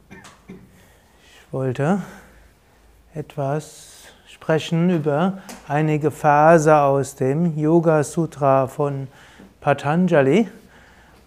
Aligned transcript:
Ich 0.10 1.54
wollte 1.54 2.02
etwas 3.14 4.06
sprechen 4.28 4.90
über 4.90 5.44
einige 5.68 6.10
Verse 6.10 6.76
aus 6.76 7.14
dem 7.14 7.56
Yoga 7.56 8.04
Sutra 8.04 8.66
von 8.66 9.08
Patanjali. 9.62 10.50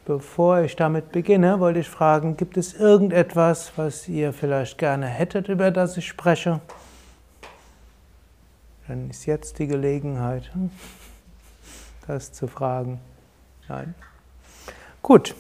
Bevor 0.07 0.63
ich 0.63 0.75
damit 0.75 1.13
beginne, 1.13 1.61
wollte 1.61 1.79
ich 1.79 1.89
fragen, 1.89 2.37
gibt 2.37 2.57
es 2.57 2.75
irgendetwas, 2.75 3.75
was 3.77 4.09
ihr 4.09 4.33
vielleicht 4.33 4.77
gerne 4.79 5.07
hättet, 5.07 5.49
über 5.49 5.71
das 5.71 5.97
ich 5.97 6.09
spreche? 6.09 6.61
Dann 8.89 9.09
ist 9.09 9.27
jetzt 9.27 9.61
die 9.61 9.69
Gelegenheit, 9.69 10.53
hm, 10.53 10.73
das 12.09 12.33
zu 12.33 12.49
fragen. 12.49 12.99
Nein. 13.71 13.95
Gut. 15.01 15.37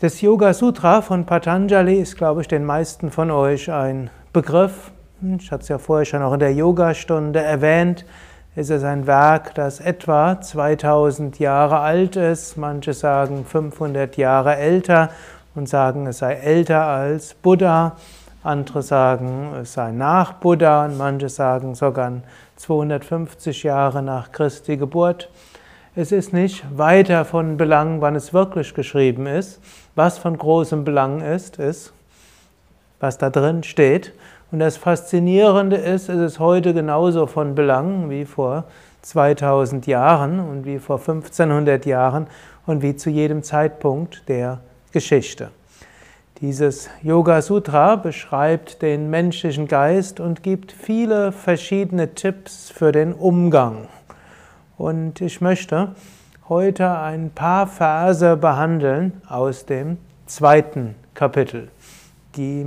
Das 0.00 0.20
Yoga 0.20 0.52
Sutra 0.52 1.00
von 1.00 1.24
Patanjali 1.24 1.94
ist, 2.00 2.16
glaube 2.16 2.40
ich, 2.40 2.48
den 2.48 2.64
meisten 2.64 3.12
von 3.12 3.30
euch 3.30 3.70
ein 3.70 4.10
Begriff. 4.32 4.90
Ich 5.38 5.52
hatte 5.52 5.62
es 5.62 5.68
ja 5.68 5.78
vorher 5.78 6.04
schon 6.04 6.20
auch 6.20 6.32
in 6.32 6.40
der 6.40 6.52
Yogastunde 6.52 7.40
erwähnt. 7.40 8.04
Es 8.56 8.70
ist 8.70 8.82
ein 8.82 9.06
Werk, 9.06 9.54
das 9.54 9.78
etwa 9.78 10.40
2000 10.40 11.38
Jahre 11.38 11.78
alt 11.78 12.16
ist. 12.16 12.56
Manche 12.56 12.92
sagen 12.92 13.44
500 13.44 14.16
Jahre 14.16 14.56
älter 14.56 15.10
und 15.54 15.68
sagen, 15.68 16.08
es 16.08 16.18
sei 16.18 16.34
älter 16.34 16.84
als 16.84 17.34
Buddha. 17.34 17.96
Andere 18.42 18.82
sagen, 18.82 19.54
es 19.62 19.74
sei 19.74 19.92
nach 19.92 20.32
Buddha 20.32 20.86
und 20.86 20.98
manche 20.98 21.28
sagen 21.28 21.76
sogar 21.76 22.10
250 22.56 23.62
Jahre 23.62 24.02
nach 24.02 24.32
Christi 24.32 24.76
Geburt. 24.76 25.30
Es 25.94 26.10
ist 26.10 26.32
nicht 26.32 26.64
weiter 26.74 27.26
von 27.26 27.58
Belang, 27.58 28.00
wann 28.00 28.16
es 28.16 28.32
wirklich 28.32 28.72
geschrieben 28.72 29.26
ist. 29.26 29.60
Was 29.94 30.16
von 30.16 30.38
großem 30.38 30.84
Belang 30.84 31.20
ist, 31.20 31.58
ist, 31.58 31.92
was 32.98 33.18
da 33.18 33.28
drin 33.28 33.62
steht. 33.62 34.14
Und 34.50 34.60
das 34.60 34.78
Faszinierende 34.78 35.76
ist, 35.76 36.08
es 36.08 36.18
ist 36.18 36.38
heute 36.38 36.72
genauso 36.72 37.26
von 37.26 37.54
Belang 37.54 38.08
wie 38.08 38.24
vor 38.24 38.64
2000 39.02 39.86
Jahren 39.86 40.40
und 40.40 40.64
wie 40.64 40.78
vor 40.78 40.96
1500 40.96 41.84
Jahren 41.84 42.26
und 42.64 42.80
wie 42.80 42.96
zu 42.96 43.10
jedem 43.10 43.42
Zeitpunkt 43.42 44.26
der 44.30 44.60
Geschichte. 44.92 45.50
Dieses 46.40 46.88
Yoga 47.02 47.42
Sutra 47.42 47.96
beschreibt 47.96 48.80
den 48.80 49.10
menschlichen 49.10 49.68
Geist 49.68 50.20
und 50.20 50.42
gibt 50.42 50.72
viele 50.72 51.32
verschiedene 51.32 52.14
Tipps 52.14 52.70
für 52.70 52.92
den 52.92 53.12
Umgang. 53.12 53.88
Und 54.82 55.20
ich 55.20 55.40
möchte 55.40 55.94
heute 56.48 56.90
ein 56.90 57.30
paar 57.30 57.68
Verse 57.68 58.36
behandeln 58.36 59.22
aus 59.28 59.64
dem 59.64 59.98
zweiten 60.26 60.96
Kapitel. 61.14 61.68
Die 62.34 62.66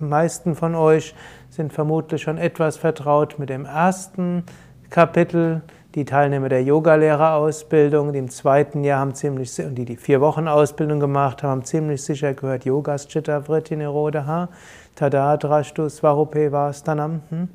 meisten 0.00 0.56
von 0.56 0.74
euch 0.74 1.14
sind 1.48 1.72
vermutlich 1.72 2.22
schon 2.22 2.38
etwas 2.38 2.76
vertraut 2.76 3.38
mit 3.38 3.50
dem 3.50 3.66
ersten 3.66 4.42
Kapitel. 4.90 5.62
Die 5.94 6.04
Teilnehmer 6.04 6.48
der 6.48 6.64
Yogalehrerausbildung, 6.64 8.12
die 8.12 8.18
im 8.18 8.30
zweiten 8.30 8.82
Jahr 8.82 8.98
haben 8.98 9.14
ziemlich, 9.14 9.54
die 9.54 9.84
die 9.84 9.96
vier 9.96 10.20
Wochen 10.20 10.48
Ausbildung 10.48 10.98
gemacht 10.98 11.44
haben, 11.44 11.50
haben 11.50 11.64
ziemlich 11.64 12.02
sicher 12.02 12.34
gehört, 12.34 12.64
Yogas 12.64 13.06
Chitta 13.06 13.42
Vritti 13.42 13.76
Nirodha, 13.76 14.48
Tadadrashtu 14.96 15.88
Svarupe 15.88 16.50
Vastanam. 16.50 17.20
Hm? 17.28 17.48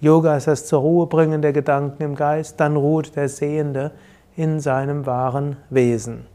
Yoga 0.00 0.36
ist 0.36 0.46
das 0.46 0.66
zur 0.66 0.80
Ruhe 0.80 1.06
bringen 1.06 1.42
der 1.42 1.52
Gedanken 1.52 2.02
im 2.02 2.14
Geist, 2.14 2.60
dann 2.60 2.76
ruht 2.76 3.16
der 3.16 3.28
Sehende 3.28 3.90
in 4.36 4.60
seinem 4.60 5.06
wahren 5.06 5.56
Wesen. 5.70 6.26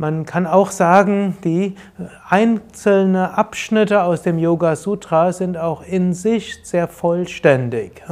Man 0.00 0.24
kann 0.24 0.46
auch 0.46 0.70
sagen, 0.70 1.36
die 1.42 1.74
einzelnen 2.28 3.16
Abschnitte 3.16 4.04
aus 4.04 4.22
dem 4.22 4.38
Yoga 4.38 4.76
Sutra 4.76 5.32
sind 5.32 5.58
auch 5.58 5.82
in 5.82 6.12
sich 6.12 6.60
sehr 6.62 6.86
vollständig. 6.86 8.04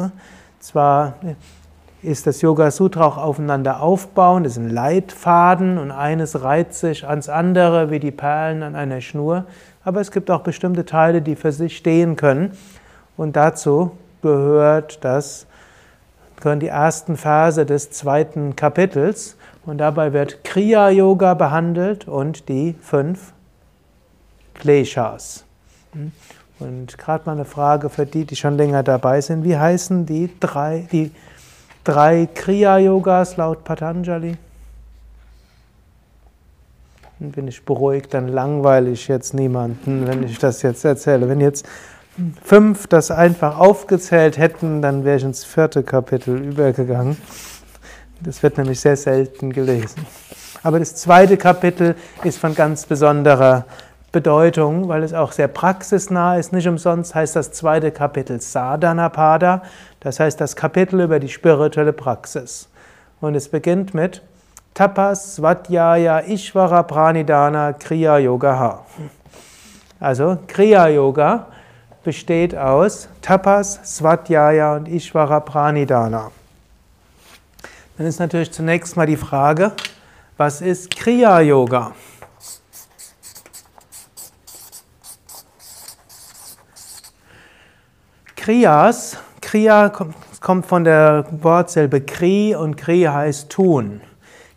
Zwar 0.59 1.15
ist 2.03 2.27
das 2.27 2.43
Yoga 2.43 2.73
Sutra 2.73 3.07
auch 3.07 3.19
aufeinander 3.19 3.81
aufbauend, 3.81 4.49
es 4.49 4.57
ein 4.57 4.69
Leitfaden 4.69 5.79
und 5.79 5.93
eines 5.93 6.43
reiht 6.43 6.75
sich 6.75 7.07
ans 7.07 7.29
andere 7.29 7.93
wie 7.93 8.01
die 8.01 8.11
Perlen 8.11 8.65
an 8.65 8.75
einer 8.75 9.01
Schnur, 9.01 9.45
aber 9.85 10.01
es 10.01 10.11
gibt 10.11 10.29
auch 10.33 10.41
bestimmte 10.41 10.85
Teile, 10.85 11.23
die 11.23 11.37
für 11.37 11.53
sich 11.53 11.77
stehen 11.77 12.17
können 12.17 12.51
und 13.17 13.37
dazu 13.37 13.93
gehört 14.27 15.05
das, 15.05 15.47
gehören 16.41 16.61
die 16.61 16.69
ersten 16.69 17.17
Verse 17.17 17.65
des 17.65 17.91
zweiten 17.91 18.57
Kapitels 18.57 19.37
und 19.65 19.79
dabei 19.79 20.13
wird 20.13 20.43
Kriya 20.45 20.91
Yoga 20.91 21.35
behandelt 21.35 22.09
und 22.09 22.49
die 22.49 22.75
fünf 22.81 23.33
Kleshas. 24.55 25.45
Und 26.59 26.99
gerade 26.99 27.25
mal 27.27 27.33
eine 27.33 27.45
Frage 27.45 27.89
für 27.89 28.07
die, 28.07 28.25
die 28.25 28.37
schon 28.37 28.57
länger 28.57 28.83
dabei 28.83 29.21
sind. 29.21 29.45
Wie 29.45 29.57
heißen 29.57 30.07
die 30.07 30.31
drei, 30.41 30.89
die 30.91 31.13
drei 31.85 32.27
Kriya-Yogas 32.35 33.37
laut 33.37 33.65
Patanjali. 33.65 34.37
Dann 37.19 37.31
bin 37.31 37.49
ich 37.49 37.65
beruhigt, 37.65 38.13
dann 38.13 38.29
langweile 38.29 38.91
ich 38.91 39.09
jetzt 39.09 39.35
niemanden, 39.35 40.07
wenn 40.07 40.23
ich 40.23 40.39
das 40.39 40.63
jetzt 40.63 40.85
erzähle. 40.85 41.29
Wenn 41.29 41.41
jetzt 41.41 41.67
fünf 42.43 42.87
das 42.87 43.11
einfach 43.11 43.59
aufgezählt 43.59 44.39
hätten, 44.39 44.83
dann 44.83 45.05
wäre 45.05 45.17
ich 45.17 45.25
ins 45.25 45.45
vierte 45.45 45.83
Kapitel 45.83 46.37
übergegangen. 46.37 47.17
Das 48.21 48.43
wird 48.43 48.57
nämlich 48.59 48.81
sehr 48.81 48.97
selten 48.97 49.53
gelesen. 49.53 50.07
Aber 50.63 50.79
das 50.79 50.95
zweite 50.95 51.37
Kapitel 51.37 51.95
ist 52.25 52.39
von 52.39 52.55
ganz 52.55 52.87
besonderer 52.87 53.67
Bedeutung, 54.13 54.89
weil 54.89 55.03
es 55.03 55.13
auch 55.13 55.33
sehr 55.33 55.49
praxisnah 55.49 56.39
ist. 56.39 56.53
Nicht 56.53 56.67
umsonst 56.67 57.15
heißt 57.15 57.37
das 57.37 57.53
zweite 57.53 57.91
Kapitel 57.91 58.41
Sadhanapada, 58.41 59.63
das 60.01 60.19
heißt 60.19 60.41
das 60.41 60.57
Kapitel 60.57 61.03
über 61.03 61.21
die 61.21 61.29
spirituelle 61.29 61.93
Praxis. 61.93 62.69
Und 63.21 63.35
es 63.35 63.49
beginnt 63.49 63.93
mit 63.93 64.23
Tapas 64.73 65.37
Svatyaya 65.37 66.21
Ishvara 66.21 66.83
Pranidana 66.83 67.75
Kriya 67.75 68.19
Yoga. 68.19 68.81
Also 70.01 70.39
Kriya 70.47 70.89
Yoga 70.89 71.47
besteht 72.07 72.57
aus 72.57 73.09
Tapas, 73.21 73.81
Svatyaya 73.83 74.77
und 74.77 74.87
Ishvara 74.87 75.41
Pranidana. 75.41 76.31
Dann 77.99 78.07
ist 78.07 78.21
natürlich 78.21 78.53
zunächst 78.53 78.97
mal 78.97 79.07
die 79.07 79.17
Frage, 79.17 79.73
Was 80.37 80.61
ist 80.61 80.95
Kriya 80.95 81.41
Yoga? 81.41 81.91
Kriyas, 88.37 89.19
Kriya 89.41 89.91
kommt 90.41 90.67
von 90.67 90.85
der 90.85 91.27
Wortsilbe 91.43 92.03
Kri 92.03 92.55
und 92.55 92.77
Kri 92.77 93.03
heißt 93.03 93.51
tun. 93.51 94.01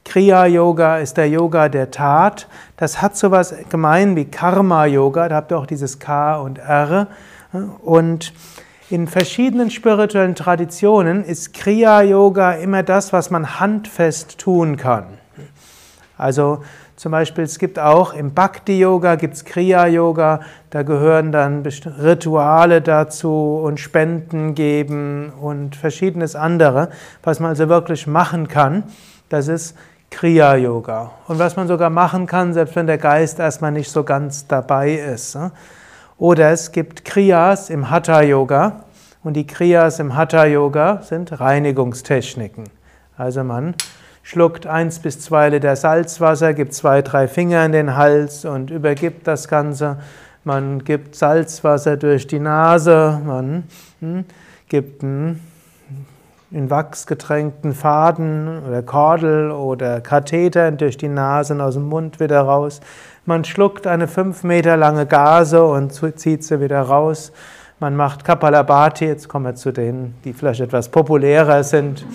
Kriya 0.06 0.46
Yoga 0.46 0.98
ist 0.98 1.18
der 1.18 1.30
Yoga 1.30 1.70
der 1.70 1.90
Tat. 1.90 2.48
Das 2.78 3.02
hat 3.02 3.16
sowas 3.16 3.54
gemein 3.70 4.16
wie 4.16 4.26
Karma 4.26 4.86
Yoga. 4.86 5.30
Da 5.30 5.36
habt 5.36 5.52
ihr 5.52 5.58
auch 5.60 5.68
dieses 5.68 6.00
K 6.00 6.38
und 6.38 6.58
R. 6.58 7.08
Und 7.52 8.34
in 8.90 9.08
verschiedenen 9.08 9.70
spirituellen 9.70 10.36
Traditionen 10.36 11.24
ist 11.24 11.54
Kriya 11.54 12.02
Yoga 12.02 12.54
immer 12.54 12.84
das, 12.84 13.14
was 13.14 13.30
man 13.30 13.60
handfest 13.60 14.40
tun 14.40 14.78
kann. 14.78 15.06
Also 16.18 16.64
zum 17.00 17.14
Beispiel, 17.14 17.46
es 17.46 17.60
gibt 17.60 17.80
auch 17.80 18.14
im 18.14 18.34
Bhakti-Yoga, 18.34 19.16
gibt 19.16 19.34
es 19.34 19.46
Kriya-Yoga, 19.46 20.42
da 20.70 20.84
gehören 20.84 21.32
dann 21.32 21.64
Rituale 21.66 22.82
dazu 22.82 23.62
und 23.64 23.80
Spenden 23.80 24.54
geben 24.54 25.32
und 25.40 25.78
verschiedenes 25.78 26.36
andere, 26.36 26.90
was 27.24 27.40
man 27.40 27.52
also 27.52 27.70
wirklich 27.70 28.06
machen 28.06 28.50
kann. 28.50 28.84
Das 29.30 29.48
ist 29.48 29.78
Kriya-Yoga. 30.12 31.12
Und 31.28 31.40
was 31.40 31.56
man 31.56 31.70
sogar 31.70 31.90
machen 31.90 32.26
kann, 32.26 32.54
selbst 32.54 32.76
wenn 32.76 32.88
der 32.88 32.98
Geist 32.98 33.40
erstmal 33.40 33.72
nicht 33.72 33.90
so 33.90 34.04
ganz 34.04 34.48
dabei 34.48 34.96
ist. 34.96 35.38
Oder 36.20 36.52
es 36.52 36.74
gibt 36.74 37.06
Kriyas 37.06 37.70
im 37.70 37.90
Hatha-Yoga. 37.90 38.84
Und 39.24 39.34
die 39.34 39.48
Kriyas 39.48 40.00
im 40.00 40.16
Hatha-Yoga 40.16 41.02
sind 41.02 41.40
Reinigungstechniken. 41.40 42.66
Also 43.18 43.44
man 43.46 43.76
schluckt 44.22 44.68
eins 44.68 45.00
bis 45.00 45.22
zwei 45.22 45.48
Liter 45.50 45.78
Salzwasser, 45.78 46.54
gibt 46.54 46.74
zwei, 46.74 47.02
drei 47.02 47.30
Finger 47.30 47.66
in 47.66 47.72
den 47.72 47.96
Hals 47.96 48.44
und 48.44 48.70
übergibt 48.70 49.28
das 49.28 49.48
Ganze. 49.48 49.98
Man 50.44 50.84
gibt 50.84 51.16
Salzwasser 51.16 51.96
durch 51.96 52.28
die 52.28 52.40
Nase, 52.40 53.22
man 53.26 53.64
hm, 54.02 54.26
gibt 54.68 55.04
einen 55.04 55.40
in 56.52 56.70
Wachs 56.70 57.06
getränkten 57.06 57.74
Faden 57.74 58.64
oder 58.68 58.82
Kordel 58.82 59.52
oder 59.52 60.02
Katheter 60.02 60.72
durch 60.72 60.98
die 60.98 61.08
Nase 61.08 61.54
und 61.54 61.62
aus 61.62 61.76
dem 61.76 61.88
Mund 61.88 62.20
wieder 62.20 62.42
raus. 62.42 62.82
Man 63.26 63.44
schluckt 63.44 63.86
eine 63.86 64.08
fünf 64.08 64.44
Meter 64.44 64.78
lange 64.78 65.06
Gase 65.06 65.64
und 65.64 65.92
zieht 65.92 66.44
sie 66.44 66.62
wieder 66.62 66.82
raus. 66.82 67.32
Man 67.80 67.96
macht 67.96 68.24
Kapalabhati, 68.24 69.06
jetzt 69.06 69.28
kommen 69.28 69.46
wir 69.46 69.56
zu 69.56 69.72
denen, 69.72 70.16
die 70.24 70.34
vielleicht 70.34 70.62
etwas 70.62 70.90
populärer 70.90 71.64
sind. 71.64 72.06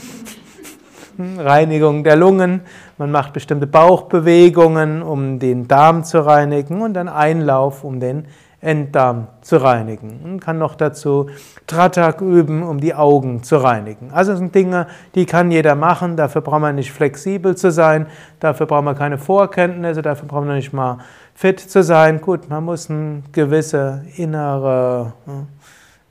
Reinigung 1.18 2.04
der 2.04 2.16
Lungen, 2.16 2.62
man 2.98 3.10
macht 3.10 3.32
bestimmte 3.32 3.66
Bauchbewegungen, 3.66 5.02
um 5.02 5.38
den 5.38 5.68
Darm 5.68 6.04
zu 6.04 6.26
reinigen 6.26 6.82
und 6.82 6.94
dann 6.94 7.08
Einlauf, 7.08 7.84
um 7.84 8.00
den 8.00 8.26
Enddarm 8.64 9.28
zu 9.42 9.58
reinigen. 9.58 10.20
Man 10.22 10.40
kann 10.40 10.58
noch 10.58 10.74
dazu 10.74 11.28
Tratak 11.66 12.20
üben, 12.20 12.62
um 12.62 12.80
die 12.80 12.94
Augen 12.94 13.42
zu 13.42 13.56
reinigen. 13.56 14.10
Also 14.10 14.32
das 14.32 14.38
sind 14.38 14.54
Dinge, 14.54 14.86
die 15.14 15.26
kann 15.26 15.50
jeder 15.50 15.74
machen. 15.74 16.16
Dafür 16.16 16.40
braucht 16.40 16.60
man 16.60 16.74
nicht 16.74 16.90
flexibel 16.90 17.56
zu 17.56 17.70
sein, 17.70 18.06
dafür 18.40 18.66
braucht 18.66 18.84
man 18.84 18.96
keine 18.96 19.18
Vorkenntnisse, 19.18 20.02
dafür 20.02 20.26
braucht 20.26 20.46
man 20.46 20.56
nicht 20.56 20.72
mal 20.72 20.98
fit 21.34 21.60
zu 21.60 21.82
sein. 21.82 22.20
Gut, 22.20 22.48
man 22.48 22.64
muss 22.64 22.90
eine 22.90 23.22
gewisse 23.32 24.02
innere 24.16 25.12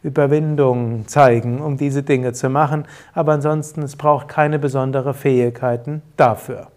Überwindung 0.04 1.08
zeigen, 1.08 1.60
um 1.62 1.78
diese 1.78 2.04
Dinge 2.04 2.34
zu 2.34 2.50
machen. 2.50 2.86
Aber 3.14 3.34
ansonsten, 3.34 3.82
es 3.82 3.96
braucht 3.96 4.28
keine 4.28 4.60
besonderen 4.60 5.14
Fähigkeiten 5.14 6.02
dafür. 6.18 6.68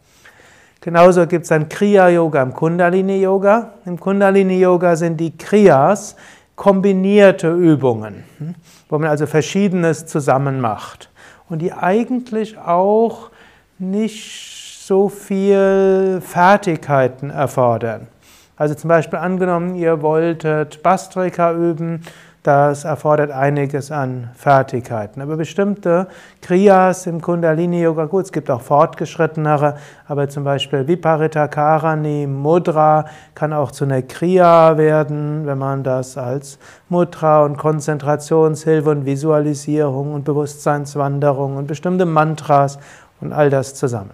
Genauso 0.87 1.27
gibt 1.27 1.43
es 1.43 1.49
dann 1.49 1.69
Kriya-Yoga 1.69 2.41
im 2.41 2.55
Kundalini-Yoga. 2.55 3.73
Im 3.87 3.99
Kundalini-Yoga 3.99 4.95
sind 4.95 5.17
die 5.17 5.37
Kriyas 5.37 6.15
kombinierte 6.55 7.53
Übungen, 7.53 8.23
hm, 8.39 8.55
wo 8.89 8.97
man 8.97 9.11
also 9.11 9.27
Verschiedenes 9.27 10.07
zusammen 10.07 10.61
macht 10.61 11.11
und 11.49 11.61
die 11.61 11.73
eigentlich 11.73 12.57
auch 12.57 13.33
nicht 13.81 14.79
so 14.87 15.09
viel 15.09 16.23
Fertigkeiten 16.25 17.31
erfordern. 17.31 18.07
Also 18.55 18.77
zum 18.77 18.87
Beispiel 18.87 19.19
angenommen, 19.19 19.75
ihr 19.75 20.03
wolltet 20.03 20.85
Bastrika 20.85 21.53
üben, 21.53 22.03
das 22.47 22.85
erfordert 22.85 23.31
einiges 23.31 23.91
an 23.91 24.31
Fertigkeiten. 24.35 25.21
Aber 25.21 25.37
bestimmte 25.37 26.07
Kriyas 26.41 27.07
im 27.07 27.21
Kundalini-Yoga, 27.21 28.05
gut, 28.05 28.27
es 28.27 28.33
gibt 28.33 28.51
auch 28.51 28.61
fortgeschrittenere, 28.61 29.77
aber 30.07 30.29
zum 30.29 30.45
Beispiel 30.45 30.87
Viparita 30.87 31.49
Karani, 31.49 32.27
Mudra 32.27 33.07
kann 33.35 33.53
auch 33.53 33.73
zu 33.73 33.85
einer 33.85 34.03
Kriya 34.03 34.79
werden, 34.79 35.47
wenn 35.47 35.59
man 35.59 35.83
das 35.83 36.17
als 36.17 36.59
Mudra 36.89 37.45
und 37.45 37.57
Konzentrationshilfe 37.57 38.91
und 38.91 39.07
Visualisierung 39.07 40.15
und 40.15 40.25
Bewusstseinswanderung 40.25 41.57
und 41.57 41.67
bestimmte 41.67 42.07
Mantras 42.07 42.79
und 43.21 43.33
all 43.33 43.51
das 43.51 43.75
zusammen. 43.75 44.13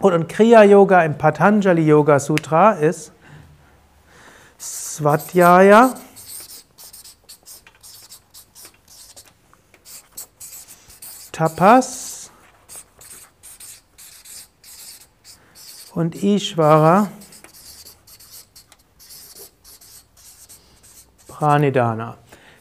Und 0.00 0.28
Kriya-Yoga 0.28 1.02
im 1.02 1.18
Patanjali 1.18 1.82
Yoga 1.82 2.18
Sutra 2.18 2.72
ist 2.72 3.12
Svadhyaya, 4.60 5.94
Tapas 11.38 12.32
und 15.94 16.20
Ishvara 16.20 17.12
Pranidhana. 21.28 22.16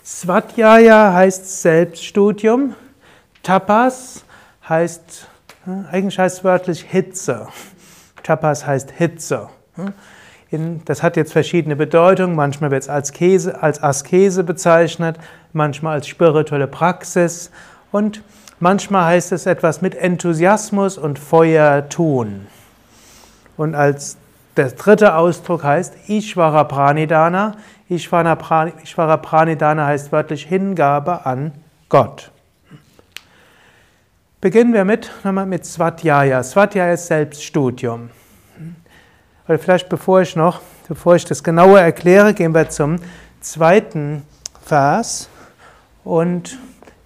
Svadhyaya 0.05 1.11
heißt 1.11 1.63
Selbststudium, 1.63 2.75
Tapas 3.41 4.23
heißt, 4.69 5.27
eigentlich 5.89 6.19
heißt 6.19 6.37
es 6.37 6.43
wörtlich 6.43 6.83
Hitze. 6.83 7.47
Tapas 8.21 8.67
heißt 8.67 8.91
Hitze. 8.91 9.49
Das 10.85 11.01
hat 11.01 11.17
jetzt 11.17 11.33
verschiedene 11.33 11.75
Bedeutungen. 11.75 12.35
Manchmal 12.35 12.69
wird 12.69 12.83
es 12.83 12.89
als, 12.89 13.11
Käse, 13.11 13.59
als 13.59 13.81
Askese 13.81 14.43
bezeichnet, 14.43 15.17
manchmal 15.51 15.93
als 15.93 16.07
spirituelle 16.07 16.67
Praxis 16.67 17.49
und 17.91 18.21
Manchmal 18.59 19.05
heißt 19.05 19.31
es 19.33 19.45
etwas 19.45 19.81
mit 19.81 19.93
Enthusiasmus 19.95 20.97
und 20.97 21.19
Feuer 21.19 21.89
tun. 21.89 22.47
Und 23.55 23.75
als 23.75 24.17
der 24.55 24.71
dritte 24.71 25.15
Ausdruck 25.15 25.63
heißt 25.63 26.09
Ishvara 26.09 26.63
Pranidhana. 26.63 27.55
Ishvara 27.89 29.17
Pranidhana 29.17 29.85
heißt 29.85 30.11
wörtlich 30.11 30.45
Hingabe 30.45 31.25
an 31.25 31.51
Gott. 31.89 32.31
Beginnen 34.41 34.73
wir 34.73 34.85
mit, 34.85 35.11
nochmal 35.23 35.45
mit 35.45 35.65
Swadhyaya. 35.65 36.41
Swadhyaya 36.41 36.93
ist 36.93 37.07
Selbststudium. 37.07 38.09
Oder 39.47 39.59
vielleicht 39.59 39.89
bevor 39.89 40.21
ich 40.21 40.35
noch, 40.35 40.61
bevor 40.87 41.15
ich 41.15 41.25
das 41.25 41.43
genauer 41.43 41.79
erkläre, 41.79 42.33
gehen 42.33 42.53
wir 42.53 42.69
zum 42.69 42.97
zweiten 43.39 44.23
Vers 44.65 45.29
und 46.03 46.57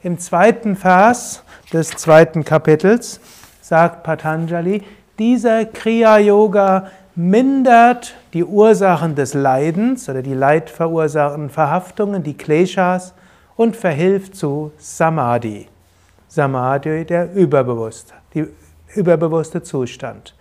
im 0.04 0.18
zweiten 0.20 0.76
Vers 0.76 1.44
des 1.72 1.90
zweiten 1.90 2.44
Kapitels 2.44 3.20
sagt 3.62 4.04
Patanjali, 4.04 4.84
dieser 5.20 5.66
Kriya-Yoga 5.66 6.88
mindert 7.16 8.16
die 8.34 8.44
Ursachen 8.44 9.16
des 9.16 9.34
Leidens 9.34 10.10
oder 10.10 10.22
die 10.22 10.34
leidverursachenden 10.34 11.50
Verhaftungen, 11.50 12.24
die 12.24 12.36
Kleshas, 12.36 13.14
und 13.56 13.76
verhilft 13.76 14.36
zu 14.36 14.72
Samadhi. 14.78 15.68
Samadhi, 16.28 17.06
der 17.06 17.32
überbewusste, 17.34 18.14
die 18.34 18.48
überbewusste 18.96 19.62
Zustand. 19.62 20.34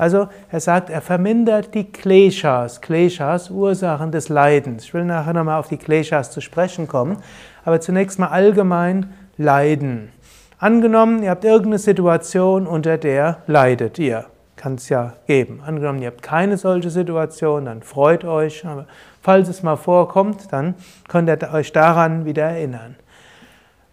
Also 0.00 0.28
er 0.50 0.60
sagt, 0.60 0.88
er 0.88 1.02
vermindert 1.02 1.74
die 1.74 1.90
Kleshas, 1.90 2.80
Kleshas, 2.80 3.50
Ursachen 3.50 4.12
des 4.12 4.28
Leidens. 4.28 4.84
Ich 4.84 4.94
will 4.94 5.04
nachher 5.04 5.34
nochmal 5.34 5.58
auf 5.58 5.68
die 5.68 5.76
Kleshas 5.76 6.30
zu 6.30 6.40
sprechen 6.40 6.86
kommen. 6.86 7.18
Aber 7.64 7.80
zunächst 7.80 8.18
mal 8.18 8.28
allgemein 8.28 9.12
Leiden. 9.36 10.10
Angenommen, 10.58 11.22
ihr 11.22 11.30
habt 11.30 11.44
irgendeine 11.44 11.78
Situation, 11.78 12.66
unter 12.66 12.98
der 12.98 13.38
leidet 13.46 13.98
ihr. 13.98 14.26
Kann 14.56 14.74
es 14.74 14.90
ja 14.90 15.14
geben. 15.26 15.62
Angenommen, 15.64 16.02
ihr 16.02 16.08
habt 16.08 16.22
keine 16.22 16.58
solche 16.58 16.90
Situation, 16.90 17.64
dann 17.64 17.82
freut 17.82 18.24
euch. 18.24 18.66
Aber 18.66 18.86
falls 19.22 19.48
es 19.48 19.62
mal 19.62 19.76
vorkommt, 19.76 20.52
dann 20.52 20.74
könnt 21.08 21.30
ihr 21.30 21.54
euch 21.54 21.72
daran 21.72 22.26
wieder 22.26 22.44
erinnern. 22.44 22.96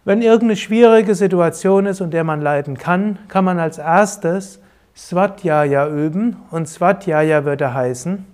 Wenn 0.04 0.20
irgendeine 0.20 0.56
schwierige 0.56 1.14
Situation 1.14 1.86
ist, 1.86 2.00
unter 2.00 2.12
der 2.12 2.24
man 2.24 2.42
leiden 2.42 2.76
kann, 2.76 3.18
kann 3.28 3.44
man 3.44 3.58
als 3.58 3.78
erstes 3.78 4.60
Swadhyaya 4.94 5.88
üben. 5.88 6.36
Und 6.50 6.68
Swadhyaya 6.68 7.44
würde 7.44 7.72
heißen, 7.72 8.26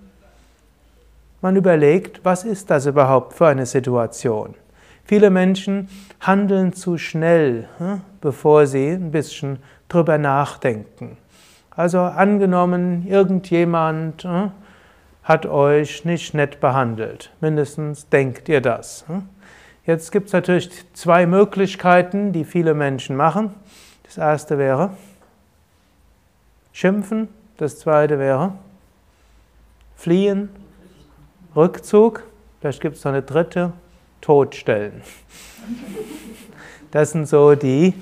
man 1.41 1.55
überlegt, 1.55 2.21
was 2.23 2.43
ist 2.43 2.69
das 2.69 2.85
überhaupt 2.85 3.33
für 3.33 3.47
eine 3.47 3.65
Situation? 3.65 4.55
Viele 5.05 5.29
Menschen 5.29 5.87
handeln 6.19 6.73
zu 6.73 6.97
schnell, 6.97 7.69
hm, 7.77 8.01
bevor 8.21 8.65
sie 8.65 8.89
ein 8.89 9.11
bisschen 9.11 9.59
drüber 9.87 10.17
nachdenken. 10.17 11.17
Also 11.69 11.99
angenommen, 11.99 13.05
irgendjemand 13.07 14.25
äh, 14.25 14.49
hat 15.23 15.45
euch 15.45 16.05
nicht 16.05 16.33
nett 16.33 16.59
behandelt. 16.59 17.31
Mindestens 17.41 18.09
denkt 18.09 18.49
ihr 18.49 18.61
das. 18.61 19.05
Äh. 19.09 19.21
Jetzt 19.85 20.11
gibt 20.11 20.27
es 20.27 20.33
natürlich 20.33 20.71
zwei 20.93 21.27
Möglichkeiten, 21.27 22.31
die 22.31 22.43
viele 22.43 22.73
Menschen 22.73 23.15
machen. 23.15 23.53
Das 24.03 24.17
erste 24.17 24.57
wäre 24.57 24.91
schimpfen, 26.73 27.29
das 27.57 27.79
zweite 27.79 28.17
wäre 28.17 28.53
fliehen, 29.95 30.49
Rückzug, 31.55 32.23
vielleicht 32.59 32.81
gibt 32.81 32.97
es 32.97 33.03
noch 33.05 33.13
eine 33.13 33.21
dritte, 33.21 33.71
totstellen. 34.21 35.01
Das 36.91 37.11
sind 37.11 37.27
so 37.27 37.55
die 37.55 37.93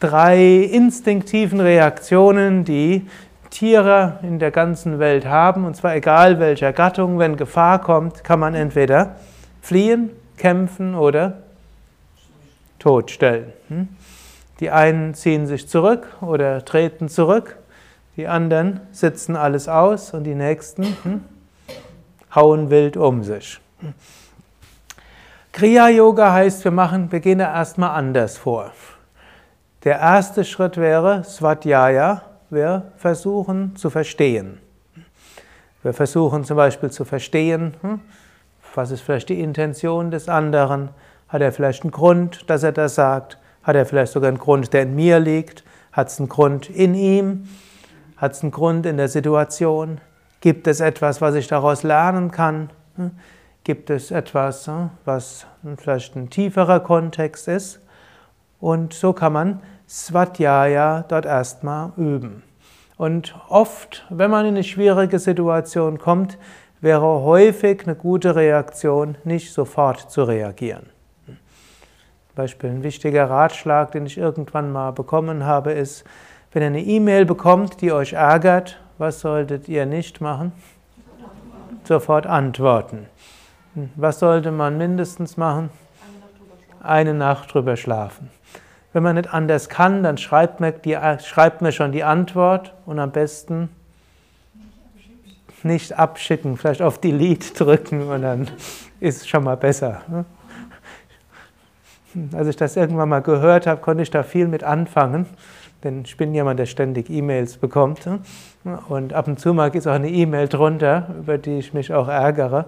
drei 0.00 0.58
instinktiven 0.70 1.60
Reaktionen, 1.60 2.64
die 2.64 3.06
Tiere 3.50 4.18
in 4.22 4.38
der 4.38 4.50
ganzen 4.50 4.98
Welt 4.98 5.24
haben, 5.24 5.64
und 5.64 5.76
zwar 5.76 5.94
egal 5.94 6.38
welcher 6.38 6.72
Gattung, 6.72 7.18
wenn 7.18 7.36
Gefahr 7.36 7.80
kommt, 7.80 8.24
kann 8.24 8.40
man 8.40 8.54
entweder 8.54 9.16
fliehen, 9.62 10.10
kämpfen 10.36 10.94
oder 10.94 11.38
totstellen. 12.78 13.52
Hm? 13.68 13.88
Die 14.60 14.70
einen 14.70 15.14
ziehen 15.14 15.46
sich 15.46 15.68
zurück 15.68 16.06
oder 16.20 16.64
treten 16.64 17.08
zurück, 17.08 17.56
die 18.16 18.26
anderen 18.26 18.80
sitzen 18.92 19.36
alles 19.36 19.68
aus 19.68 20.14
und 20.14 20.24
die 20.24 20.34
nächsten 20.34 20.84
hm, 21.02 21.24
hauen 22.34 22.70
wild 22.70 22.96
um 22.96 23.22
sich. 23.22 23.60
Kriya 25.56 25.88
Yoga 25.88 26.34
heißt, 26.34 26.64
wir 26.64 26.70
machen, 26.70 27.10
wir 27.10 27.20
gehen 27.20 27.38
da 27.38 27.46
erstmal 27.46 27.92
anders 27.92 28.36
vor. 28.36 28.72
Der 29.84 29.98
erste 29.98 30.44
Schritt 30.44 30.76
wäre 30.76 31.24
Swadhyaya. 31.24 32.20
Wir 32.50 32.92
versuchen 32.98 33.74
zu 33.74 33.88
verstehen. 33.88 34.58
Wir 35.82 35.94
versuchen 35.94 36.44
zum 36.44 36.58
Beispiel 36.58 36.90
zu 36.90 37.06
verstehen, 37.06 37.72
hm, 37.80 38.00
was 38.74 38.90
ist 38.90 39.00
vielleicht 39.00 39.30
die 39.30 39.40
Intention 39.40 40.10
des 40.10 40.28
anderen? 40.28 40.90
Hat 41.26 41.40
er 41.40 41.52
vielleicht 41.52 41.84
einen 41.84 41.90
Grund, 41.90 42.50
dass 42.50 42.62
er 42.62 42.72
das 42.72 42.96
sagt? 42.96 43.38
Hat 43.62 43.76
er 43.76 43.86
vielleicht 43.86 44.12
sogar 44.12 44.28
einen 44.28 44.36
Grund, 44.36 44.74
der 44.74 44.82
in 44.82 44.94
mir 44.94 45.20
liegt? 45.20 45.64
Hat 45.90 46.08
es 46.08 46.18
einen 46.18 46.28
Grund 46.28 46.68
in 46.68 46.94
ihm? 46.94 47.48
Hat 48.18 48.32
es 48.32 48.42
einen 48.42 48.52
Grund 48.52 48.84
in 48.84 48.98
der 48.98 49.08
Situation? 49.08 50.02
Gibt 50.42 50.66
es 50.66 50.80
etwas, 50.80 51.22
was 51.22 51.34
ich 51.34 51.48
daraus 51.48 51.82
lernen 51.82 52.30
kann? 52.30 52.68
Hm? 53.66 53.74
Gibt 53.74 53.90
es 53.90 54.10
etwas, 54.10 54.66
hm, 54.66 54.90
was 55.04 55.46
vielleicht 55.76 56.16
ein 56.16 56.30
tieferer 56.30 56.80
Kontext 56.80 57.48
ist? 57.48 57.80
Und 58.60 58.94
so 58.94 59.12
kann 59.12 59.32
man 59.32 59.60
Svadhyaya 59.88 61.04
dort 61.08 61.26
erstmal 61.26 61.92
üben. 61.96 62.42
Und 62.96 63.34
oft, 63.48 64.06
wenn 64.08 64.30
man 64.30 64.46
in 64.46 64.54
eine 64.54 64.64
schwierige 64.64 65.18
Situation 65.18 65.98
kommt, 65.98 66.38
wäre 66.80 67.02
häufig 67.02 67.82
eine 67.84 67.94
gute 67.94 68.36
Reaktion, 68.36 69.16
nicht 69.24 69.52
sofort 69.52 70.10
zu 70.10 70.22
reagieren. 70.24 70.86
Zum 71.26 71.36
Beispiel 72.34 72.70
ein 72.70 72.82
wichtiger 72.82 73.28
Ratschlag, 73.28 73.92
den 73.92 74.06
ich 74.06 74.16
irgendwann 74.16 74.72
mal 74.72 74.92
bekommen 74.92 75.44
habe, 75.44 75.72
ist, 75.72 76.04
wenn 76.52 76.62
ihr 76.62 76.68
eine 76.68 76.82
E-Mail 76.82 77.26
bekommt, 77.26 77.80
die 77.80 77.92
euch 77.92 78.14
ärgert, 78.14 78.80
was 78.98 79.20
solltet 79.20 79.68
ihr 79.68 79.84
nicht 79.86 80.20
machen? 80.20 80.52
Sofort 81.84 82.26
antworten. 82.26 83.06
Was 83.96 84.20
sollte 84.20 84.52
man 84.52 84.78
mindestens 84.78 85.36
machen? 85.36 85.68
Eine 86.82 87.12
Nacht 87.12 87.52
drüber 87.52 87.76
schlafen. 87.76 88.30
Wenn 88.94 89.02
man 89.02 89.16
nicht 89.16 89.32
anders 89.34 89.68
kann, 89.68 90.02
dann 90.02 90.16
schreibt 90.16 90.60
mir, 90.60 90.72
die, 90.72 90.96
schreibt 91.22 91.60
mir 91.60 91.72
schon 91.72 91.92
die 91.92 92.02
Antwort 92.02 92.72
und 92.86 92.98
am 92.98 93.10
besten 93.10 93.68
nicht 95.62 95.98
abschicken, 95.98 96.56
vielleicht 96.56 96.80
auf 96.80 96.98
Delete 96.98 97.52
drücken 97.52 98.08
und 98.08 98.22
dann 98.22 98.48
ist 99.00 99.22
es 99.22 99.28
schon 99.28 99.44
mal 99.44 99.56
besser. 99.56 100.00
Ne? 100.08 100.24
Als 102.32 102.48
ich 102.48 102.56
das 102.56 102.76
irgendwann 102.76 103.10
mal 103.10 103.20
gehört 103.20 103.66
habe, 103.66 103.82
konnte 103.82 104.02
ich 104.02 104.10
da 104.10 104.22
viel 104.22 104.48
mit 104.48 104.64
anfangen, 104.64 105.26
denn 105.84 106.02
ich 106.06 106.16
bin 106.16 106.32
jemand, 106.32 106.58
der 106.58 106.66
ständig 106.66 107.10
E-Mails 107.10 107.58
bekommt 107.58 108.06
ne? 108.06 108.20
und 108.88 109.12
ab 109.12 109.28
und 109.28 109.38
zu 109.38 109.52
mal 109.52 109.74
ist 109.74 109.86
auch 109.86 109.92
eine 109.92 110.08
E-Mail 110.08 110.48
drunter, 110.48 111.08
über 111.18 111.36
die 111.36 111.58
ich 111.58 111.74
mich 111.74 111.92
auch 111.92 112.08
ärgere 112.08 112.66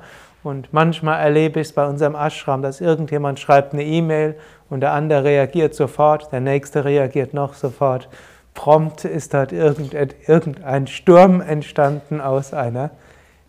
und 0.49 0.73
manchmal 0.73 1.21
erlebe 1.21 1.61
ich 1.61 1.69
es 1.69 1.73
bei 1.75 1.87
unserem 1.87 2.15
Ashram, 2.15 2.63
dass 2.63 2.81
irgendjemand 2.81 3.39
schreibt 3.39 3.75
eine 3.75 3.85
E-Mail 3.85 4.35
und 4.71 4.81
der 4.81 4.95
andere 4.95 5.25
reagiert 5.25 5.75
sofort, 5.75 6.33
der 6.33 6.41
nächste 6.41 6.87
reagiert 6.87 7.35
noch 7.35 7.53
sofort. 7.53 8.09
Prompt 8.55 9.05
ist 9.05 9.35
dort 9.35 9.53
irgendein 9.53 10.87
Sturm 10.87 11.43
entstanden 11.43 12.23
aus 12.23 12.55
einer 12.55 12.91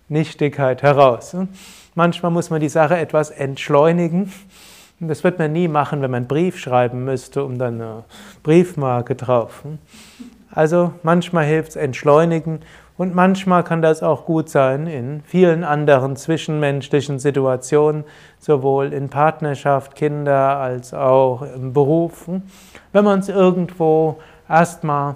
Nichtigkeit 0.09 0.83
heraus. 0.83 1.37
Manchmal 1.95 2.33
muss 2.33 2.49
man 2.49 2.59
die 2.59 2.67
Sache 2.67 2.97
etwas 2.97 3.31
entschleunigen. 3.31 4.33
Das 4.99 5.23
wird 5.23 5.39
man 5.39 5.53
nie 5.53 5.69
machen, 5.69 6.01
wenn 6.01 6.11
man 6.11 6.23
einen 6.23 6.27
Brief 6.27 6.59
schreiben 6.59 7.05
müsste, 7.05 7.45
um 7.45 7.57
dann 7.57 7.75
eine 7.75 8.03
Briefmarke 8.43 9.15
drauf. 9.15 9.63
Also 10.51 10.91
manchmal 11.03 11.45
hilft 11.45 11.69
es 11.69 11.75
entschleunigen 11.77 12.59
und 12.99 13.15
manchmal 13.15 13.63
kann 13.63 13.81
das 13.81 14.03
auch 14.03 14.25
gut 14.25 14.49
sein 14.49 14.85
in 14.85 15.21
vielen 15.23 15.63
anderen 15.63 16.17
zwischenmenschlichen 16.17 17.17
Situationen, 17.17 18.03
sowohl 18.39 18.91
in 18.91 19.07
Partnerschaft, 19.07 19.95
Kinder 19.95 20.57
als 20.57 20.93
auch 20.93 21.43
im 21.43 21.71
Beruf. 21.71 22.29
Wenn 22.91 23.05
man 23.05 23.19
es 23.19 23.29
irgendwo 23.29 24.19
erstmal 24.49 25.15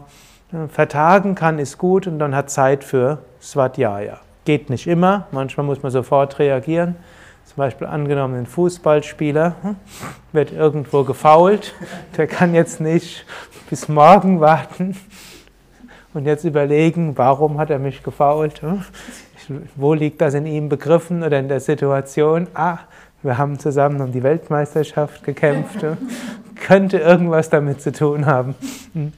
äh, 0.53 0.69
vertagen 0.69 1.35
kann, 1.35 1.59
ist 1.59 1.77
gut 1.77 2.07
und 2.07 2.19
dann 2.19 2.33
hat 2.33 2.49
Zeit 2.49 2.85
für 2.85 3.17
Svadhyaya. 3.41 4.21
Geht 4.45 4.69
nicht 4.69 4.87
immer, 4.87 5.27
manchmal 5.31 5.65
muss 5.65 5.83
man 5.83 5.91
sofort 5.91 6.39
reagieren. 6.39 6.95
Zum 7.43 7.57
Beispiel 7.57 7.87
angenommen, 7.87 8.35
ein 8.35 8.45
Fußballspieler 8.45 9.55
hm, 9.61 9.75
wird 10.31 10.53
irgendwo 10.53 11.03
gefault, 11.03 11.73
der 12.15 12.27
kann 12.27 12.55
jetzt 12.55 12.79
nicht 12.79 13.25
bis 13.69 13.89
morgen 13.89 14.39
warten, 14.39 14.95
und 16.13 16.25
jetzt 16.25 16.43
überlegen, 16.43 17.17
warum 17.17 17.59
hat 17.59 17.69
er 17.69 17.79
mich 17.79 18.03
gefault? 18.03 18.61
Hm? 18.61 18.83
Wo 19.75 19.93
liegt 19.93 20.21
das 20.21 20.33
in 20.33 20.45
ihm 20.45 20.69
begriffen 20.69 21.23
oder 21.23 21.39
in 21.39 21.47
der 21.47 21.59
Situation? 21.59 22.47
Ah, 22.53 22.79
wir 23.21 23.37
haben 23.37 23.59
zusammen 23.59 24.01
um 24.01 24.11
die 24.11 24.23
Weltmeisterschaft 24.23 25.23
gekämpft. 25.23 25.81
Hm? 25.81 25.97
Könnte 26.55 26.97
irgendwas 26.97 27.49
damit 27.49 27.81
zu 27.81 27.91
tun 27.91 28.25
haben. 28.25 28.55
Hm? 28.93 29.13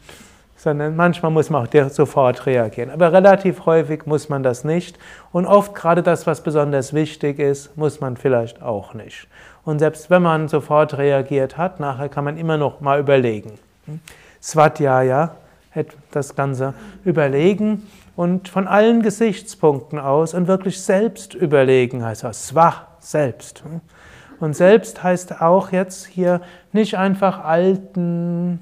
Sondern 0.56 0.96
manchmal 0.96 1.32
muss 1.32 1.52
man 1.52 1.68
auch 1.68 1.90
sofort 1.90 2.48
reagieren. 2.48 2.90
Aber 2.90 3.14
relativ 3.14 3.66
häufig 3.68 4.08
muss 4.08 4.30
man 4.30 4.42
das 4.42 4.64
nicht. 4.64 4.98
Und 5.32 5.46
oft 5.46 5.76
gerade 5.76 6.02
das, 6.02 6.26
was 6.26 6.42
besonders 6.42 6.94
wichtig 6.94 7.38
ist, 7.38 7.78
muss 7.78 8.02
man 8.02 8.18
vielleicht 8.18 8.64
auch 8.64 8.96
nicht. 8.96 9.28
Und 9.64 9.80
selbst 9.80 10.10
wenn 10.10 10.24
man 10.24 10.48
sofort 10.48 10.98
reagiert 10.98 11.58
hat, 11.58 11.80
nachher 11.80 12.10
kann 12.10 12.24
man 12.24 12.38
immer 12.38 12.58
noch 12.58 12.82
mal 12.82 13.00
überlegen. 13.00 13.52
Swadhyaya 14.42 15.36
das 16.12 16.36
Ganze 16.36 16.74
überlegen 17.04 17.88
und 18.16 18.48
von 18.48 18.68
allen 18.68 19.02
Gesichtspunkten 19.02 20.00
aus 20.00 20.34
und 20.34 20.48
wirklich 20.48 20.82
selbst 20.82 21.34
überlegen, 21.34 22.04
heißt 22.04 22.24
das 22.24 22.48
Swa, 22.48 22.88
selbst. 23.00 23.64
Und 24.40 24.56
selbst 24.56 25.04
heißt 25.04 25.42
auch 25.42 25.72
jetzt 25.72 26.06
hier 26.06 26.42
nicht 26.72 26.98
einfach 26.98 27.44
alten 27.44 28.60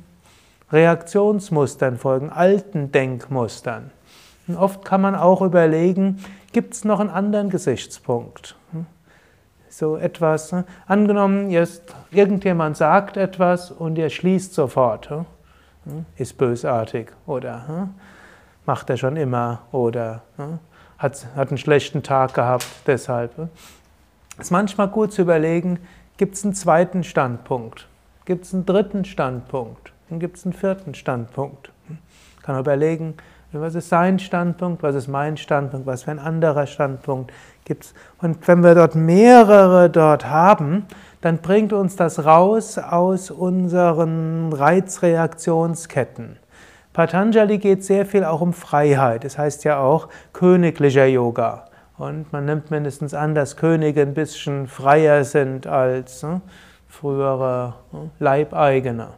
Reaktionsmustern 0.72 1.98
folgen, 1.98 2.30
alten 2.30 2.92
Denkmustern. 2.92 3.92
Und 4.48 4.58
oft 4.58 4.84
kann 4.84 5.02
man 5.02 5.16
auch 5.16 5.42
überlegen, 5.42 6.24
gibt 6.52 6.74
es 6.74 6.84
noch 6.84 7.00
einen 7.00 7.10
anderen 7.10 7.50
Gesichtspunkt? 7.50 8.56
So 9.70 9.98
etwas, 9.98 10.54
angenommen, 10.86 11.50
jetzt 11.50 11.82
irgendjemand 12.12 12.78
sagt 12.78 13.18
etwas 13.18 13.72
und 13.72 13.98
ihr 13.98 14.12
schließt 14.12 14.54
sofort. 14.54 15.10
Hm? 15.10 15.26
Ist 16.18 16.38
bösartig 16.38 17.12
oder 17.26 17.68
hm? 17.68 17.94
macht 18.66 18.90
er 18.90 18.98
schon 18.98 19.18
immer 19.18 19.64
oder 19.72 20.22
hm? 20.38 20.60
hat, 20.98 21.26
hat 21.36 21.50
einen 21.50 21.58
schlechten 21.58 22.04
Tag 22.04 22.34
gehabt, 22.34 22.68
deshalb. 22.88 23.34
Es 24.38 24.46
ist 24.46 24.52
manchmal 24.52 24.88
gut 24.88 25.12
zu 25.12 25.22
überlegen, 25.22 25.80
gibt 26.18 26.36
es 26.36 26.44
einen 26.44 26.54
zweiten 26.54 27.04
Standpunkt, 27.04 27.88
gibt 28.26 28.46
es 28.46 28.54
einen 28.54 28.66
dritten 28.66 29.06
Standpunkt 29.06 29.92
und 30.10 30.20
gibt 30.20 30.38
es 30.38 30.46
einen 30.46 30.54
vierten 30.54 30.96
Standpunkt. 30.96 31.72
Kann 32.42 32.56
man 32.56 32.64
überlegen, 32.64 33.16
was 33.62 33.76
ist 33.76 33.90
sein 33.90 34.20
Standpunkt, 34.20 34.84
was 34.84 34.96
ist 34.96 35.08
mein 35.08 35.38
Standpunkt, 35.38 35.86
was 35.86 36.04
für 36.04 36.12
ein 36.12 36.20
anderer 36.20 36.66
Standpunkt 36.66 37.32
gibt 37.66 37.86
es. 37.86 37.94
Und 38.20 38.48
wenn 38.48 38.64
wir 38.64 38.76
dort 38.76 38.96
mehrere 38.96 39.90
dort 39.90 40.30
haben, 40.30 40.86
dann 41.22 41.38
bringt 41.38 41.72
uns 41.72 41.96
das 41.96 42.26
raus 42.26 42.78
aus 42.78 43.32
unseren 43.32 44.52
Reizreaktionsketten. 44.54 46.38
Patanjali 46.94 47.58
geht 47.58 47.84
sehr 47.84 48.06
viel 48.06 48.24
auch 48.24 48.42
um 48.42 48.54
Freiheit. 48.54 49.24
Das 49.24 49.38
heißt 49.38 49.64
ja 49.64 49.80
auch 49.80 50.10
königlicher 50.32 51.06
Yoga. 51.06 51.66
Und 51.98 52.32
man 52.34 52.46
nimmt 52.46 52.72
mindestens 52.72 53.14
an, 53.14 53.36
dass 53.36 53.56
Könige 53.56 54.02
ein 54.02 54.14
bisschen 54.14 54.68
freier 54.68 55.24
sind 55.24 55.68
als 55.68 56.24
ne, 56.24 56.42
frühere 56.88 57.76
ne, 57.92 58.10
Leibeigene. 58.20 59.10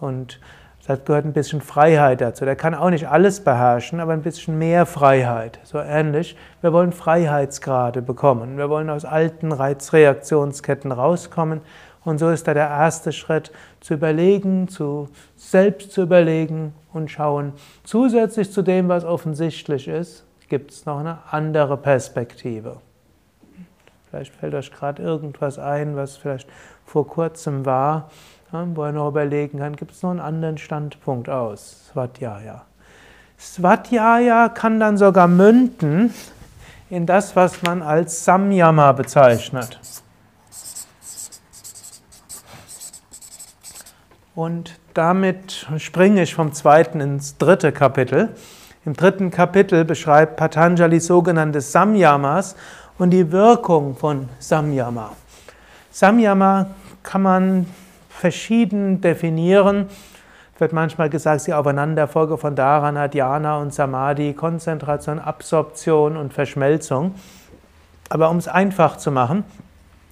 Und 0.00 0.40
Deshalb 0.84 1.06
gehört 1.06 1.24
ein 1.24 1.32
bisschen 1.32 1.62
Freiheit 1.62 2.20
dazu. 2.20 2.44
Der 2.44 2.56
kann 2.56 2.74
auch 2.74 2.90
nicht 2.90 3.08
alles 3.08 3.40
beherrschen, 3.40 4.00
aber 4.00 4.12
ein 4.12 4.20
bisschen 4.20 4.58
mehr 4.58 4.84
Freiheit. 4.84 5.58
So 5.64 5.78
ähnlich. 5.78 6.36
Wir 6.60 6.74
wollen 6.74 6.92
Freiheitsgrade 6.92 8.02
bekommen. 8.02 8.58
Wir 8.58 8.68
wollen 8.68 8.90
aus 8.90 9.06
alten 9.06 9.50
Reizreaktionsketten 9.50 10.92
rauskommen. 10.92 11.62
Und 12.04 12.18
so 12.18 12.28
ist 12.28 12.46
da 12.46 12.52
der 12.52 12.68
erste 12.68 13.12
Schritt, 13.12 13.50
zu 13.80 13.94
überlegen, 13.94 14.68
zu 14.68 15.08
selbst 15.36 15.90
zu 15.92 16.02
überlegen 16.02 16.74
und 16.92 17.10
schauen. 17.10 17.54
Zusätzlich 17.84 18.52
zu 18.52 18.60
dem, 18.60 18.90
was 18.90 19.06
offensichtlich 19.06 19.88
ist, 19.88 20.26
gibt 20.50 20.70
es 20.70 20.84
noch 20.84 20.98
eine 20.98 21.20
andere 21.30 21.78
Perspektive. 21.78 22.76
Vielleicht 24.10 24.34
fällt 24.34 24.52
euch 24.52 24.70
gerade 24.70 25.02
irgendwas 25.02 25.58
ein, 25.58 25.96
was 25.96 26.18
vielleicht 26.18 26.46
vor 26.84 27.06
kurzem 27.06 27.64
war 27.64 28.10
wo 28.54 28.84
er 28.84 28.92
noch 28.92 29.08
überlegen 29.08 29.58
kann, 29.58 29.74
gibt 29.74 29.92
es 29.92 30.02
noch 30.02 30.10
einen 30.10 30.20
anderen 30.20 30.58
Standpunkt 30.58 31.28
aus 31.28 31.88
Svadhyaya. 31.90 32.62
Svadhyaya 33.38 34.48
kann 34.48 34.78
dann 34.78 34.96
sogar 34.96 35.26
münden 35.26 36.14
in 36.88 37.04
das, 37.04 37.34
was 37.34 37.62
man 37.62 37.82
als 37.82 38.24
Samyama 38.24 38.92
bezeichnet. 38.92 39.80
Und 44.36 44.78
damit 44.94 45.66
springe 45.78 46.22
ich 46.22 46.34
vom 46.34 46.52
zweiten 46.52 47.00
ins 47.00 47.36
dritte 47.38 47.72
Kapitel. 47.72 48.36
Im 48.84 48.94
dritten 48.94 49.30
Kapitel 49.30 49.84
beschreibt 49.84 50.36
Patanjali 50.36 51.00
sogenannte 51.00 51.60
Samyamas 51.60 52.54
und 52.98 53.10
die 53.10 53.32
Wirkung 53.32 53.96
von 53.96 54.28
Samyama. 54.38 55.10
Samyama 55.90 56.66
kann 57.02 57.22
man 57.22 57.66
verschieden 58.18 59.00
definieren. 59.00 59.86
Es 60.54 60.60
wird 60.60 60.72
manchmal 60.72 61.10
gesagt, 61.10 61.46
die 61.46 61.54
Aufeinanderfolge 61.54 62.38
von 62.38 62.54
Dharana, 62.54 63.08
Dhyana 63.08 63.58
und 63.58 63.74
Samadhi, 63.74 64.34
Konzentration, 64.34 65.18
Absorption 65.18 66.16
und 66.16 66.32
Verschmelzung. 66.32 67.14
Aber 68.08 68.30
um 68.30 68.36
es 68.36 68.46
einfach 68.46 68.96
zu 68.96 69.10
machen, 69.10 69.44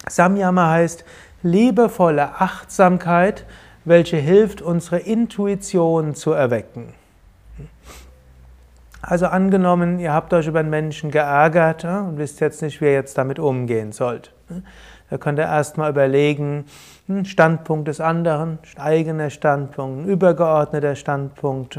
Samyama 0.08 0.70
heißt 0.70 1.04
liebevolle 1.42 2.40
Achtsamkeit, 2.40 3.44
welche 3.84 4.16
hilft, 4.16 4.62
unsere 4.62 4.98
Intuition 4.98 6.14
zu 6.14 6.32
erwecken. 6.32 6.94
Also 9.00 9.26
angenommen, 9.26 9.98
ihr 9.98 10.12
habt 10.12 10.32
euch 10.32 10.46
über 10.46 10.60
einen 10.60 10.70
Menschen 10.70 11.10
geärgert 11.10 11.84
und 11.84 12.18
wisst 12.18 12.40
jetzt 12.40 12.62
nicht, 12.62 12.80
wie 12.80 12.86
ihr 12.86 12.92
jetzt 12.92 13.18
damit 13.18 13.38
umgehen 13.38 13.92
sollt. 13.92 14.32
Da 15.10 15.18
könnt 15.18 15.38
ihr 15.38 15.44
erstmal 15.44 15.90
überlegen, 15.90 16.64
hm, 17.06 17.24
Standpunkt 17.24 17.88
des 17.88 18.00
anderen, 18.00 18.58
eigener 18.76 19.30
Standpunkt, 19.30 20.06
übergeordneter 20.06 20.94
Standpunkt, 20.94 21.78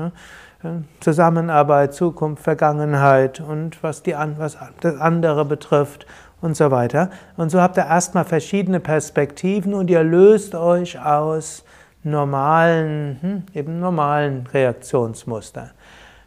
Zusammenarbeit, 1.01 1.93
Zukunft, 1.93 2.43
Vergangenheit 2.43 3.41
und 3.41 3.83
was, 3.83 4.03
die, 4.03 4.15
was 4.37 4.57
das 4.79 4.99
andere 4.99 5.45
betrifft 5.45 6.05
und 6.41 6.55
so 6.55 6.71
weiter. 6.71 7.09
Und 7.37 7.49
so 7.49 7.61
habt 7.61 7.77
ihr 7.77 7.85
erstmal 7.85 8.25
verschiedene 8.25 8.79
Perspektiven 8.79 9.73
und 9.73 9.89
ihr 9.89 10.03
löst 10.03 10.55
euch 10.55 10.99
aus 11.03 11.63
normalen, 12.03 13.17
hm, 13.21 13.43
eben 13.53 13.79
normalen 13.79 14.47
Reaktionsmuster. 14.53 15.71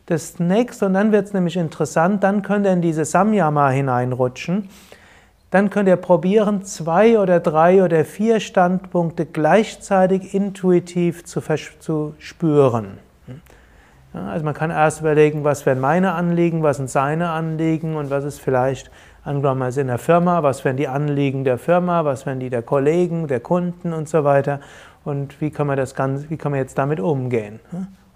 Das 0.07 0.39
nächste, 0.39 0.87
und 0.87 0.95
dann 0.95 1.13
wird 1.13 1.27
es 1.27 1.33
nämlich 1.33 1.57
interessant, 1.57 2.23
dann 2.23 2.43
könnt 2.43 2.65
ihr 2.65 2.73
in 2.73 2.81
diese 2.81 3.05
Samyama 3.05 3.71
hineinrutschen 3.71 4.69
dann 5.57 5.71
könnt 5.71 5.89
ihr 5.89 5.97
probieren, 5.97 6.65
zwei 6.65 7.19
oder 7.19 7.41
drei 7.41 7.83
oder 7.83 8.05
vier 8.05 8.41
Standpunkte 8.41 9.25
gleichzeitig 9.25 10.35
intuitiv 10.35 11.25
zu, 11.25 11.41
zu 11.79 12.15
spüren. 12.19 12.99
Ja, 14.13 14.27
also 14.27 14.45
man 14.45 14.53
kann 14.53 14.71
erst 14.71 15.01
überlegen, 15.01 15.45
was 15.45 15.65
wären 15.65 15.81
meine 15.81 16.13
Anliegen, 16.13 16.63
was 16.63 16.77
sind 16.77 16.91
seine 16.91 17.31
Anliegen 17.31 17.97
und 17.97 18.11
was 18.11 18.25
ist 18.25 18.39
vielleicht, 18.39 18.91
angenommen 19.25 19.73
in 19.73 19.87
der 19.87 19.97
Firma, 19.97 20.43
was 20.43 20.63
wären 20.63 20.77
die 20.77 20.89
Anliegen 20.89 21.43
der 21.43 21.57
Firma, 21.57 22.05
was 22.05 22.27
wären 22.27 22.39
die 22.39 22.51
der 22.51 22.61
Kollegen, 22.61 23.27
der 23.27 23.41
Kunden 23.41 23.95
und 23.95 24.11
so 24.11 24.25
weiter 24.25 24.61
und 25.05 25.41
wie 25.41 25.51
kann 25.51 25.67
man 25.67 25.79
das 25.79 25.95
Ganze, 25.95 26.29
wie 26.29 26.37
kann 26.37 26.53
man 26.53 26.61
jetzt 26.61 26.77
damit 26.77 27.01
umgehen. 27.01 27.61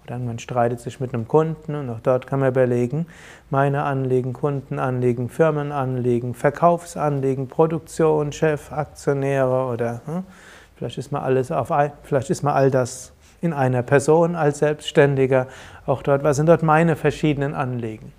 Oder 0.05 0.17
man 0.17 0.39
streitet 0.39 0.79
sich 0.79 0.99
mit 0.99 1.13
einem 1.13 1.27
Kunden 1.27 1.75
und 1.75 1.89
auch 1.89 1.99
dort 2.01 2.25
kann 2.25 2.39
man 2.39 2.49
überlegen, 2.49 3.05
meine 3.49 3.83
Anliegen, 3.83 4.33
Kundenanliegen, 4.33 5.29
Firmenanliegen, 5.29 6.33
Verkaufsanliegen, 6.33 7.47
Produktion, 7.47 8.31
Chef, 8.31 8.71
Aktionäre 8.71 9.65
oder 9.71 10.01
hm, 10.05 10.23
vielleicht 10.75 10.97
ist 10.97 11.11
mal 11.11 11.21
alles 11.21 11.51
auf 11.51 11.71
vielleicht 12.03 12.29
ist 12.29 12.41
mal 12.41 12.53
all 12.53 12.71
das 12.71 13.13
in 13.41 13.53
einer 13.53 13.81
Person 13.83 14.35
als 14.35 14.59
Selbstständiger. 14.59 15.47
Auch 15.85 16.03
dort, 16.03 16.23
was 16.23 16.37
sind 16.37 16.47
dort 16.47 16.63
meine 16.63 16.95
verschiedenen 16.95 17.53
Anliegen? 17.53 18.13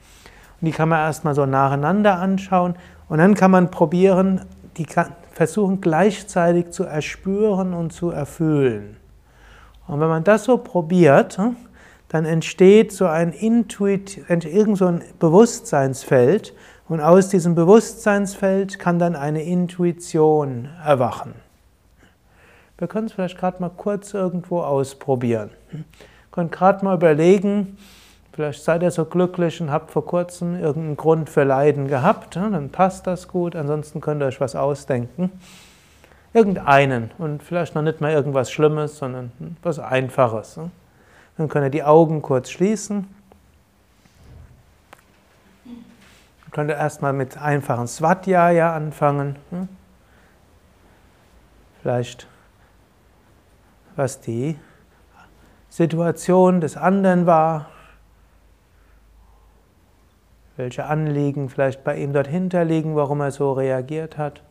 Und 0.60 0.66
die 0.66 0.72
kann 0.72 0.88
man 0.88 1.00
erstmal 1.00 1.34
so 1.34 1.46
nacheinander 1.46 2.18
anschauen 2.18 2.76
und 3.08 3.18
dann 3.18 3.34
kann 3.34 3.50
man 3.50 3.70
probieren, 3.70 4.42
die 4.76 4.86
versuchen 5.32 5.80
gleichzeitig 5.80 6.70
zu 6.70 6.84
erspüren 6.84 7.74
und 7.74 7.92
zu 7.92 8.10
erfüllen. 8.10 8.96
Und 9.88 10.00
wenn 10.00 10.08
man 10.08 10.24
das 10.24 10.44
so 10.44 10.58
probiert, 10.58 11.38
hm, 11.38 11.56
dann 12.12 12.26
entsteht 12.26 12.92
so 12.92 13.06
ein 13.06 13.32
Intuit, 13.32 14.20
irgend 14.28 14.76
so 14.76 14.86
ein 14.86 15.02
Bewusstseinsfeld 15.18 16.54
und 16.86 17.00
aus 17.00 17.30
diesem 17.30 17.54
Bewusstseinsfeld 17.54 18.78
kann 18.78 18.98
dann 18.98 19.16
eine 19.16 19.42
Intuition 19.42 20.68
erwachen. 20.84 21.32
Wir 22.76 22.86
können 22.86 23.06
es 23.06 23.14
vielleicht 23.14 23.38
gerade 23.38 23.62
mal 23.62 23.70
kurz 23.70 24.12
irgendwo 24.12 24.60
ausprobieren. 24.60 25.50
Wir 25.70 25.84
können 26.32 26.50
gerade 26.50 26.84
mal 26.84 26.96
überlegen, 26.96 27.78
vielleicht 28.34 28.62
seid 28.62 28.82
ihr 28.82 28.90
so 28.90 29.06
glücklich 29.06 29.62
und 29.62 29.70
habt 29.70 29.90
vor 29.90 30.04
kurzem 30.04 30.60
irgendeinen 30.60 30.98
Grund 30.98 31.30
für 31.30 31.44
Leiden 31.44 31.88
gehabt, 31.88 32.36
dann 32.36 32.68
passt 32.68 33.06
das 33.06 33.26
gut, 33.26 33.56
ansonsten 33.56 34.02
könnt 34.02 34.20
ihr 34.20 34.26
euch 34.26 34.40
was 34.40 34.54
ausdenken. 34.54 35.32
Irgendeinen 36.34 37.10
und 37.16 37.42
vielleicht 37.42 37.74
noch 37.74 37.82
nicht 37.82 38.02
mal 38.02 38.12
irgendwas 38.12 38.50
Schlimmes, 38.50 38.98
sondern 38.98 39.32
was 39.62 39.78
Einfaches. 39.78 40.58
Dann 41.36 41.48
könnt 41.48 41.66
ihr 41.66 41.70
die 41.70 41.84
Augen 41.84 42.22
kurz 42.22 42.50
schließen. 42.50 43.08
Dann 45.64 46.50
könnt 46.50 46.70
ihr 46.70 46.76
erstmal 46.76 47.12
mit 47.12 47.38
einfachen 47.38 47.86
Svadhyaya 47.86 48.74
anfangen. 48.74 49.36
Hm? 49.50 49.68
Vielleicht, 51.80 52.28
was 53.96 54.20
die 54.20 54.58
Situation 55.68 56.60
des 56.60 56.76
anderen 56.76 57.26
war, 57.26 57.70
welche 60.56 60.84
Anliegen 60.84 61.48
vielleicht 61.48 61.82
bei 61.82 61.96
ihm 61.96 62.12
dort 62.12 62.28
hinterliegen, 62.28 62.94
warum 62.94 63.20
er 63.20 63.30
so 63.30 63.52
reagiert 63.52 64.18
hat. 64.18 64.42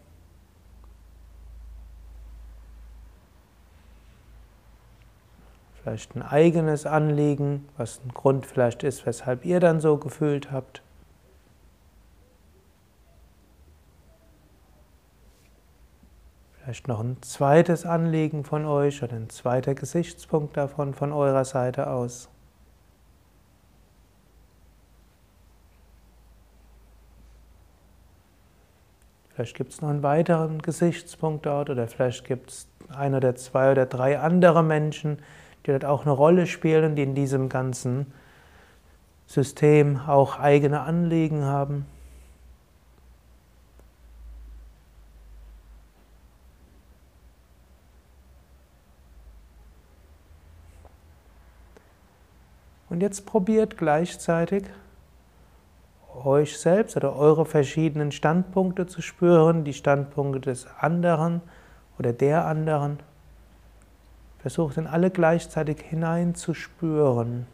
Vielleicht 5.81 6.15
ein 6.15 6.21
eigenes 6.21 6.85
Anliegen, 6.85 7.67
was 7.77 8.01
ein 8.05 8.13
Grund 8.13 8.45
vielleicht 8.45 8.83
ist, 8.83 9.05
weshalb 9.05 9.45
ihr 9.45 9.59
dann 9.59 9.79
so 9.79 9.97
gefühlt 9.97 10.51
habt. 10.51 10.83
Vielleicht 16.63 16.87
noch 16.87 16.99
ein 16.99 17.17
zweites 17.21 17.85
Anliegen 17.85 18.43
von 18.43 18.65
euch 18.65 19.01
oder 19.01 19.15
ein 19.15 19.29
zweiter 19.29 19.73
Gesichtspunkt 19.73 20.55
davon 20.55 20.93
von 20.93 21.11
eurer 21.11 21.43
Seite 21.43 21.87
aus. 21.87 22.29
Vielleicht 29.33 29.55
gibt 29.57 29.73
es 29.73 29.81
noch 29.81 29.89
einen 29.89 30.03
weiteren 30.03 30.61
Gesichtspunkt 30.61 31.47
dort 31.47 31.71
oder 31.71 31.87
vielleicht 31.87 32.25
gibt 32.25 32.51
es 32.51 32.67
ein 32.89 33.15
oder 33.15 33.33
zwei 33.35 33.71
oder 33.71 33.87
drei 33.87 34.19
andere 34.19 34.61
Menschen, 34.61 35.17
die 35.65 35.71
dort 35.71 35.85
auch 35.85 36.01
eine 36.03 36.11
Rolle 36.11 36.47
spielen, 36.47 36.95
die 36.95 37.03
in 37.03 37.15
diesem 37.15 37.49
ganzen 37.49 38.13
System 39.27 39.99
auch 40.07 40.39
eigene 40.39 40.81
Anliegen 40.81 41.45
haben. 41.45 41.85
Und 52.89 52.99
jetzt 52.99 53.25
probiert 53.25 53.77
gleichzeitig 53.77 54.65
euch 56.25 56.59
selbst 56.59 56.97
oder 56.97 57.15
eure 57.15 57.45
verschiedenen 57.45 58.11
Standpunkte 58.11 58.85
zu 58.85 59.01
spüren, 59.01 59.63
die 59.63 59.73
Standpunkte 59.73 60.41
des 60.41 60.67
anderen 60.77 61.41
oder 61.97 62.11
der 62.11 62.45
anderen. 62.45 62.99
Versucht 64.41 64.77
in 64.77 64.87
alle 64.87 65.11
gleichzeitig 65.11 65.81
hineinzuspüren. 65.81 67.45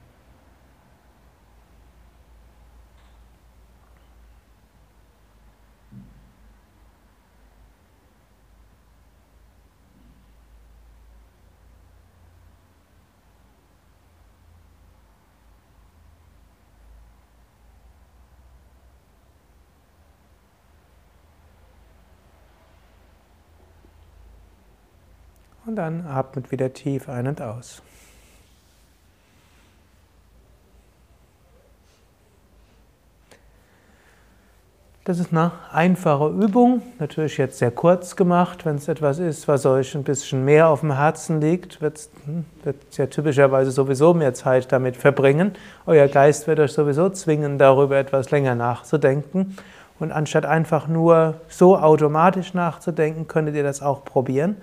Dann 25.78 26.06
atmet 26.06 26.52
wieder 26.52 26.74
tief 26.74 27.08
ein 27.10 27.28
und 27.28 27.42
aus. 27.42 27.82
Das 35.08 35.20
ist 35.20 35.32
eine 35.32 35.54
einfache 35.72 36.28
Übung, 36.28 36.82
natürlich 37.00 37.38
jetzt 37.38 37.60
sehr 37.60 37.72
kurz 37.72 38.18
gemacht. 38.18 38.66
Wenn 38.66 38.76
es 38.76 38.90
etwas 38.90 39.20
ist, 39.20 39.48
was 39.48 39.66
euch 39.66 39.96
ein 39.96 40.04
bisschen 40.04 40.44
mehr 40.44 40.68
auf 40.68 40.82
dem 40.82 40.92
Herzen 40.98 41.40
liegt, 41.40 41.82
wird 41.82 41.98
es 41.98 42.10
hm, 42.26 42.44
ja 42.92 43.06
typischerweise 43.06 43.72
sowieso 43.72 44.14
mehr 44.14 44.34
Zeit 44.34 44.70
damit 44.70 44.98
verbringen. 44.98 45.54
Euer 45.86 46.10
Geist 46.10 46.46
wird 46.48 46.60
euch 46.60 46.74
sowieso 46.74 47.10
zwingen, 47.10 47.58
darüber 47.58 47.96
etwas 47.96 48.32
länger 48.32 48.56
nachzudenken. 48.56 49.56
Und 49.98 50.12
anstatt 50.12 50.46
einfach 50.46 50.90
nur 50.90 51.36
so 51.48 51.78
automatisch 51.78 52.54
nachzudenken, 52.54 53.30
könntet 53.30 53.56
ihr 53.56 53.64
das 53.64 53.82
auch 53.82 54.04
probieren. 54.04 54.58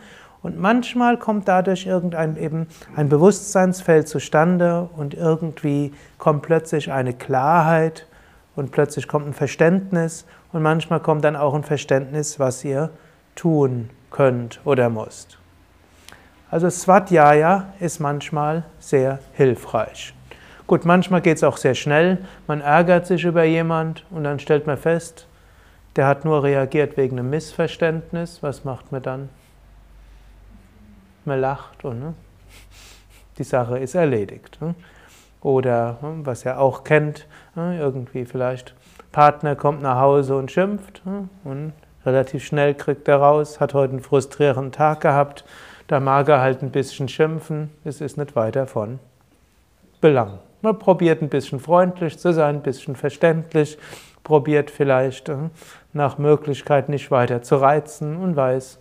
Und 0.45 0.61
manchmal 0.61 1.17
kommt 1.17 1.49
dadurch 1.49 1.87
irgendein 1.87 2.37
eben 2.37 2.67
ein 2.95 3.09
Bewusstseinsfeld 3.09 4.07
zustande 4.07 4.91
und 4.95 5.15
irgendwie 5.15 5.95
kommt 6.19 6.43
plötzlich 6.43 6.93
eine 6.93 7.15
Klarheit 7.15 8.07
und 8.55 8.71
plötzlich 8.71 9.09
kommt 9.09 9.27
ein 9.27 9.33
Verständnis 9.33 10.27
und 10.53 10.61
manchmal 10.61 11.01
kommt 11.01 11.25
dann 11.25 11.35
auch 11.35 11.55
ein 11.55 11.63
Verständnis, 11.63 12.39
was 12.39 12.63
ihr 12.63 12.91
tun 13.35 13.89
könnt 14.11 14.61
oder 14.67 14.91
müsst. 14.91 15.39
Also 16.51 16.69
Swadhyaya 16.69 17.73
ist 17.81 18.01
manchmal 18.01 18.65
sehr 18.79 19.21
hilfreich. 19.33 20.13
Gut, 20.67 20.85
manchmal 20.85 21.23
geht 21.23 21.39
es 21.39 21.43
auch 21.43 21.57
sehr 21.57 21.75
schnell. 21.75 22.19
Man 22.47 22.61
ärgert 22.61 23.07
sich 23.07 23.25
über 23.25 23.45
jemand 23.45 24.05
und 24.11 24.25
dann 24.25 24.39
stellt 24.39 24.67
man 24.67 24.77
fest, 24.77 25.27
der 25.97 26.07
hat 26.07 26.27
nur 26.27 26.43
reagiert 26.43 26.99
wegen 26.99 27.19
einem 27.19 27.31
Missverständnis. 27.31 28.43
Was 28.43 28.65
macht 28.65 28.93
man 28.93 29.01
dann? 29.01 29.31
Man 31.25 31.41
lacht 31.41 31.85
und 31.85 32.01
ne? 32.01 32.15
die 33.39 33.45
Sache 33.45 33.79
ist 33.79 33.95
erledigt. 33.95 34.59
Ne? 34.61 34.75
Oder 35.41 35.99
hm, 36.01 36.27
was 36.27 36.45
er 36.45 36.61
auch 36.61 36.85
kennt, 36.85 37.27
irgendwie 37.57 38.25
vielleicht 38.25 38.75
Partner 39.13 39.55
kommt 39.55 39.83
nach 39.83 40.01
Hause 40.01 40.37
und 40.37 40.51
schimpft 40.51 41.03
und 41.45 41.73
relativ 42.05 42.45
schnell 42.45 42.75
kriegt 42.75 43.07
er 43.09 43.19
raus, 43.19 43.61
hat 43.61 43.75
heute 43.75 43.93
einen 43.93 44.03
frustrierenden 44.03 44.73
Tag 44.73 45.01
gehabt, 45.01 45.45
da 45.87 46.01
mag 46.01 46.29
er 46.29 46.41
halt 46.41 46.63
ein 46.63 46.71
bisschen 46.71 47.09
schimpfen, 47.09 47.71
es 47.85 48.01
ist 48.01 48.17
nicht 48.17 48.35
weiter 48.35 48.67
von 48.67 48.99
Belang. 50.01 50.39
Man 50.63 50.79
probiert 50.79 51.23
ein 51.23 51.29
bisschen 51.29 51.61
freundlich 51.61 52.19
zu 52.19 52.33
sein, 52.33 52.57
ein 52.57 52.63
bisschen 52.63 52.97
verständlich, 52.97 53.79
probiert 54.23 54.71
vielleicht 54.71 55.31
nach 55.93 56.19
Möglichkeit 56.19 56.89
nicht 56.89 57.11
weiter 57.11 57.43
zu 57.43 57.57
reizen 57.57 58.17
und 58.17 58.35
weiß, 58.35 58.79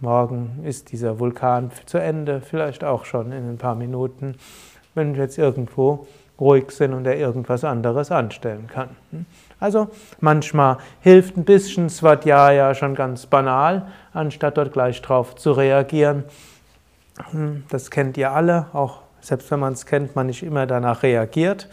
morgen 0.00 0.60
ist 0.64 0.92
dieser 0.92 1.18
Vulkan 1.18 1.70
zu 1.86 1.98
Ende, 1.98 2.40
vielleicht 2.40 2.84
auch 2.84 3.04
schon 3.04 3.32
in 3.32 3.48
ein 3.50 3.58
paar 3.58 3.74
Minuten 3.74 4.36
wenn 4.94 5.14
wir 5.14 5.22
jetzt 5.22 5.38
irgendwo 5.38 6.06
ruhig 6.38 6.70
sind 6.70 6.94
und 6.94 7.06
er 7.06 7.16
irgendwas 7.16 7.64
anderes 7.64 8.10
anstellen 8.10 8.66
kann. 8.66 8.90
Also 9.58 9.88
manchmal 10.20 10.78
hilft 11.00 11.36
ein 11.36 11.44
bisschen 11.44 11.90
Svadhyaya 11.90 12.74
schon 12.74 12.94
ganz 12.94 13.26
banal, 13.26 13.88
anstatt 14.14 14.56
dort 14.56 14.72
gleich 14.72 15.02
drauf 15.02 15.36
zu 15.36 15.52
reagieren. 15.52 16.24
Das 17.68 17.90
kennt 17.90 18.16
ihr 18.16 18.32
alle, 18.32 18.66
auch 18.72 19.02
selbst 19.20 19.50
wenn 19.50 19.60
man 19.60 19.74
es 19.74 19.84
kennt, 19.84 20.16
man 20.16 20.28
nicht 20.28 20.42
immer 20.42 20.66
danach 20.66 21.02
reagiert. 21.02 21.68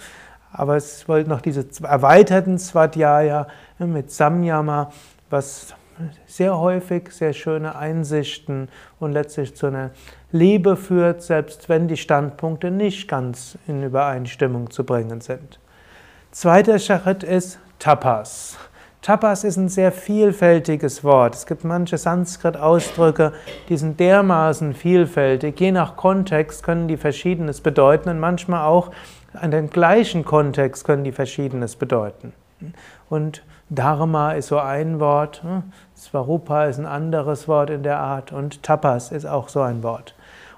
Aber 0.52 0.76
es 0.76 1.08
wollte 1.08 1.30
noch 1.30 1.42
diese 1.42 1.66
erweiterten 1.84 2.58
Svadhyaya 2.58 3.48
mit 3.80 4.12
Samyama, 4.12 4.92
was 5.30 5.74
sehr 6.26 6.58
häufig 6.58 7.12
sehr 7.12 7.34
schöne 7.34 7.76
Einsichten 7.76 8.70
und 9.00 9.12
letztlich 9.12 9.56
zu 9.56 9.68
einer 9.68 9.92
Liebe 10.32 10.76
führt, 10.76 11.22
selbst 11.22 11.70
wenn 11.70 11.88
die 11.88 11.98
Standpunkte 11.98 12.72
nicht 12.72 13.08
ganz 13.08 13.58
in 13.68 13.84
Übereinstimmung 13.84 14.70
zu 14.70 14.84
bringen 14.84 15.22
sind. 15.22 15.60
Zweiter 16.32 16.80
Schritt 16.80 17.24
ist 17.24 17.60
Tapas. 17.80 18.58
Tapas 19.02 19.44
ist 19.44 19.58
ein 19.58 19.70
sehr 19.70 19.92
vielfältiges 19.92 21.04
Wort. 21.04 21.36
Es 21.36 21.46
gibt 21.46 21.64
manche 21.64 21.98
Sanskrit-Ausdrücke, 21.98 23.32
die 23.70 23.78
sind 23.78 24.00
dermaßen 24.00 24.74
vielfältig. 24.74 25.60
Je 25.60 25.72
nach 25.72 25.96
Kontext 25.96 26.64
können 26.64 26.88
die 26.88 26.98
Verschiedenes 26.98 27.62
bedeuten 27.62 28.10
und 28.10 28.20
manchmal 28.20 28.66
auch 28.66 28.92
an 29.34 29.52
den 29.52 29.70
gleichen 29.70 30.26
Kontext 30.26 30.84
können 30.84 31.04
die 31.04 31.12
Verschiedenes 31.12 31.76
bedeuten. 31.76 32.34
Und 33.10 33.44
Dharma 33.70 34.34
ist 34.34 34.48
so 34.48 34.60
ein 34.60 35.00
Wort, 35.00 35.44
hm? 35.44 35.64
Svarupa 36.00 36.66
ist 36.66 36.78
ein 36.78 36.86
anderes 36.86 37.48
Wort 37.48 37.72
in 37.72 37.82
der 37.82 37.98
Art 37.98 38.32
und 38.32 38.62
Tapas 38.62 39.12
ist 39.12 39.26
auch 39.26 39.50
so 39.50 39.62
ein 39.62 39.82
Wort. 39.82 40.14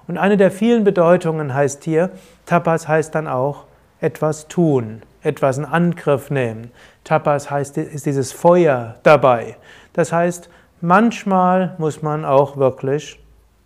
Und 0.06 0.18
eine 0.18 0.36
der 0.36 0.50
vielen 0.50 0.84
Bedeutungen 0.84 1.54
heißt 1.54 1.82
hier, 1.84 2.10
Tapas 2.44 2.86
heißt 2.86 3.14
dann 3.14 3.26
auch 3.26 3.64
etwas 4.00 4.48
tun, 4.48 5.02
etwas 5.22 5.56
in 5.56 5.64
Angriff 5.64 6.30
nehmen. 6.30 6.70
Tapas 7.04 7.50
heißt, 7.50 7.78
ist 7.78 8.04
dieses 8.04 8.32
Feuer 8.32 8.96
dabei. 9.02 9.56
Das 9.94 10.12
heißt, 10.12 10.50
manchmal 10.82 11.74
muss 11.78 12.02
man 12.02 12.26
auch 12.26 12.58
wirklich 12.58 13.18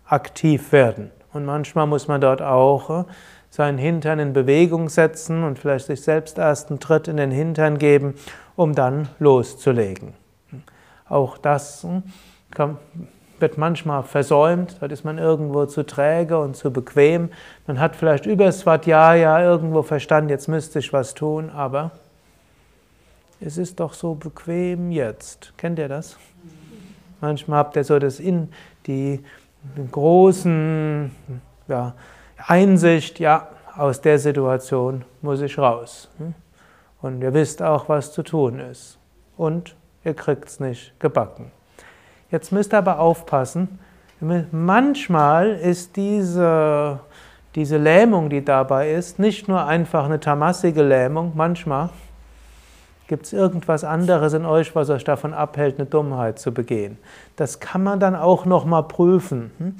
aktiv 0.07 0.71
werden. 0.71 1.11
Und 1.33 1.43
manchmal 1.43 1.87
muss 1.87 2.07
man 2.07 2.21
dort 2.21 2.41
auch 2.41 2.87
hm, 2.87 3.05
seinen 3.49 3.77
Hintern 3.77 4.19
in 4.19 4.31
Bewegung 4.31 4.87
setzen 4.87 5.43
und 5.43 5.59
vielleicht 5.59 5.87
sich 5.87 6.01
selbst 6.01 6.37
erst 6.37 6.69
einen 6.69 6.79
Tritt 6.79 7.09
in 7.09 7.17
den 7.17 7.31
Hintern 7.31 7.77
geben, 7.77 8.15
um 8.55 8.75
dann 8.75 9.09
loszulegen. 9.19 10.24
Auch 11.07 11.37
das 11.37 11.83
hm, 11.83 12.03
wird 13.39 13.57
manchmal 13.57 14.03
versäumt, 14.03 14.77
dort 14.79 14.91
ist 14.91 15.03
man 15.03 15.17
irgendwo 15.17 15.65
zu 15.65 15.85
träge 15.85 16.39
und 16.39 16.55
zu 16.55 16.71
bequem. 16.71 17.29
Man 17.67 17.79
hat 17.79 17.95
vielleicht 17.95 18.25
über 18.25 18.51
Svadhyaya 18.51 19.43
irgendwo 19.43 19.83
verstanden, 19.83 20.29
jetzt 20.29 20.47
müsste 20.47 20.79
ich 20.79 20.93
was 20.93 21.13
tun, 21.13 21.49
aber 21.49 21.91
es 23.41 23.57
ist 23.57 23.79
doch 23.79 23.93
so 23.93 24.15
bequem 24.15 24.91
jetzt. 24.91 25.53
Kennt 25.57 25.77
ihr 25.79 25.89
das? 25.89 26.17
Manchmal 27.21 27.59
habt 27.59 27.75
ihr 27.75 27.83
so 27.83 27.99
das 27.99 28.19
in 28.19 28.49
die 28.87 29.23
großen 29.91 31.11
ja, 31.67 31.93
Einsicht, 32.37 33.19
ja, 33.19 33.49
aus 33.75 33.99
der 33.99 34.19
Situation 34.19 35.03
muss 35.21 35.41
ich 35.41 35.57
raus. 35.57 36.09
Hm? 36.17 36.33
Und 37.01 37.21
ihr 37.21 37.33
wisst 37.33 37.61
auch, 37.61 37.89
was 37.89 38.13
zu 38.13 38.23
tun 38.23 38.59
ist. 38.59 38.97
Und 39.37 39.75
ihr 40.05 40.13
kriegt 40.13 40.47
es 40.47 40.59
nicht 40.59 40.97
gebacken. 40.99 41.51
Jetzt 42.31 42.51
müsst 42.51 42.73
ihr 42.73 42.77
aber 42.77 42.99
aufpassen. 42.99 43.79
Manchmal 44.51 45.51
ist 45.51 45.97
diese, 45.97 46.99
diese 47.55 47.77
Lähmung, 47.77 48.29
die 48.29 48.45
dabei 48.45 48.91
ist, 48.91 49.19
nicht 49.19 49.47
nur 49.47 49.65
einfach 49.65 50.05
eine 50.05 50.19
tamassige 50.19 50.83
Lähmung. 50.83 51.33
Manchmal 51.35 51.89
gibt 53.07 53.25
es 53.25 53.33
irgendwas 53.33 53.83
anderes 53.83 54.33
in 54.33 54.45
euch, 54.45 54.75
was 54.75 54.89
euch 54.89 55.03
davon 55.03 55.33
abhält, 55.33 55.77
eine 55.77 55.85
Dummheit 55.85 56.39
zu 56.39 56.53
begehen. 56.53 56.97
Das 57.35 57.59
kann 57.59 57.83
man 57.83 57.99
dann 57.99 58.15
auch 58.15 58.45
nochmal 58.45 58.83
prüfen. 58.83 59.51
Hm? 59.57 59.75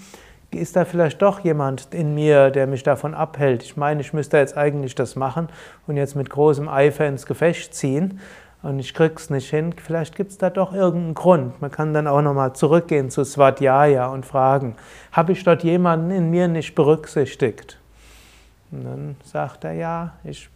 ist 0.55 0.75
da 0.75 0.85
vielleicht 0.85 1.21
doch 1.21 1.41
jemand 1.41 1.93
in 1.93 2.15
mir, 2.15 2.49
der 2.49 2.67
mich 2.67 2.83
davon 2.83 3.13
abhält. 3.13 3.63
Ich 3.63 3.77
meine, 3.77 4.01
ich 4.01 4.13
müsste 4.13 4.37
jetzt 4.37 4.57
eigentlich 4.57 4.95
das 4.95 5.15
machen 5.15 5.49
und 5.87 5.97
jetzt 5.97 6.15
mit 6.15 6.29
großem 6.29 6.67
Eifer 6.67 7.05
ins 7.07 7.25
Gefecht 7.25 7.73
ziehen 7.73 8.19
und 8.65 8.79
ich 8.79 8.95
krieg's 8.95 9.29
nicht 9.29 9.47
hin. 9.51 9.73
Vielleicht 9.77 10.15
gibt 10.15 10.31
es 10.31 10.39
da 10.39 10.49
doch 10.49 10.73
irgendeinen 10.73 11.13
Grund. 11.13 11.61
Man 11.61 11.69
kann 11.69 11.93
dann 11.93 12.07
auch 12.07 12.23
nochmal 12.23 12.53
zurückgehen 12.53 13.11
zu 13.11 13.23
Svadhyaya 13.23 14.07
und 14.07 14.25
fragen, 14.25 14.75
habe 15.11 15.33
ich 15.33 15.43
dort 15.43 15.63
jemanden 15.63 16.09
in 16.09 16.31
mir 16.31 16.47
nicht 16.47 16.73
berücksichtigt? 16.73 17.77
Und 18.71 18.83
dann 18.83 19.15
sagt 19.23 19.65
er, 19.65 19.73
ja, 19.73 20.13
ich 20.23 20.49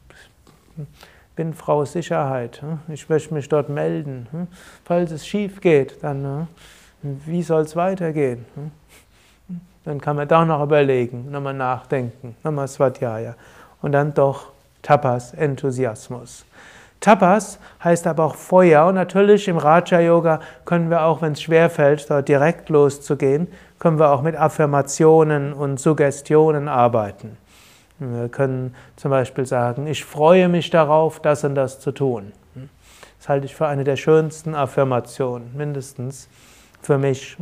bin 1.35 1.53
Frau 1.53 1.85
Sicherheit. 1.85 2.63
Hm? 2.63 2.79
Ich 2.87 3.09
möchte 3.09 3.31
mich 3.31 3.47
dort 3.47 3.69
melden. 3.69 4.27
Hm? 4.31 4.47
Falls 4.85 5.11
es 5.11 5.27
schief 5.27 5.61
geht, 5.61 6.03
dann 6.03 6.47
wie 7.03 7.43
soll 7.43 7.61
es 7.61 7.75
weitergehen? 7.75 8.43
Hm? 8.55 8.71
Dann 9.85 10.01
kann 10.01 10.15
man 10.15 10.27
da 10.27 10.45
noch 10.45 10.63
überlegen, 10.63 11.29
nochmal 11.29 11.53
nachdenken, 11.53 12.35
nochmal 12.43 12.67
Svadhyaya. 12.67 13.35
Und 13.83 13.91
dann 13.91 14.15
doch 14.15 14.47
Tapas, 14.81 15.31
Enthusiasmus. 15.35 16.43
Tapas 16.99 17.59
heißt 17.81 18.07
aber 18.07 18.25
auch 18.25 18.35
Feuer 18.35 18.85
und 18.87 18.95
natürlich 18.95 19.47
im 19.47 19.57
Raja 19.57 19.99
Yoga 20.01 20.41
können 20.65 20.89
wir 20.89 21.03
auch, 21.03 21.21
wenn 21.21 21.31
es 21.31 21.41
schwerfällt, 21.41 22.09
dort 22.09 22.27
direkt 22.27 22.69
loszugehen, 22.69 23.47
können 23.79 23.99
wir 23.99 24.11
auch 24.11 24.21
mit 24.21 24.35
Affirmationen 24.35 25.53
und 25.53 25.79
Suggestionen 25.79 26.67
arbeiten. 26.67 27.37
Wir 27.99 28.29
können 28.29 28.75
zum 28.95 29.11
Beispiel 29.11 29.45
sagen, 29.45 29.87
ich 29.87 30.03
freue 30.03 30.49
mich 30.49 30.69
darauf, 30.69 31.21
das 31.21 31.43
und 31.43 31.55
das 31.55 31.79
zu 31.79 31.91
tun. 31.91 32.31
Das 33.19 33.27
halte 33.27 33.45
ich 33.45 33.55
für 33.55 33.67
eine 33.67 33.83
der 33.83 33.97
schönsten 33.97 34.55
Affirmationen, 34.55 35.55
mindestens 35.55 36.29
für 36.81 36.97
mich. 36.97 37.37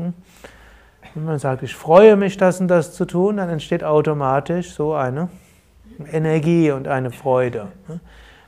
Wenn 1.13 1.25
man 1.25 1.37
sagt, 1.39 1.63
ich 1.63 1.75
freue 1.75 2.15
mich, 2.15 2.37
das 2.37 2.59
und 2.59 2.67
das 2.67 2.93
zu 2.93 3.05
tun, 3.05 3.37
dann 3.37 3.49
entsteht 3.49 3.83
automatisch 3.83 4.71
so 4.71 4.93
eine 4.93 5.29
Energie 6.11 6.71
und 6.71 6.87
eine 6.87 7.11
Freude. 7.11 7.67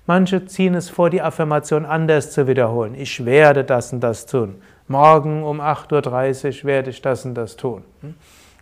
Manche 0.10 0.44
ziehen 0.48 0.74
es 0.74 0.90
vor, 0.90 1.12
die 1.12 1.22
Affirmation 1.22 1.86
anders 1.86 2.32
zu 2.32 2.48
wiederholen. 2.48 2.96
Ich 2.96 3.26
werde 3.26 3.64
das 3.64 3.94
und 3.94 4.00
das 4.00 4.26
tun. 4.26 4.56
Morgen 4.88 5.44
um 5.44 5.62
8.30 5.62 6.62
Uhr 6.62 6.64
werde 6.64 6.90
ich 6.90 7.00
das 7.04 7.26
und 7.26 7.36
das 7.36 7.56
tun. 7.56 7.84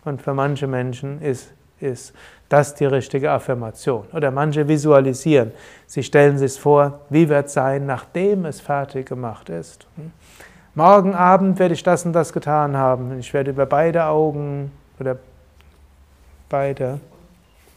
Und 0.04 0.20
für 0.20 0.34
manche 0.34 0.66
Menschen 0.66 1.22
ist, 1.22 1.50
ist 1.80 2.12
das 2.50 2.74
die 2.74 2.84
richtige 2.84 3.30
Affirmation. 3.30 4.04
Oder 4.12 4.30
manche 4.30 4.68
visualisieren. 4.68 5.52
Sie 5.86 6.02
stellen 6.02 6.36
sich 6.36 6.60
vor, 6.60 7.00
wie 7.08 7.30
wird 7.30 7.46
es 7.46 7.54
sein, 7.54 7.86
nachdem 7.86 8.44
es 8.44 8.60
fertig 8.60 9.06
gemacht 9.06 9.48
ist. 9.48 9.86
Hm? 9.96 10.12
Morgen 10.74 11.14
Abend 11.14 11.58
werde 11.58 11.72
ich 11.72 11.82
das 11.82 12.04
und 12.04 12.12
das 12.12 12.34
getan 12.34 12.76
haben. 12.76 13.18
Ich 13.18 13.32
werde 13.32 13.52
über 13.52 13.64
beide 13.64 14.04
Augen 14.04 14.70
oder 15.00 15.16
beide 16.50 17.00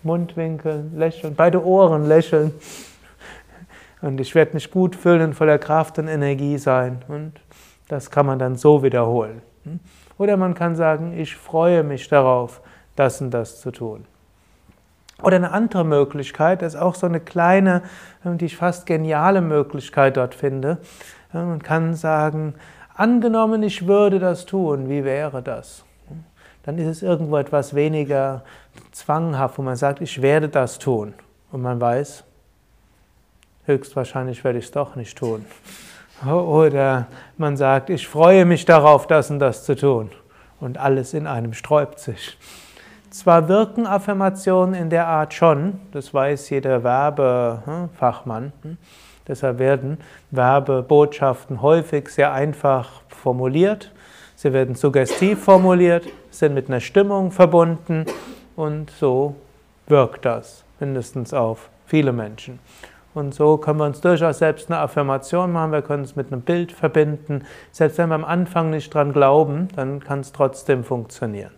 Mundwinkel 0.03 0.89
lächeln, 0.93 1.35
beide 1.35 1.65
Ohren 1.65 2.05
lächeln. 2.09 2.53
Und 4.01 4.19
ich 4.19 4.33
werde 4.33 4.53
mich 4.53 4.71
gut 4.71 4.95
fühlen, 4.95 5.33
voller 5.33 5.59
Kraft 5.59 5.99
und 5.99 6.07
Energie 6.07 6.57
sein. 6.57 7.03
Und 7.07 7.33
das 7.87 8.09
kann 8.09 8.25
man 8.25 8.39
dann 8.39 8.55
so 8.55 8.83
wiederholen. 8.83 9.41
Oder 10.17 10.37
man 10.37 10.53
kann 10.55 10.75
sagen, 10.75 11.17
ich 11.17 11.35
freue 11.35 11.83
mich 11.83 12.07
darauf, 12.07 12.61
das 12.95 13.21
und 13.21 13.31
das 13.31 13.61
zu 13.61 13.71
tun. 13.71 14.05
Oder 15.21 15.35
eine 15.35 15.51
andere 15.51 15.85
Möglichkeit, 15.85 16.61
das 16.61 16.73
ist 16.73 16.79
auch 16.79 16.95
so 16.95 17.05
eine 17.05 17.19
kleine, 17.19 17.83
die 18.23 18.45
ich 18.45 18.57
fast 18.57 18.87
geniale 18.87 19.41
Möglichkeit 19.41 20.17
dort 20.17 20.33
finde. 20.33 20.79
Man 21.31 21.61
kann 21.61 21.93
sagen, 21.93 22.55
angenommen, 22.95 23.61
ich 23.61 23.87
würde 23.87 24.19
das 24.19 24.45
tun, 24.45 24.89
wie 24.89 25.03
wäre 25.03 25.43
das? 25.43 25.83
Dann 26.63 26.77
ist 26.77 26.87
es 26.87 27.01
irgendwo 27.01 27.37
etwas 27.37 27.73
weniger 27.73 28.43
zwanghaft, 28.91 29.57
wo 29.57 29.61
man 29.61 29.75
sagt, 29.75 30.01
ich 30.01 30.21
werde 30.21 30.49
das 30.49 30.79
tun. 30.79 31.13
Und 31.51 31.61
man 31.61 31.79
weiß, 31.79 32.23
höchstwahrscheinlich 33.71 34.43
werde 34.43 34.59
ich 34.59 34.65
es 34.65 34.71
doch 34.71 34.95
nicht 34.95 35.17
tun. 35.17 35.45
Oder 36.25 37.07
man 37.37 37.57
sagt, 37.57 37.89
ich 37.89 38.07
freue 38.07 38.45
mich 38.45 38.65
darauf, 38.65 39.07
das 39.07 39.31
und 39.31 39.39
das 39.39 39.63
zu 39.63 39.75
tun. 39.75 40.11
Und 40.59 40.77
alles 40.77 41.13
in 41.13 41.25
einem 41.25 41.53
sträubt 41.53 41.99
sich. 41.99 42.37
Zwar 43.09 43.49
wirken 43.49 43.87
Affirmationen 43.87 44.73
in 44.73 44.89
der 44.89 45.07
Art 45.07 45.33
schon, 45.33 45.81
das 45.91 46.13
weiß 46.13 46.49
jeder 46.49 46.81
Werbefachmann, 46.83 48.53
hm, 48.61 48.77
deshalb 49.27 49.59
werden 49.59 49.97
Werbebotschaften 50.29 51.61
häufig 51.61 52.07
sehr 52.07 52.31
einfach 52.31 53.01
formuliert, 53.09 53.91
sie 54.37 54.53
werden 54.53 54.75
suggestiv 54.75 55.43
formuliert, 55.43 56.07
sind 56.29 56.53
mit 56.53 56.69
einer 56.69 56.79
Stimmung 56.79 57.31
verbunden 57.31 58.05
und 58.55 58.89
so 58.91 59.35
wirkt 59.87 60.23
das 60.23 60.63
mindestens 60.79 61.33
auf 61.33 61.69
viele 61.85 62.13
Menschen. 62.13 62.59
Und 63.13 63.33
so 63.33 63.57
können 63.57 63.79
wir 63.79 63.85
uns 63.85 64.01
durchaus 64.01 64.39
selbst 64.39 64.71
eine 64.71 64.79
Affirmation 64.79 65.51
machen, 65.51 65.71
wir 65.71 65.81
können 65.81 66.03
es 66.03 66.15
mit 66.15 66.31
einem 66.31 66.41
Bild 66.41 66.71
verbinden. 66.71 67.43
Selbst 67.71 67.97
wenn 67.97 68.09
wir 68.09 68.15
am 68.15 68.25
Anfang 68.25 68.69
nicht 68.69 68.93
dran 68.93 69.11
glauben, 69.11 69.67
dann 69.75 69.99
kann 69.99 70.21
es 70.21 70.31
trotzdem 70.31 70.83
funktionieren. 70.83 71.51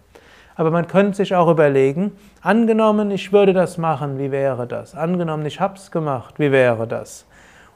Aber 0.56 0.72
man 0.72 0.88
könnte 0.88 1.18
sich 1.18 1.36
auch 1.36 1.50
überlegen, 1.50 2.14
angenommen, 2.42 3.12
ich 3.12 3.34
würde 3.34 3.54
das 3.54 3.78
machen, 3.78 4.20
wie 4.20 4.32
wäre 4.32 4.68
das? 4.68 4.96
Angenommen, 4.96 5.46
ich 5.46 5.60
habe 5.60 5.76
es 5.76 5.92
gemacht, 5.92 6.36
wie 6.38 6.52
wäre 6.52 6.88
das? 6.88 7.26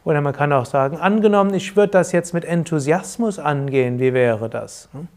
Oder 0.04 0.22
man 0.22 0.34
kann 0.34 0.54
auch 0.54 0.66
sagen, 0.66 0.98
angenommen, 0.98 1.54
ich 1.54 1.76
würde 1.76 1.92
das 1.92 2.12
jetzt 2.12 2.34
mit 2.34 2.46
Enthusiasmus 2.46 3.40
angehen, 3.40 4.00
wie 4.00 4.14
wäre 4.14 4.50
das? 4.50 4.90
Hm? 4.94 5.08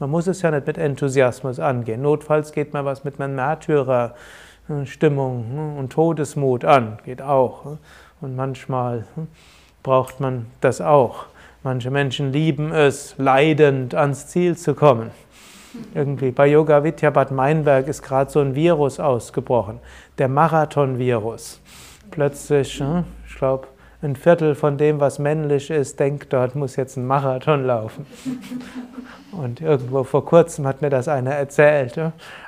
Man 0.00 0.10
muss 0.10 0.26
es 0.26 0.42
ja 0.42 0.50
nicht 0.50 0.66
mit 0.66 0.76
Enthusiasmus 0.76 1.60
angehen. 1.60 2.02
Notfalls 2.02 2.52
geht 2.52 2.72
man 2.72 2.84
was 2.84 3.04
mit 3.04 3.20
einer 3.20 3.32
Märtyrerstimmung 3.32 5.44
hm, 5.48 5.76
und 5.78 5.92
Todesmut 5.92 6.64
an, 6.64 6.98
geht 7.04 7.22
auch. 7.22 7.76
Hm? 8.24 8.30
Und 8.30 8.36
manchmal 8.36 9.04
braucht 9.82 10.20
man 10.20 10.46
das 10.60 10.80
auch. 10.80 11.26
Manche 11.62 11.90
Menschen 11.90 12.32
lieben 12.32 12.72
es, 12.72 13.14
leidend 13.18 13.94
ans 13.94 14.26
Ziel 14.28 14.56
zu 14.56 14.74
kommen. 14.74 15.10
Irgendwie 15.94 16.30
bei 16.30 16.46
Yoga 16.46 16.84
Vidya 16.84 17.10
Bad 17.10 17.30
Meinberg 17.30 17.88
ist 17.88 18.02
gerade 18.02 18.30
so 18.30 18.40
ein 18.40 18.54
Virus 18.54 19.00
ausgebrochen, 19.00 19.80
der 20.18 20.28
Marathon-Virus. 20.28 21.60
Plötzlich, 22.10 22.78
hm, 22.78 23.04
ich 23.26 23.34
glaube, 23.36 23.66
ein 24.04 24.16
Viertel 24.16 24.54
von 24.54 24.76
dem, 24.76 25.00
was 25.00 25.18
männlich 25.18 25.70
ist, 25.70 25.98
denkt, 25.98 26.32
dort 26.32 26.54
muss 26.54 26.76
jetzt 26.76 26.96
ein 26.96 27.06
Marathon 27.06 27.64
laufen. 27.64 28.06
Und 29.32 29.60
irgendwo 29.60 30.04
vor 30.04 30.24
kurzem 30.24 30.66
hat 30.66 30.82
mir 30.82 30.90
das 30.90 31.08
einer 31.08 31.32
erzählt. 31.32 31.98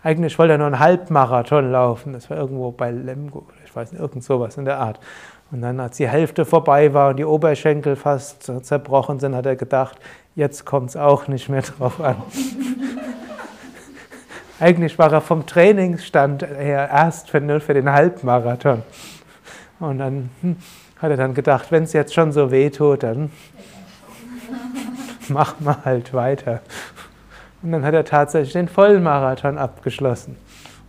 Eigentlich 0.03 0.39
wollte 0.39 0.53
er 0.53 0.59
nur 0.59 0.67
einen 0.67 0.79
Halbmarathon 0.79 1.73
laufen. 1.73 2.13
Das 2.13 2.29
war 2.31 2.37
irgendwo 2.37 2.71
bei 2.71 2.91
Lemgo, 2.91 3.47
ich 3.65 3.75
weiß 3.75 3.93
nicht, 3.93 4.01
irgend 4.01 4.23
sowas 4.23 4.57
in 4.59 4.67
der 4.67 4.79
Art. 4.79 5.01
Und 5.53 5.63
dann, 5.63 5.79
als 5.79 5.97
die 5.97 6.09
Hälfte 6.09 6.45
vorbei 6.45 6.93
war 6.93 7.11
und 7.11 7.17
die 7.19 7.25
Oberschenkel 7.25 7.95
fast 7.95 8.51
zerbrochen 8.65 9.21
sind, 9.21 9.35
hat 9.35 9.47
er 9.47 9.57
gedacht, 9.57 9.99
jetzt 10.35 10.65
kommt 10.65 10.91
es 10.91 10.97
auch 10.97 11.29
nicht 11.29 11.49
mehr 11.49 11.63
drauf 11.63 12.01
an. 12.01 12.17
Eigentlich 14.59 14.99
war 14.99 15.13
er 15.13 15.21
vom 15.21 15.47
Trainingsstand 15.47 16.43
her 16.43 16.89
erst 16.91 17.31
für, 17.31 17.61
für 17.61 17.75
den 17.75 17.93
Halbmarathon. 17.93 18.83
Und 19.79 19.99
dann 19.99 20.31
hm, 20.41 20.57
hat 20.99 21.11
er 21.11 21.17
dann 21.17 21.35
gedacht, 21.35 21.71
wenn 21.71 21.85
es 21.85 21.93
jetzt 21.93 22.15
schon 22.15 22.33
so 22.33 22.51
weh 22.51 22.71
tut, 22.71 23.03
dann 23.03 23.31
machen 25.29 25.65
wir 25.65 25.85
halt 25.85 26.13
weiter. 26.15 26.61
Und 27.63 27.73
dann 27.73 27.85
hat 27.85 27.95
er 27.95 28.05
tatsächlich 28.05 28.55
den 28.55 28.69
Vollmarathon 28.69 29.59
abgeschlossen 29.59 30.37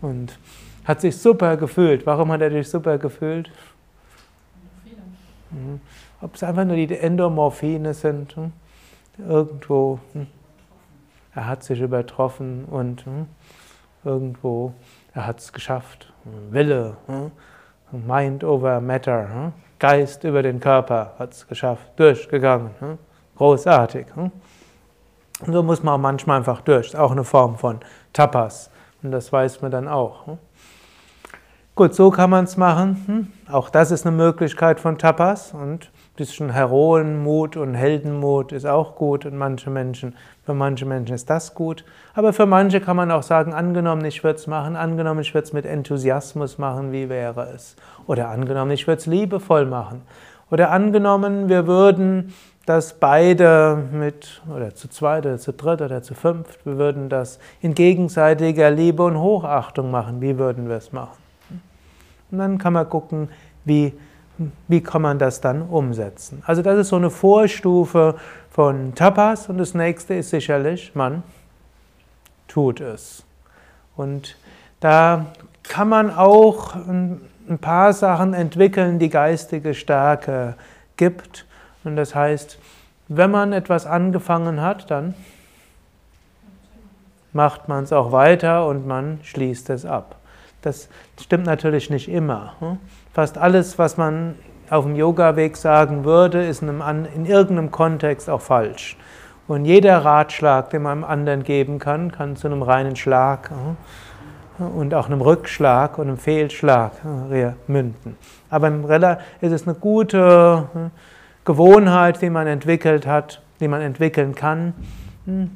und 0.01 0.37
hat 0.85 1.01
sich 1.01 1.17
super 1.17 1.57
gefühlt. 1.57 2.05
Warum 2.05 2.31
hat 2.31 2.41
er 2.41 2.51
sich 2.51 2.69
super 2.69 2.97
gefühlt? 2.97 3.51
Mhm. 5.51 5.81
Ob 6.21 6.35
es 6.35 6.43
einfach 6.43 6.65
nur 6.65 6.75
die 6.75 6.97
Endomorphine 6.97 7.93
sind. 7.93 8.35
Hm? 8.35 8.53
Irgendwo, 9.17 9.99
hm? 10.13 10.27
er 11.33 11.47
hat 11.47 11.63
sich 11.63 11.81
übertroffen 11.81 12.65
und 12.65 13.05
hm? 13.05 13.27
irgendwo, 14.03 14.73
er 15.13 15.27
hat 15.27 15.39
es 15.39 15.53
geschafft. 15.53 16.13
Wille, 16.51 16.97
Mind 17.91 18.43
over 18.43 18.81
Matter, 18.81 19.53
Geist 19.79 20.23
über 20.23 20.41
den 20.41 20.59
Körper 20.59 21.13
hat 21.19 21.33
es 21.33 21.47
geschafft, 21.47 21.91
durchgegangen. 21.97 22.71
Großartig. 23.37 24.07
Und 24.15 25.53
so 25.53 25.61
muss 25.61 25.83
man 25.83 25.95
auch 25.95 25.99
manchmal 25.99 26.37
einfach 26.37 26.61
durch. 26.61 26.87
Ist 26.87 26.95
auch 26.95 27.11
eine 27.11 27.23
Form 27.23 27.57
von 27.57 27.79
Tapas. 28.11 28.71
Und 29.03 29.11
das 29.11 29.31
weiß 29.31 29.61
man 29.61 29.71
dann 29.71 29.87
auch. 29.87 30.37
Gut, 31.77 31.93
so 31.93 32.09
kann 32.09 32.31
man 32.31 32.45
es 32.45 32.57
machen. 32.57 33.03
Hm? 33.05 33.27
Auch 33.53 33.69
das 33.69 33.91
ist 33.91 34.07
eine 34.07 34.15
Möglichkeit 34.15 34.79
von 34.79 34.97
Tapas 34.97 35.53
und 35.53 35.83
ein 35.83 36.15
bisschen 36.15 36.49
Heroenmut 36.49 37.55
und 37.55 37.75
Heldenmut 37.75 38.51
ist 38.51 38.65
auch 38.65 38.95
gut 38.95 39.27
und 39.27 39.37
manche 39.37 39.69
Menschen, 39.69 40.15
für 40.43 40.55
manche 40.55 40.87
Menschen 40.87 41.13
ist 41.13 41.29
das 41.29 41.53
gut. 41.53 41.85
Aber 42.15 42.33
für 42.33 42.47
manche 42.47 42.81
kann 42.81 42.95
man 42.95 43.11
auch 43.11 43.21
sagen, 43.21 43.53
angenommen, 43.53 44.03
ich 44.05 44.23
würde 44.23 44.39
es 44.39 44.47
machen, 44.47 44.75
angenommen, 44.75 45.19
ich 45.19 45.35
würde 45.35 45.45
es 45.45 45.53
mit 45.53 45.67
Enthusiasmus 45.67 46.57
machen, 46.57 46.91
wie 46.91 47.09
wäre 47.09 47.51
es? 47.53 47.75
Oder 48.07 48.29
angenommen, 48.29 48.71
ich 48.71 48.87
würde 48.87 48.97
es 48.97 49.05
liebevoll 49.05 49.67
machen. 49.67 50.01
Oder 50.49 50.71
angenommen, 50.71 51.47
wir 51.47 51.67
würden 51.67 52.33
das 52.65 52.95
beide 52.95 53.77
mit, 53.91 54.41
oder 54.51 54.73
zu 54.73 54.89
zweit 54.89 55.27
oder 55.27 55.37
zu 55.37 55.53
dritt 55.53 55.83
oder 55.83 56.01
zu 56.01 56.15
fünft, 56.15 56.65
wir 56.65 56.79
würden 56.79 57.07
das 57.07 57.37
in 57.61 57.75
gegenseitiger 57.75 58.71
Liebe 58.71 59.03
und 59.03 59.19
Hochachtung 59.19 59.91
machen. 59.91 60.21
Wie 60.21 60.39
würden 60.39 60.69
wir 60.69 60.77
es 60.77 60.91
machen? 60.91 61.26
Und 62.31 62.39
dann 62.39 62.57
kann 62.57 62.73
man 62.73 62.89
gucken, 62.89 63.29
wie, 63.65 63.93
wie 64.67 64.81
kann 64.81 65.01
man 65.01 65.19
das 65.19 65.41
dann 65.41 65.61
umsetzen. 65.61 66.43
Also 66.45 66.61
das 66.61 66.77
ist 66.77 66.89
so 66.89 66.95
eine 66.95 67.09
Vorstufe 67.09 68.15
von 68.49 68.95
Tapas 68.95 69.49
und 69.49 69.57
das 69.57 69.73
nächste 69.73 70.15
ist 70.15 70.29
sicherlich, 70.29 70.91
man 70.93 71.23
tut 72.47 72.81
es. 72.81 73.23
Und 73.95 74.37
da 74.79 75.27
kann 75.63 75.89
man 75.89 76.11
auch 76.11 76.75
ein 76.75 77.21
paar 77.61 77.93
Sachen 77.93 78.33
entwickeln, 78.33 78.99
die 78.99 79.09
geistige 79.09 79.73
Stärke 79.73 80.55
gibt. 80.97 81.45
Und 81.83 81.95
das 81.95 82.13
heißt, 82.13 82.59
wenn 83.07 83.31
man 83.31 83.53
etwas 83.53 83.85
angefangen 83.85 84.61
hat, 84.61 84.91
dann 84.91 85.13
macht 87.33 87.67
man 87.67 87.83
es 87.83 87.93
auch 87.93 88.11
weiter 88.11 88.67
und 88.67 88.87
man 88.87 89.19
schließt 89.23 89.69
es 89.69 89.85
ab. 89.85 90.16
Das 90.67 90.89
stimmt 91.21 91.45
natürlich 91.45 91.89
nicht 91.89 92.09
immer. 92.09 92.55
Hm? 92.59 92.77
Fast 93.13 93.37
alles, 93.37 93.79
was 93.79 93.95
man 93.95 94.35
auf 94.69 94.83
dem 94.83 94.97
Yoga-Weg 94.97 95.55
sagen 95.55 96.03
würde, 96.03 96.45
ist 96.45 96.61
in, 96.61 96.81
einem, 96.81 97.07
in 97.15 97.25
irgendeinem 97.25 97.71
Kontext 97.71 98.29
auch 98.29 98.41
falsch. 98.41 98.97
Und 99.47 99.63
jeder 99.63 99.99
Ratschlag, 100.03 100.69
den 100.71 100.81
man 100.81 100.91
einem 100.91 101.03
anderen 101.05 101.43
geben 101.43 101.79
kann, 101.79 102.11
kann 102.11 102.35
zu 102.35 102.47
einem 102.47 102.63
reinen 102.63 102.97
Schlag 102.97 103.49
hm? 103.49 104.67
und 104.77 104.93
auch 104.93 105.05
einem 105.05 105.21
Rückschlag 105.21 105.97
und 105.99 106.09
einem 106.09 106.17
Fehlschlag 106.17 106.91
hm, 107.01 107.53
münden. 107.67 108.17
Aber 108.49 108.67
im 108.67 108.83
Rella 108.83 109.19
ist 109.39 109.53
es 109.53 109.65
eine 109.65 109.75
gute 109.77 110.67
Gewohnheit, 111.45 112.21
die 112.21 112.29
man 112.29 112.45
entwickelt 112.45 113.07
hat, 113.07 113.41
die 113.61 113.69
man 113.69 113.79
entwickeln 113.79 114.35
kann. 114.35 114.73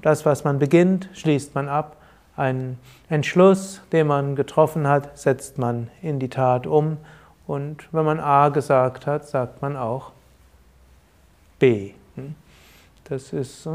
Das, 0.02 0.26
was 0.26 0.46
man 0.46 0.58
beginnt, 0.58 1.10
schließt 1.14 1.54
man 1.54 1.68
ab 1.68 1.98
ein 2.42 2.80
Entschluss, 3.08 3.82
den 3.92 4.08
man 4.08 4.36
getroffen 4.36 4.88
hat, 4.88 5.18
setzt 5.18 5.60
man 5.60 5.90
in 6.02 6.20
die 6.20 6.30
Tat 6.30 6.66
um. 6.66 6.98
Und 7.46 7.88
wenn 7.92 8.04
man 8.04 8.20
A 8.20 8.50
gesagt 8.50 9.06
hat, 9.06 9.28
sagt 9.28 9.62
man 9.62 9.78
auch 9.78 10.12
B. 11.60 11.92
Das 13.04 13.34
ist 13.34 13.68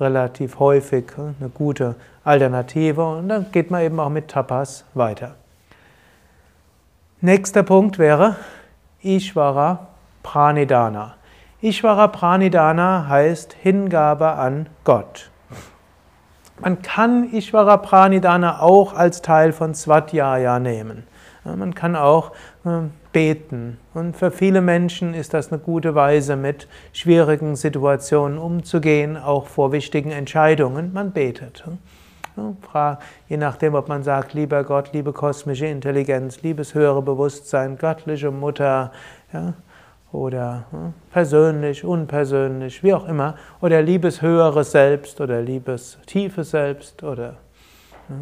relativ 0.00 0.58
häufig 0.58 1.04
eine 1.18 1.50
gute 1.50 1.96
Alternative 2.24 3.04
und 3.04 3.28
dann 3.28 3.52
geht 3.52 3.70
man 3.70 3.82
eben 3.82 3.98
auch 4.00 4.08
mit 4.08 4.28
Tapas 4.28 4.84
weiter. 4.94 5.34
Nächster 7.20 7.64
Punkt 7.64 7.98
wäre 7.98 8.36
Ishvara 9.02 9.88
Pranidhana. 10.22 11.16
Ishvara 11.60 12.06
Pranidhana 12.06 13.06
heißt 13.08 13.52
Hingabe 13.52 14.28
an 14.28 14.68
Gott. 14.84 15.27
Man 16.60 16.82
kann 16.82 17.32
Ishvara 17.32 17.76
Pranidhana 17.76 18.60
auch 18.60 18.94
als 18.94 19.22
Teil 19.22 19.52
von 19.52 19.74
Swadhyaya 19.74 20.58
nehmen. 20.58 21.04
Man 21.44 21.74
kann 21.74 21.96
auch 21.96 22.32
ähm, 22.66 22.90
beten. 23.12 23.78
Und 23.94 24.16
für 24.16 24.30
viele 24.30 24.60
Menschen 24.60 25.14
ist 25.14 25.34
das 25.34 25.50
eine 25.50 25.60
gute 25.60 25.94
Weise, 25.94 26.36
mit 26.36 26.68
schwierigen 26.92 27.56
Situationen 27.56 28.38
umzugehen, 28.38 29.16
auch 29.16 29.46
vor 29.46 29.72
wichtigen 29.72 30.10
Entscheidungen. 30.10 30.92
Man 30.92 31.12
betet. 31.12 31.64
Je 33.28 33.36
nachdem, 33.36 33.74
ob 33.74 33.88
man 33.88 34.04
sagt, 34.04 34.34
lieber 34.34 34.62
Gott, 34.62 34.92
liebe 34.92 35.12
kosmische 35.12 35.66
Intelligenz, 35.66 36.42
liebes 36.42 36.74
höhere 36.74 37.02
Bewusstsein, 37.02 37.76
göttliche 37.76 38.30
Mutter, 38.30 38.92
ja, 39.32 39.54
oder 40.12 40.64
ja, 40.72 40.92
persönlich, 41.12 41.84
unpersönlich, 41.84 42.82
wie 42.82 42.94
auch 42.94 43.06
immer, 43.06 43.34
oder 43.60 43.82
liebes 43.82 44.22
höheres 44.22 44.72
Selbst 44.72 45.20
oder 45.20 45.42
liebes 45.42 45.98
tiefes 46.06 46.50
Selbst 46.50 47.02
oder 47.02 47.34
ja, 48.08 48.16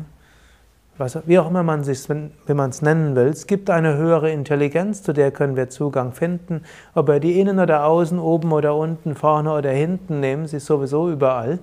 was, 0.98 1.18
wie 1.26 1.38
auch 1.38 1.48
immer 1.48 1.62
man 1.62 1.84
sich, 1.84 2.08
wie 2.08 2.54
man 2.54 2.70
es 2.70 2.82
nennen 2.82 3.14
will. 3.16 3.26
Es 3.26 3.46
gibt 3.46 3.70
eine 3.70 3.96
höhere 3.96 4.30
Intelligenz, 4.30 5.02
zu 5.02 5.12
der 5.12 5.30
können 5.30 5.56
wir 5.56 5.68
Zugang 5.68 6.12
finden. 6.12 6.62
Ob 6.94 7.08
wir 7.08 7.20
die 7.20 7.38
innen 7.38 7.58
oder 7.58 7.84
außen, 7.84 8.18
oben 8.18 8.52
oder 8.52 8.74
unten, 8.74 9.14
vorne 9.14 9.52
oder 9.52 9.70
hinten 9.70 10.20
nehmen, 10.20 10.46
sie 10.46 10.56
ist 10.56 10.66
sowieso 10.66 11.10
überall. 11.10 11.58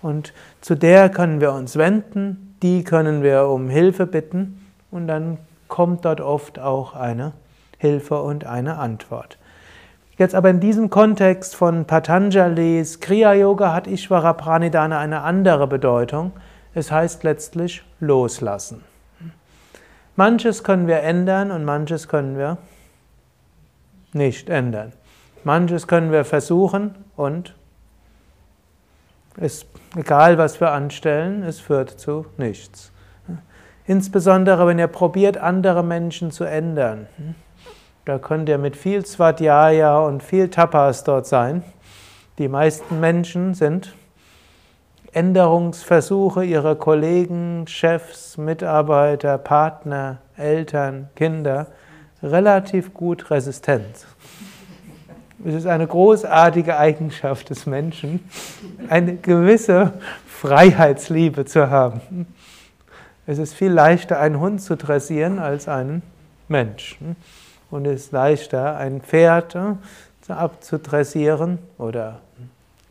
Und 0.00 0.32
zu 0.60 0.74
der 0.74 1.10
können 1.10 1.40
wir 1.40 1.52
uns 1.52 1.76
wenden, 1.76 2.56
die 2.62 2.82
können 2.82 3.22
wir 3.22 3.46
um 3.46 3.68
Hilfe 3.68 4.06
bitten 4.06 4.66
und 4.90 5.06
dann 5.06 5.38
kommt 5.68 6.04
dort 6.04 6.20
oft 6.20 6.58
auch 6.58 6.94
eine 6.94 7.32
Hilfe 7.78 8.20
und 8.20 8.44
eine 8.44 8.78
Antwort. 8.78 9.38
Jetzt 10.22 10.36
aber 10.36 10.50
in 10.50 10.60
diesem 10.60 10.88
Kontext 10.88 11.56
von 11.56 11.84
Patanjalis 11.84 13.00
Kriya 13.00 13.32
Yoga 13.32 13.72
hat 13.74 13.88
Ishvara 13.88 14.34
Pranidhana 14.34 15.00
eine 15.00 15.22
andere 15.22 15.66
Bedeutung. 15.66 16.30
Es 16.74 16.92
heißt 16.92 17.24
letztlich 17.24 17.82
loslassen. 17.98 18.84
Manches 20.14 20.62
können 20.62 20.86
wir 20.86 21.00
ändern 21.00 21.50
und 21.50 21.64
manches 21.64 22.06
können 22.06 22.38
wir 22.38 22.58
nicht 24.12 24.48
ändern. 24.48 24.92
Manches 25.42 25.88
können 25.88 26.12
wir 26.12 26.24
versuchen 26.24 26.94
und 27.16 27.56
es, 29.38 29.66
egal 29.96 30.38
was 30.38 30.60
wir 30.60 30.70
anstellen, 30.70 31.42
es 31.42 31.58
führt 31.58 31.98
zu 31.98 32.26
nichts. 32.36 32.92
Insbesondere 33.86 34.68
wenn 34.68 34.78
ihr 34.78 34.86
probiert, 34.86 35.36
andere 35.36 35.82
Menschen 35.82 36.30
zu 36.30 36.44
ändern. 36.44 37.08
Da 38.04 38.18
könnt 38.18 38.48
ihr 38.48 38.58
mit 38.58 38.76
viel 38.76 39.06
Svadhyaya 39.06 40.00
und 40.00 40.24
viel 40.24 40.48
Tapas 40.48 41.04
dort 41.04 41.26
sein. 41.26 41.62
Die 42.38 42.48
meisten 42.48 42.98
Menschen 42.98 43.54
sind 43.54 43.94
Änderungsversuche 45.12 46.44
ihrer 46.44 46.74
Kollegen, 46.74 47.66
Chefs, 47.68 48.38
Mitarbeiter, 48.38 49.38
Partner, 49.38 50.18
Eltern, 50.36 51.10
Kinder 51.14 51.68
relativ 52.22 52.92
gut 52.92 53.30
resistent. 53.30 54.06
Es 55.44 55.54
ist 55.54 55.66
eine 55.66 55.86
großartige 55.86 56.78
Eigenschaft 56.78 57.50
des 57.50 57.66
Menschen, 57.66 58.20
eine 58.88 59.16
gewisse 59.16 59.92
Freiheitsliebe 60.26 61.44
zu 61.44 61.70
haben. 61.70 62.26
Es 63.26 63.38
ist 63.38 63.54
viel 63.54 63.70
leichter, 63.70 64.18
einen 64.18 64.40
Hund 64.40 64.60
zu 64.60 64.76
dressieren 64.76 65.38
als 65.38 65.68
einen 65.68 66.02
Mensch. 66.48 66.98
Und 67.72 67.86
es 67.86 68.04
ist 68.04 68.12
leichter, 68.12 68.76
ein 68.76 69.00
Pferd 69.00 69.56
abzudressieren 70.28 71.58
oder 71.78 72.20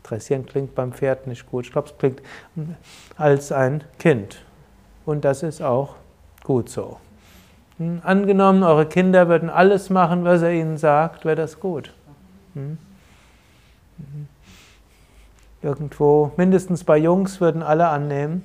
Dressieren 0.02 0.44
klingt 0.44 0.74
beim 0.74 0.92
Pferd 0.92 1.26
nicht 1.26 1.46
gut. 1.46 1.66
Ich 1.66 1.72
glaube, 1.72 1.88
es 1.88 1.96
klingt 1.96 2.20
als 3.16 3.52
ein 3.52 3.84
Kind. 3.98 4.44
Und 5.06 5.24
das 5.24 5.42
ist 5.42 5.62
auch 5.62 5.94
gut 6.42 6.68
so. 6.68 6.98
Hm? 7.78 8.00
Angenommen, 8.04 8.62
eure 8.62 8.86
Kinder 8.86 9.28
würden 9.28 9.48
alles 9.48 9.90
machen, 9.90 10.24
was 10.24 10.42
er 10.42 10.52
ihnen 10.52 10.76
sagt, 10.76 11.24
wäre 11.24 11.36
das 11.36 11.60
gut. 11.60 11.92
Hm? 12.54 12.78
Hm? 13.98 14.28
Irgendwo, 15.62 16.32
mindestens 16.36 16.82
bei 16.82 16.98
Jungs, 16.98 17.40
würden 17.40 17.62
alle 17.62 17.88
annehmen, 17.88 18.44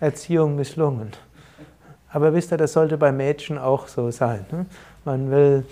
Erziehung 0.00 0.56
misslungen. 0.56 1.12
Aber 2.12 2.34
wisst 2.34 2.52
ihr, 2.52 2.58
das 2.58 2.72
sollte 2.72 2.98
bei 2.98 3.12
Mädchen 3.12 3.56
auch 3.56 3.86
so 3.86 4.10
sein. 4.10 4.44
Man 5.04 5.30
will 5.30 5.64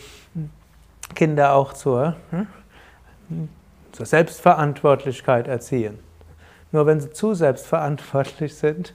Kinder 1.14 1.54
auch 1.54 1.72
zur 1.72 2.16
zur 3.98 4.06
Selbstverantwortlichkeit 4.06 5.48
erziehen. 5.48 5.98
Nur 6.70 6.86
wenn 6.86 7.00
sie 7.00 7.10
zu 7.10 7.34
selbstverantwortlich 7.34 8.54
sind, 8.54 8.94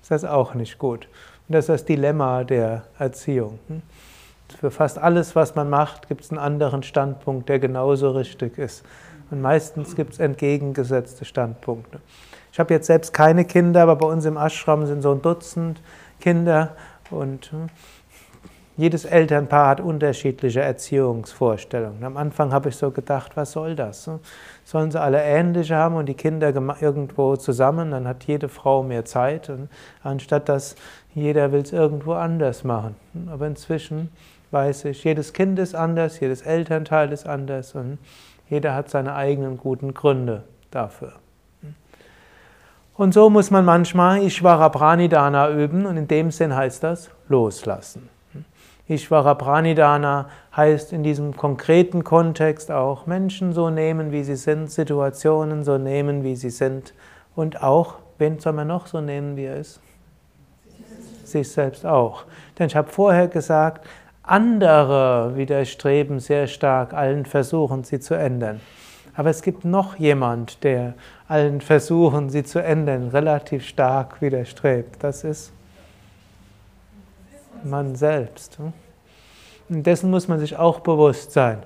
ist 0.00 0.10
das 0.10 0.24
auch 0.24 0.54
nicht 0.54 0.78
gut. 0.78 1.08
Und 1.48 1.54
das 1.54 1.64
ist 1.64 1.68
das 1.70 1.84
Dilemma 1.84 2.44
der 2.44 2.84
Erziehung. 2.98 3.58
Für 4.60 4.70
fast 4.70 4.98
alles, 4.98 5.34
was 5.34 5.56
man 5.56 5.68
macht, 5.68 6.06
gibt 6.06 6.20
es 6.22 6.30
einen 6.30 6.38
anderen 6.38 6.84
Standpunkt, 6.84 7.48
der 7.48 7.58
genauso 7.58 8.10
richtig 8.10 8.58
ist. 8.58 8.84
Und 9.30 9.40
meistens 9.40 9.96
gibt 9.96 10.12
es 10.12 10.18
entgegengesetzte 10.20 11.24
Standpunkte. 11.24 11.98
Ich 12.52 12.60
habe 12.60 12.72
jetzt 12.74 12.86
selbst 12.86 13.12
keine 13.12 13.44
Kinder, 13.44 13.82
aber 13.82 13.96
bei 13.96 14.06
uns 14.06 14.24
im 14.24 14.36
Ashram 14.36 14.86
sind 14.86 15.02
so 15.02 15.10
ein 15.10 15.20
Dutzend 15.20 15.82
Kinder 16.20 16.76
und 17.10 17.50
jedes 18.76 19.04
Elternpaar 19.04 19.68
hat 19.68 19.80
unterschiedliche 19.80 20.60
Erziehungsvorstellungen. 20.60 22.02
Am 22.02 22.16
Anfang 22.16 22.52
habe 22.52 22.70
ich 22.70 22.76
so 22.76 22.90
gedacht, 22.90 23.36
was 23.36 23.52
soll 23.52 23.76
das? 23.76 24.10
Sollen 24.64 24.90
sie 24.90 25.00
alle 25.00 25.22
ähnliche 25.22 25.76
haben 25.76 25.94
und 25.94 26.06
die 26.06 26.14
Kinder 26.14 26.52
irgendwo 26.80 27.36
zusammen, 27.36 27.92
dann 27.92 28.08
hat 28.08 28.24
jede 28.24 28.48
Frau 28.48 28.82
mehr 28.82 29.04
Zeit, 29.04 29.48
und 29.48 29.68
anstatt 30.02 30.48
dass 30.48 30.74
jeder 31.14 31.52
will 31.52 31.60
es 31.60 31.72
irgendwo 31.72 32.14
anders 32.14 32.64
machen. 32.64 32.96
Aber 33.30 33.46
inzwischen 33.46 34.10
weiß 34.50 34.86
ich, 34.86 35.04
jedes 35.04 35.32
Kind 35.32 35.58
ist 35.58 35.74
anders, 35.74 36.18
jedes 36.20 36.42
Elternteil 36.42 37.12
ist 37.12 37.26
anders 37.26 37.74
und 37.74 37.98
jeder 38.48 38.74
hat 38.74 38.90
seine 38.90 39.14
eigenen 39.14 39.56
guten 39.56 39.94
Gründe 39.94 40.44
dafür. 40.70 41.12
Und 42.96 43.14
so 43.14 43.30
muss 43.30 43.50
man 43.50 43.64
manchmal 43.64 44.22
Ishvara 44.22 44.68
Pranidhana 44.68 45.50
üben 45.50 45.86
und 45.86 45.96
in 45.96 46.06
dem 46.06 46.30
Sinn 46.30 46.54
heißt 46.54 46.84
das 46.84 47.10
loslassen. 47.28 48.08
Ishvara 48.86 49.34
Pranidhana 49.34 50.28
heißt 50.54 50.92
in 50.92 51.02
diesem 51.02 51.36
konkreten 51.36 52.04
Kontext 52.04 52.70
auch 52.70 53.06
Menschen 53.06 53.54
so 53.54 53.70
nehmen, 53.70 54.12
wie 54.12 54.24
sie 54.24 54.36
sind, 54.36 54.70
Situationen 54.70 55.64
so 55.64 55.78
nehmen, 55.78 56.22
wie 56.22 56.36
sie 56.36 56.50
sind 56.50 56.92
und 57.34 57.62
auch, 57.62 57.94
wen 58.18 58.38
soll 58.38 58.52
man 58.52 58.68
noch 58.68 58.86
so 58.86 59.00
nehmen, 59.00 59.36
wie 59.36 59.44
er 59.44 59.56
ist? 59.56 59.80
Sich 61.24 61.50
selbst 61.50 61.86
auch. 61.86 62.24
Denn 62.58 62.66
ich 62.66 62.76
habe 62.76 62.90
vorher 62.90 63.28
gesagt, 63.28 63.86
andere 64.22 65.32
widerstreben 65.34 66.20
sehr 66.20 66.46
stark 66.46 66.92
allen 66.92 67.24
Versuchen, 67.24 67.84
sie 67.84 68.00
zu 68.00 68.14
ändern. 68.14 68.60
Aber 69.16 69.30
es 69.30 69.42
gibt 69.42 69.64
noch 69.64 69.96
jemand, 69.96 70.62
der 70.62 70.94
allen 71.26 71.60
Versuchen, 71.60 72.28
sie 72.30 72.42
zu 72.42 72.62
ändern, 72.62 73.08
relativ 73.08 73.64
stark 73.64 74.20
widerstrebt. 74.20 75.02
Das 75.02 75.24
ist 75.24 75.52
man 77.62 77.94
selbst. 77.94 78.58
Und 79.68 79.86
dessen 79.86 80.10
muss 80.10 80.28
man 80.28 80.38
sich 80.38 80.56
auch 80.56 80.80
bewusst 80.80 81.32
sein. 81.32 81.62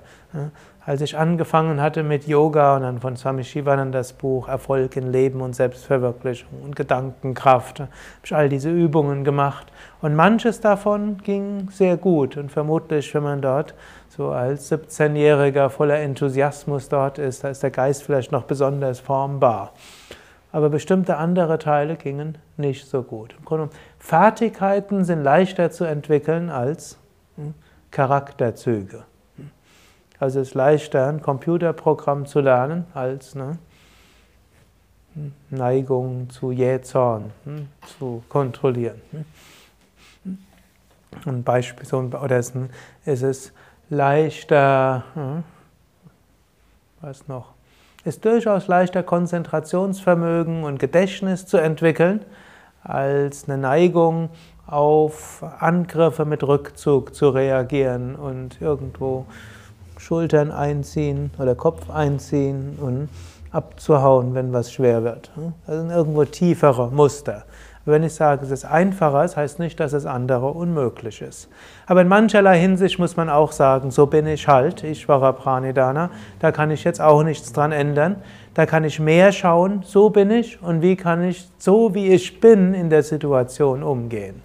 Als 0.85 1.01
ich 1.01 1.19
angefangen 1.19 1.83
hatte 1.83 2.03
mit 2.03 2.27
Yoga 2.27 2.77
und 2.77 2.83
dann 2.83 2.99
von 3.01 3.17
Swami 3.17 3.45
Shivananda 3.45 3.99
das 3.99 4.13
Buch 4.13 4.49
Erfolg 4.49 4.97
in 4.97 5.13
Leben 5.13 5.41
und 5.41 5.55
Selbstverwirklichung 5.55 6.63
und 6.65 6.77
Gedankenkraft, 6.77 7.81
habe 7.81 7.91
ich 8.25 8.35
all 8.35 8.49
diese 8.49 8.71
Übungen 8.71 9.23
gemacht. 9.25 9.67
Und 10.01 10.15
manches 10.15 10.61
davon 10.61 11.19
ging 11.19 11.69
sehr 11.71 11.97
gut. 11.97 12.37
Und 12.37 12.51
vermutlich, 12.51 13.13
wenn 13.15 13.23
man 13.23 13.43
dort 13.43 13.75
so 14.09 14.31
als 14.31 14.73
17-Jähriger 14.73 15.69
voller 15.69 15.99
Enthusiasmus 15.99 16.89
dort 16.89 17.19
ist, 17.19 17.45
da 17.45 17.51
ist 17.51 17.63
der 17.63 17.71
Geist 17.71 18.03
vielleicht 18.03 18.33
noch 18.33 18.45
besonders 18.45 19.01
formbar 19.01 19.73
aber 20.53 20.71
bestimmte 20.71 21.17
andere 21.17 21.59
Teile 21.59 21.97
gingen 21.97 22.39
nicht 22.57 22.87
so 22.87 23.03
gut. 23.03 23.37
Fertigkeiten 23.99 25.05
sind 25.05 25.23
leichter 25.23 25.71
zu 25.71 25.85
entwickeln 25.85 26.51
als 26.51 26.99
hm, 27.37 27.55
Charakterzüge. 27.91 29.05
Also 30.19 30.41
es 30.41 30.49
ist 30.49 30.55
leichter, 30.55 31.07
ein 31.09 31.23
Computerprogramm 31.23 32.27
zu 32.27 32.41
lernen, 32.41 32.87
als 32.95 33.37
eine 33.37 33.59
hm, 35.15 35.33
Neigung 35.51 36.31
zu 36.31 36.51
Jähzorn 36.51 37.31
hm, 37.45 37.69
zu 37.99 38.23
kontrollieren. 38.29 39.01
Ein 41.25 41.43
Beispiel, 41.43 41.87
oder 41.95 42.39
ist 42.39 42.55
es 43.05 43.53
leichter, 43.89 45.05
was 47.01 47.27
noch? 47.29 47.58
Ist 48.09 48.25
durchaus 48.25 48.67
leichter 48.67 49.03
Konzentrationsvermögen 49.03 50.65
und 50.65 50.79
Gedächtnis 50.79 51.47
zu 51.47 51.59
entwickeln 51.59 52.25
als 52.83 53.49
eine 53.49 53.59
Neigung 53.59 54.31
auf 54.67 55.45
Angriffe 55.61 56.25
mit 56.25 56.43
Rückzug 56.43 57.15
zu 57.15 57.29
reagieren 57.29 58.17
und 58.17 58.61
irgendwo 58.63 59.27
Schultern 59.99 60.51
einziehen 60.51 61.31
oder 61.39 61.55
Kopf 61.55 61.91
einziehen 61.91 62.79
und 62.81 63.11
abzuhauen, 63.51 64.35
wenn 64.35 64.53
was 64.55 64.73
schwer 64.73 65.05
wird. 65.05 65.31
Das 65.67 65.77
sind 65.77 65.91
irgendwo 65.91 66.25
tiefere 66.25 66.91
Muster. 66.91 67.45
Wenn 67.89 68.03
ich 68.03 68.15
sage, 68.15 68.45
es 68.45 68.51
ist 68.51 68.67
einfacher, 68.67 69.23
das 69.23 69.39
heißt 69.39 69.59
nicht, 69.61 69.81
dass 69.81 69.95
es 69.95 70.05
andere 70.05 70.49
unmöglich 70.49 71.23
ist. 71.23 71.49
Aber 71.87 72.03
in 72.03 72.09
mancherlei 72.09 72.59
Hinsicht 72.59 72.99
muss 72.99 73.17
man 73.17 73.31
auch 73.31 73.51
sagen, 73.51 73.91
so 73.91 74.07
bin 74.07 74.27
ich 74.27 74.47
halt, 74.47 74.85
ich 74.85 75.09
war 75.09 75.33
Pranidana, 75.33 76.11
da 76.39 76.53
kann 76.53 76.71
ich 76.71 76.85
jetzt 76.85 77.01
auch 77.01 77.23
nichts 77.23 77.53
dran 77.55 77.73
ändern. 77.73 78.17
Da 78.53 78.67
kann 78.67 78.85
ich 78.85 79.01
mehr 79.01 79.33
schauen, 79.33 79.83
so 79.85 80.11
bin 80.11 80.31
ich 80.31 80.61
und 80.61 80.83
wie 80.83 80.97
kann 80.97 81.25
ich 81.25 81.49
so 81.57 81.95
wie 81.95 82.09
ich 82.09 82.41
bin 82.41 82.75
in 82.75 82.91
der 82.91 83.03
Situation 83.03 83.83
umgehen. 83.83 84.43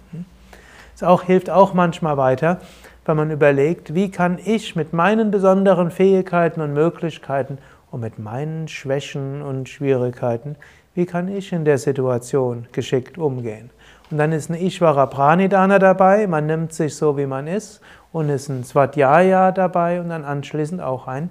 Das 0.94 1.02
auch, 1.02 1.24
hilft 1.24 1.50
auch 1.50 1.74
manchmal 1.74 2.16
weiter, 2.16 2.60
wenn 3.04 3.16
man 3.18 3.30
überlegt, 3.30 3.94
wie 3.94 4.10
kann 4.10 4.38
ich 4.42 4.74
mit 4.74 4.94
meinen 4.94 5.30
besonderen 5.30 5.90
Fähigkeiten 5.90 6.62
und 6.62 6.72
Möglichkeiten 6.72 7.58
und 7.90 8.00
mit 8.00 8.18
meinen 8.18 8.68
Schwächen 8.68 9.42
und 9.42 9.68
Schwierigkeiten, 9.68 10.56
wie 10.94 11.06
kann 11.06 11.28
ich 11.28 11.52
in 11.52 11.64
der 11.64 11.78
Situation 11.78 12.66
geschickt 12.72 13.18
umgehen? 13.18 13.70
Und 14.10 14.18
dann 14.18 14.32
ist 14.32 14.50
ein 14.50 14.54
Ishvara 14.54 15.06
Pranidana 15.06 15.78
dabei, 15.78 16.26
man 16.26 16.46
nimmt 16.46 16.72
sich 16.72 16.94
so, 16.94 17.16
wie 17.16 17.26
man 17.26 17.46
ist, 17.46 17.80
und 18.12 18.28
ist 18.28 18.48
ein 18.48 18.62
Svadhyaya 18.62 19.50
dabei 19.50 20.00
und 20.00 20.10
dann 20.10 20.24
anschließend 20.24 20.80
auch 20.80 21.08
ein 21.08 21.30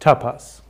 Tapas. 0.00 0.62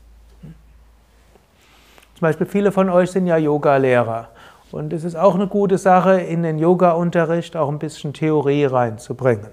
Zum 0.42 2.20
Beispiel 2.20 2.46
viele 2.46 2.70
von 2.70 2.90
euch 2.90 3.10
sind 3.10 3.26
ja 3.26 3.36
Yoga-Lehrer. 3.36 4.28
Und 4.72 4.92
es 4.92 5.04
ist 5.04 5.16
auch 5.16 5.34
eine 5.34 5.46
gute 5.46 5.78
Sache, 5.78 6.20
in 6.20 6.42
den 6.42 6.58
Yoga-Unterricht 6.58 7.56
auch 7.56 7.68
ein 7.68 7.78
bisschen 7.78 8.12
Theorie 8.12 8.64
reinzubringen. 8.64 9.48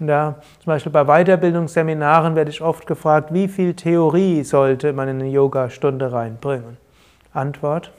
Und 0.00 0.08
da 0.08 0.36
zum 0.62 0.66
Beispiel 0.66 0.92
bei 0.92 1.04
Weiterbildungsseminaren 1.04 2.34
werde 2.34 2.50
ich 2.50 2.62
oft 2.62 2.86
gefragt, 2.86 3.32
wie 3.32 3.48
viel 3.48 3.74
Theorie 3.74 4.44
sollte 4.44 4.92
man 4.92 5.08
in 5.08 5.20
eine 5.20 5.30
Yoga-Stunde 5.30 6.12
reinbringen? 6.12 6.76
Antwort? 7.32 7.90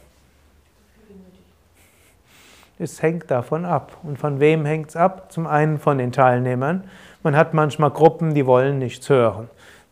Es 2.81 3.01
hängt 3.01 3.29
davon 3.29 3.65
ab. 3.65 3.97
Und 4.03 4.17
von 4.17 4.39
wem 4.39 4.65
hängt 4.65 4.89
es 4.89 4.95
ab? 4.95 5.31
Zum 5.33 5.45
einen 5.45 5.79
von 5.79 5.97
den 5.97 6.13
Teilnehmern. 6.13 6.85
Man 7.23 7.35
hat 7.35 7.53
manchmal 7.53 7.91
Gruppen, 7.91 8.33
die 8.33 8.45
wollen 8.45 8.79
nichts 8.79 9.09
hören. 9.09 9.49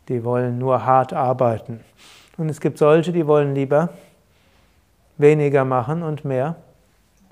Die 0.07 0.23
wollen 0.23 0.57
nur 0.57 0.85
hart 0.85 1.11
arbeiten. 1.11 1.81
Und 2.38 2.47
es 2.47 2.61
gibt 2.61 2.77
solche, 2.77 3.11
die 3.11 3.27
wollen 3.27 3.53
lieber 3.53 3.89
weniger 5.17 5.65
machen 5.65 6.01
und 6.01 6.23
mehr 6.23 6.55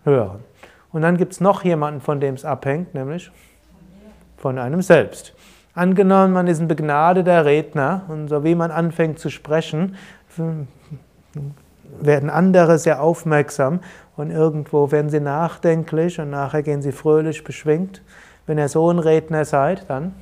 hören. 0.04 0.44
Und 0.92 1.04
dann 1.04 1.16
gibt 1.16 1.32
es 1.32 1.40
noch 1.40 1.64
jemanden, 1.64 2.02
von 2.02 2.20
dem 2.20 2.36
es 2.36 2.44
abhängt, 2.44 2.94
nämlich 2.94 3.32
von 4.38 4.60
einem 4.60 4.82
selbst. 4.82 5.34
Angenommen, 5.74 6.34
man 6.34 6.48
ist 6.48 6.60
ein 6.60 6.68
begnadeter 6.68 7.46
Redner 7.46 8.02
und 8.10 8.28
so 8.28 8.44
wie 8.44 8.56
man 8.56 8.72
anfängt 8.72 9.20
zu 9.20 9.30
sprechen, 9.30 9.96
werden 12.00 12.30
andere 12.30 12.78
sehr 12.78 13.02
aufmerksam 13.02 13.80
und 14.18 14.32
irgendwo 14.32 14.92
werden 14.92 15.10
sie 15.10 15.20
nachdenklich 15.20 16.20
und 16.20 16.30
nachher 16.30 16.64
gehen 16.64 16.82
sie 16.82 16.92
fröhlich 16.92 17.44
beschwingt. 17.44 18.02
Wenn 18.48 18.58
ihr 18.58 18.70
so 18.70 18.90
ein 18.92 19.00
Redner 19.00 19.46
seid, 19.46 19.90
dann 19.90 20.14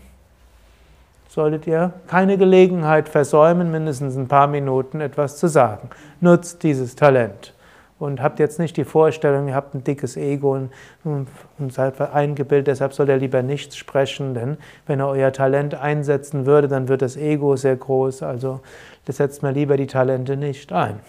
solltet 1.28 1.68
ihr 1.68 1.94
keine 2.08 2.38
Gelegenheit 2.38 3.10
versäumen, 3.10 3.72
mindestens 3.72 4.16
ein 4.16 4.28
paar 4.28 4.48
Minuten 4.48 5.02
etwas 5.02 5.38
zu 5.38 5.48
sagen. 5.48 5.90
Nutzt 6.22 6.64
dieses 6.64 6.96
Talent. 6.96 7.54
Und 8.00 8.22
habt 8.22 8.40
jetzt 8.40 8.60
nicht 8.60 8.76
die 8.76 8.84
Vorstellung, 8.84 9.48
ihr 9.48 9.56
habt 9.56 9.76
ein 9.76 9.84
dickes 9.84 10.18
Ego 10.18 10.68
und, 11.04 11.30
seid 11.70 12.02
eingebildet, 12.02 12.68
deshalb 12.68 12.94
soll 12.94 13.10
er 13.10 13.18
lieber 13.18 13.44
nichts 13.44 13.78
sprechen, 13.78 14.34
denn 14.34 14.58
wenn 14.88 15.00
er 15.00 15.08
euer 15.08 15.32
Talent 15.32 15.76
einsetzen 15.76 16.46
würde, 16.46 16.68
dann 16.68 16.90
wird 16.90 17.02
das 17.02 17.16
Ego 17.16 17.56
sehr 17.56 17.78
groß, 17.78 18.24
also 18.24 18.60
setzt 19.08 19.42
mir 19.42 19.52
lieber 19.52 19.78
die 19.78 19.88
Talente 19.88 20.36
nicht 20.36 20.74
ein. 20.74 21.00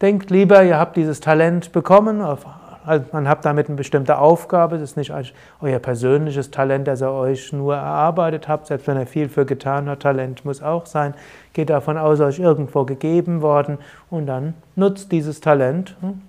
Denkt 0.00 0.30
lieber, 0.30 0.62
ihr 0.62 0.78
habt 0.78 0.96
dieses 0.96 1.18
Talent 1.20 1.72
bekommen, 1.72 2.20
also 2.20 3.04
man 3.12 3.28
hat 3.28 3.44
damit 3.44 3.66
eine 3.66 3.76
bestimmte 3.76 4.18
Aufgabe, 4.18 4.78
das 4.78 4.90
ist 4.90 4.96
nicht 4.96 5.12
euer 5.60 5.78
persönliches 5.80 6.52
Talent, 6.52 6.86
das 6.86 7.02
ihr 7.02 7.10
euch 7.10 7.52
nur 7.52 7.74
erarbeitet 7.74 8.46
habt, 8.46 8.68
selbst 8.68 8.86
wenn 8.86 8.96
ihr 8.96 9.06
viel 9.06 9.28
für 9.28 9.44
getan 9.44 9.88
habt, 9.88 10.02
Talent 10.02 10.44
muss 10.44 10.62
auch 10.62 10.86
sein. 10.86 11.14
Geht 11.52 11.70
davon 11.70 11.98
aus, 11.98 12.20
euch 12.20 12.38
irgendwo 12.38 12.84
gegeben 12.84 13.42
worden 13.42 13.78
und 14.08 14.26
dann 14.26 14.54
nutzt 14.76 15.10
dieses 15.10 15.40
Talent 15.40 15.96
hm, 16.00 16.22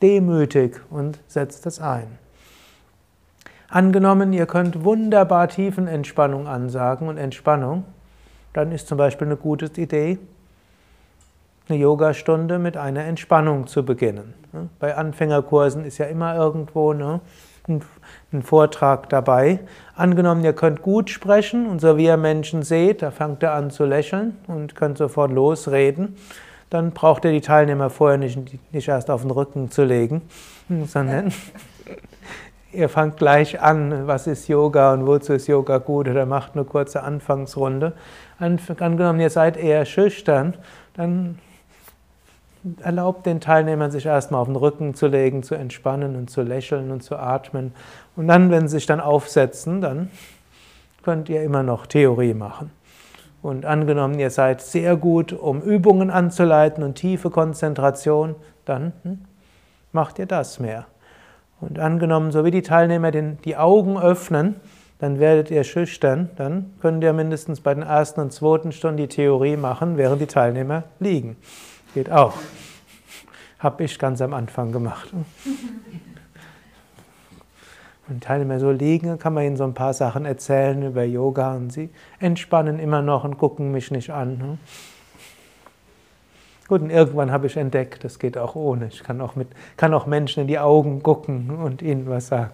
demütig 0.00 0.80
und 0.88 1.18
setzt 1.26 1.66
es 1.66 1.80
ein. 1.80 2.06
Angenommen, 3.68 4.32
ihr 4.32 4.46
könnt 4.46 4.84
wunderbar 4.84 5.48
Tiefenentspannung 5.48 6.46
ansagen 6.46 7.08
und 7.08 7.18
Entspannung, 7.18 7.84
dann 8.52 8.72
ist 8.72 8.86
zum 8.88 8.98
Beispiel 8.98 9.26
eine 9.26 9.36
gute 9.36 9.66
Idee, 9.80 10.18
eine 11.70 11.78
Yogastunde 11.78 12.58
mit 12.58 12.76
einer 12.76 13.04
Entspannung 13.04 13.66
zu 13.66 13.84
beginnen. 13.84 14.34
Bei 14.78 14.96
Anfängerkursen 14.96 15.84
ist 15.84 15.98
ja 15.98 16.06
immer 16.06 16.34
irgendwo 16.34 16.92
ne, 16.92 17.20
ein 17.68 18.42
Vortrag 18.42 19.08
dabei. 19.08 19.60
Angenommen, 19.94 20.44
ihr 20.44 20.52
könnt 20.52 20.82
gut 20.82 21.10
sprechen 21.10 21.66
und 21.66 21.80
so 21.80 21.96
wie 21.96 22.06
ihr 22.06 22.16
Menschen 22.16 22.62
seht, 22.62 23.02
da 23.02 23.10
fangt 23.10 23.42
ihr 23.42 23.52
an 23.52 23.70
zu 23.70 23.84
lächeln 23.84 24.36
und 24.48 24.74
könnt 24.74 24.98
sofort 24.98 25.30
losreden. 25.30 26.16
Dann 26.68 26.92
braucht 26.92 27.24
ihr 27.24 27.32
die 27.32 27.40
Teilnehmer 27.40 27.90
vorher 27.90 28.18
nicht, 28.18 28.38
nicht 28.72 28.88
erst 28.88 29.10
auf 29.10 29.22
den 29.22 29.30
Rücken 29.30 29.70
zu 29.70 29.84
legen, 29.84 30.22
sondern 30.86 31.32
ihr 32.72 32.88
fangt 32.88 33.16
gleich 33.16 33.60
an, 33.60 34.06
was 34.06 34.26
ist 34.26 34.48
Yoga 34.48 34.92
und 34.92 35.06
wozu 35.06 35.32
ist 35.32 35.46
Yoga 35.46 35.78
gut 35.78 36.08
oder 36.08 36.26
macht 36.26 36.54
eine 36.54 36.64
kurze 36.64 37.02
Anfangsrunde. 37.02 37.92
Angenommen, 38.38 39.20
ihr 39.20 39.30
seid 39.30 39.56
eher 39.56 39.84
schüchtern, 39.84 40.54
dann 40.94 41.38
erlaubt 42.80 43.26
den 43.26 43.40
Teilnehmern, 43.40 43.90
sich 43.90 44.06
erstmal 44.06 44.40
auf 44.40 44.48
den 44.48 44.56
Rücken 44.56 44.94
zu 44.94 45.06
legen, 45.06 45.42
zu 45.42 45.54
entspannen 45.54 46.16
und 46.16 46.30
zu 46.30 46.42
lächeln 46.42 46.90
und 46.90 47.02
zu 47.02 47.16
atmen. 47.16 47.72
Und 48.16 48.28
dann, 48.28 48.50
wenn 48.50 48.68
sie 48.68 48.76
sich 48.76 48.86
dann 48.86 49.00
aufsetzen, 49.00 49.80
dann 49.80 50.10
könnt 51.02 51.28
ihr 51.28 51.42
immer 51.42 51.62
noch 51.62 51.86
Theorie 51.86 52.34
machen. 52.34 52.70
Und 53.42 53.64
angenommen, 53.64 54.18
ihr 54.18 54.30
seid 54.30 54.60
sehr 54.60 54.96
gut, 54.96 55.32
um 55.32 55.62
Übungen 55.62 56.10
anzuleiten 56.10 56.84
und 56.84 56.96
tiefe 56.96 57.30
Konzentration, 57.30 58.34
dann 58.66 58.92
hm, 59.02 59.18
macht 59.92 60.18
ihr 60.18 60.26
das 60.26 60.60
mehr. 60.60 60.86
Und 61.60 61.78
angenommen, 61.78 62.32
so 62.32 62.44
wie 62.44 62.50
die 62.50 62.62
Teilnehmer 62.62 63.10
den, 63.10 63.38
die 63.44 63.56
Augen 63.56 63.98
öffnen, 63.98 64.56
dann 64.98 65.18
werdet 65.18 65.50
ihr 65.50 65.64
schüchtern, 65.64 66.28
dann 66.36 66.74
könnt 66.82 67.02
ihr 67.02 67.14
mindestens 67.14 67.62
bei 67.62 67.72
den 67.72 67.82
ersten 67.82 68.20
und 68.20 68.32
zweiten 68.32 68.72
Stunden 68.72 68.98
die 68.98 69.08
Theorie 69.08 69.56
machen, 69.56 69.96
während 69.96 70.20
die 70.20 70.26
Teilnehmer 70.26 70.84
liegen. 70.98 71.36
Geht 71.94 72.10
auch. 72.10 72.34
Habe 73.58 73.84
ich 73.84 73.98
ganz 73.98 74.20
am 74.22 74.32
Anfang 74.32 74.72
gemacht. 74.72 75.12
Wenn 78.06 78.20
Teilnehmer 78.20 78.58
so 78.58 78.70
liegen, 78.70 79.18
kann 79.18 79.34
man 79.34 79.44
ihnen 79.44 79.56
so 79.56 79.64
ein 79.64 79.74
paar 79.74 79.94
Sachen 79.94 80.24
erzählen 80.24 80.82
über 80.82 81.04
Yoga 81.04 81.54
und 81.54 81.72
sie 81.72 81.90
entspannen 82.18 82.78
immer 82.78 83.02
noch 83.02 83.24
und 83.24 83.38
gucken 83.38 83.70
mich 83.70 83.90
nicht 83.90 84.10
an. 84.10 84.38
Ne? 84.38 84.58
Gut, 86.66 86.82
und 86.82 86.90
irgendwann 86.90 87.30
habe 87.30 87.48
ich 87.48 87.56
entdeckt, 87.56 88.04
das 88.04 88.18
geht 88.18 88.38
auch 88.38 88.54
ohne. 88.54 88.88
Ich 88.88 89.02
kann 89.02 89.20
auch, 89.20 89.36
mit, 89.36 89.48
kann 89.76 89.92
auch 89.92 90.06
Menschen 90.06 90.42
in 90.42 90.46
die 90.46 90.58
Augen 90.58 91.02
gucken 91.02 91.50
und 91.50 91.82
ihnen 91.82 92.08
was 92.08 92.28
sagen. 92.28 92.52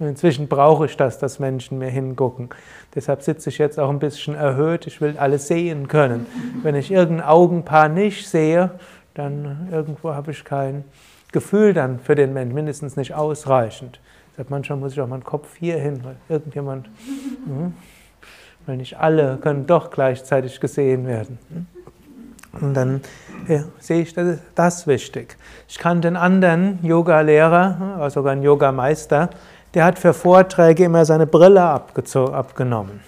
Inzwischen 0.00 0.46
brauche 0.46 0.86
ich 0.86 0.96
das, 0.96 1.18
dass 1.18 1.40
Menschen 1.40 1.78
mir 1.78 1.90
hingucken. 1.90 2.50
Deshalb 2.94 3.22
sitze 3.22 3.50
ich 3.50 3.58
jetzt 3.58 3.80
auch 3.80 3.90
ein 3.90 3.98
bisschen 3.98 4.34
erhöht. 4.34 4.86
Ich 4.86 5.00
will 5.00 5.16
alles 5.18 5.48
sehen 5.48 5.88
können. 5.88 6.26
Wenn 6.62 6.76
ich 6.76 6.92
irgendein 6.92 7.26
Augenpaar 7.26 7.88
nicht 7.88 8.28
sehe, 8.28 8.70
dann 9.14 9.68
irgendwo 9.72 10.14
habe 10.14 10.30
ich 10.30 10.44
kein 10.44 10.84
Gefühl 11.32 11.74
dann 11.74 11.98
für 11.98 12.14
den 12.14 12.32
Menschen, 12.32 12.54
mindestens 12.54 12.96
nicht 12.96 13.14
ausreichend. 13.14 14.00
Deshalb 14.30 14.50
manchmal 14.50 14.78
muss 14.78 14.92
ich 14.92 15.00
auch 15.00 15.08
meinen 15.08 15.24
Kopf 15.24 15.56
hier 15.56 15.78
hin, 15.78 16.00
weil 16.04 16.16
irgendjemand, 16.28 16.88
hm, 17.44 17.74
weil 18.66 18.76
nicht 18.76 18.98
alle 18.98 19.36
können 19.38 19.66
doch 19.66 19.90
gleichzeitig 19.90 20.60
gesehen 20.60 21.06
werden. 21.08 21.38
Und 22.52 22.74
dann 22.74 23.00
ja, 23.48 23.64
sehe 23.78 24.02
ich, 24.02 24.14
das 24.14 24.38
das 24.54 24.86
wichtig. 24.86 25.36
Ich 25.68 25.78
kannte 25.78 26.08
einen 26.08 26.16
anderen 26.16 26.78
Yoga-Lehrer, 26.82 28.08
sogar 28.10 28.32
einen 28.32 28.42
Yogameister, 28.42 29.30
der 29.74 29.84
hat 29.84 29.98
für 29.98 30.14
Vorträge 30.14 30.84
immer 30.84 31.04
seine 31.04 31.26
Brille 31.26 31.62
abgenommen. 31.62 33.00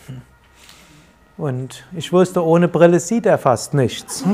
Und 1.37 1.85
ich 1.93 2.13
wusste, 2.13 2.45
ohne 2.45 2.69
Brille 2.69 3.01
sieht 3.01 3.27
er 3.27 3.39
fast 3.39 3.73
nichts. 3.73 4.25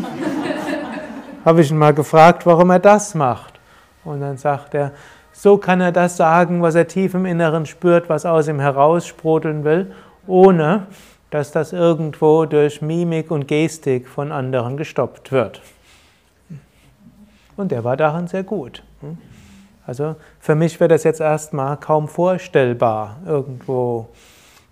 Habe 1.44 1.60
ich 1.60 1.70
ihn 1.70 1.78
mal 1.78 1.94
gefragt, 1.94 2.46
warum 2.46 2.70
er 2.70 2.80
das 2.80 3.14
macht. 3.14 3.60
Und 4.04 4.20
dann 4.20 4.36
sagt 4.36 4.74
er, 4.74 4.92
so 5.32 5.58
kann 5.58 5.80
er 5.80 5.92
das 5.92 6.16
sagen, 6.16 6.62
was 6.62 6.74
er 6.74 6.88
tief 6.88 7.14
im 7.14 7.26
Inneren 7.26 7.66
spürt, 7.66 8.08
was 8.08 8.26
aus 8.26 8.48
ihm 8.48 8.58
heraussprudeln 8.58 9.64
will, 9.64 9.92
ohne 10.26 10.86
dass 11.30 11.52
das 11.52 11.72
irgendwo 11.72 12.46
durch 12.46 12.82
Mimik 12.82 13.30
und 13.30 13.46
Gestik 13.46 14.08
von 14.08 14.32
anderen 14.32 14.76
gestoppt 14.76 15.32
wird. 15.32 15.60
Und 17.56 17.70
der 17.70 17.84
war 17.84 17.96
darin 17.96 18.26
sehr 18.26 18.42
gut. 18.42 18.82
Also 19.86 20.16
für 20.40 20.54
mich 20.54 20.80
wäre 20.80 20.88
das 20.88 21.04
jetzt 21.04 21.20
erstmal 21.20 21.76
kaum 21.76 22.08
vorstellbar 22.08 23.18
irgendwo. 23.24 24.08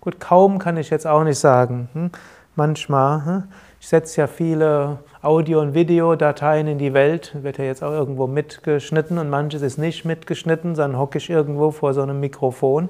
Gut, 0.01 0.19
kaum 0.19 0.59
kann 0.59 0.77
ich 0.77 0.89
jetzt 0.89 1.07
auch 1.07 1.23
nicht 1.23 1.39
sagen. 1.39 1.89
Hm? 1.93 2.11
Manchmal, 2.55 3.25
hm? 3.25 3.43
ich 3.79 3.87
setze 3.87 4.21
ja 4.21 4.27
viele 4.27 4.99
Audio- 5.21 5.61
und 5.61 5.73
Videodateien 5.73 6.67
in 6.67 6.77
die 6.77 6.93
Welt, 6.93 7.35
wird 7.41 7.57
ja 7.57 7.63
jetzt 7.63 7.83
auch 7.83 7.91
irgendwo 7.91 8.27
mitgeschnitten 8.27 9.17
und 9.17 9.29
manches 9.29 9.61
ist 9.61 9.77
nicht 9.77 10.05
mitgeschnitten, 10.05 10.75
dann 10.75 10.97
hocke 10.97 11.17
ich 11.17 11.29
irgendwo 11.29 11.71
vor 11.71 11.93
so 11.93 12.01
einem 12.01 12.19
Mikrofon 12.19 12.89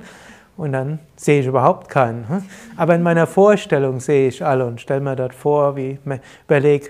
und 0.57 0.73
dann 0.73 0.99
sehe 1.15 1.39
ich 1.39 1.47
überhaupt 1.47 1.89
keinen. 1.89 2.27
Hm? 2.27 2.43
Aber 2.75 2.95
in 2.95 3.03
meiner 3.03 3.27
Vorstellung 3.27 3.99
sehe 3.99 4.27
ich 4.27 4.43
alle 4.43 4.65
und 4.65 4.81
stelle 4.81 5.01
mir 5.01 5.15
dort 5.15 5.33
vor, 5.33 5.75
wie 5.75 5.99
überlege, 6.47 6.89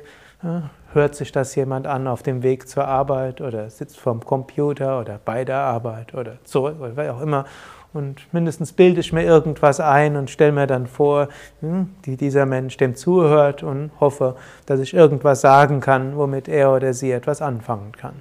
hört 0.95 1.15
sich 1.15 1.31
das 1.31 1.53
jemand 1.55 1.85
an 1.85 2.07
auf 2.07 2.23
dem 2.23 2.41
Weg 2.41 2.67
zur 2.67 2.87
Arbeit 2.87 3.41
oder 3.41 3.69
sitzt 3.69 3.99
vorm 3.99 4.25
Computer 4.25 4.99
oder 4.99 5.19
bei 5.23 5.45
der 5.45 5.57
Arbeit 5.57 6.13
oder 6.15 6.37
zurück 6.45 6.77
oder 6.79 6.95
was 6.95 7.09
auch 7.09 7.21
immer. 7.21 7.45
Und 7.93 8.33
mindestens 8.33 8.73
bilde 8.73 8.99
ich 8.99 9.13
mir 9.13 9.23
irgendwas 9.23 9.79
ein 9.79 10.17
und 10.17 10.29
stelle 10.29 10.51
mir 10.51 10.67
dann 10.67 10.87
vor, 10.87 11.29
hm, 11.61 11.91
wie 12.03 12.17
dieser 12.17 12.45
Mensch 12.45 12.75
dem 12.75 12.95
zuhört 12.95 13.63
und 13.63 13.91
hoffe, 13.99 14.35
dass 14.65 14.79
ich 14.79 14.93
irgendwas 14.93 15.41
sagen 15.41 15.79
kann, 15.79 16.17
womit 16.17 16.49
er 16.49 16.73
oder 16.73 16.93
sie 16.93 17.11
etwas 17.11 17.41
anfangen 17.41 17.93
kann. 17.93 18.15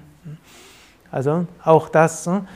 Also 1.10 1.46
auch 1.64 1.88
das. 1.88 2.26
Hm, 2.26 2.46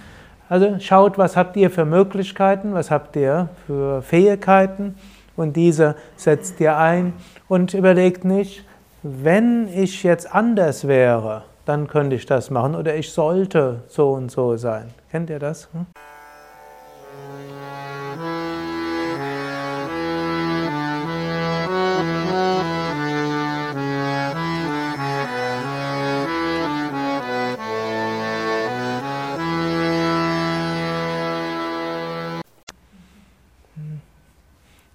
also 0.48 0.78
schaut, 0.80 1.18
was 1.18 1.36
habt 1.36 1.56
ihr 1.56 1.70
für 1.70 1.84
Möglichkeiten, 1.84 2.72
was 2.72 2.90
habt 2.90 3.16
ihr 3.16 3.48
für 3.66 4.00
Fähigkeiten 4.02 4.94
und 5.36 5.56
diese 5.56 5.94
setzt 6.16 6.58
ihr 6.60 6.76
ein 6.76 7.12
und 7.48 7.74
überlegt 7.74 8.24
nicht, 8.24 8.64
wenn 9.02 9.68
ich 9.68 10.02
jetzt 10.02 10.34
anders 10.34 10.88
wäre, 10.88 11.44
dann 11.64 11.86
könnte 11.86 12.16
ich 12.16 12.26
das 12.26 12.50
machen 12.50 12.74
oder 12.74 12.96
ich 12.96 13.12
sollte 13.12 13.82
so 13.86 14.12
und 14.12 14.30
so 14.30 14.56
sein. 14.56 14.90
Kennt 15.10 15.30
ihr 15.30 15.38
das? 15.38 15.68
Hm? 15.72 15.86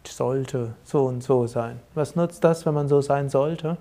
Ich 0.03 0.11
sollte 0.11 0.73
so 0.83 1.05
und 1.05 1.23
so 1.23 1.47
sein. 1.47 1.79
Was 1.95 2.15
nutzt 2.15 2.43
das, 2.43 2.65
wenn 2.65 2.73
man 2.73 2.87
so 2.89 3.01
sein 3.01 3.29
sollte? 3.29 3.77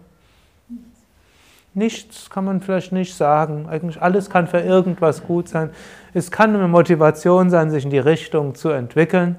Nichts 1.75 2.29
kann 2.29 2.45
man 2.45 2.61
vielleicht 2.61 2.93
nicht 2.93 3.15
sagen. 3.15 3.67
Eigentlich 3.69 4.01
alles 4.01 4.29
kann 4.29 4.47
für 4.47 4.61
irgendwas 4.61 5.25
gut 5.25 5.49
sein. 5.49 5.71
Es 6.13 6.31
kann 6.31 6.55
eine 6.55 6.69
Motivation 6.69 7.49
sein, 7.49 7.71
sich 7.71 7.85
in 7.85 7.91
die 7.91 7.99
Richtung 7.99 8.55
zu 8.55 8.69
entwickeln. 8.69 9.37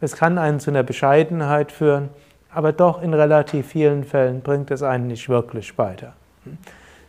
Es 0.00 0.14
kann 0.14 0.38
einen 0.38 0.60
zu 0.60 0.70
einer 0.70 0.82
Bescheidenheit 0.82 1.72
führen, 1.72 2.10
aber 2.50 2.72
doch 2.72 3.02
in 3.02 3.14
relativ 3.14 3.68
vielen 3.68 4.04
Fällen 4.04 4.40
bringt 4.40 4.70
es 4.70 4.82
einen 4.82 5.08
nicht 5.08 5.28
wirklich 5.28 5.76
weiter. 5.76 6.12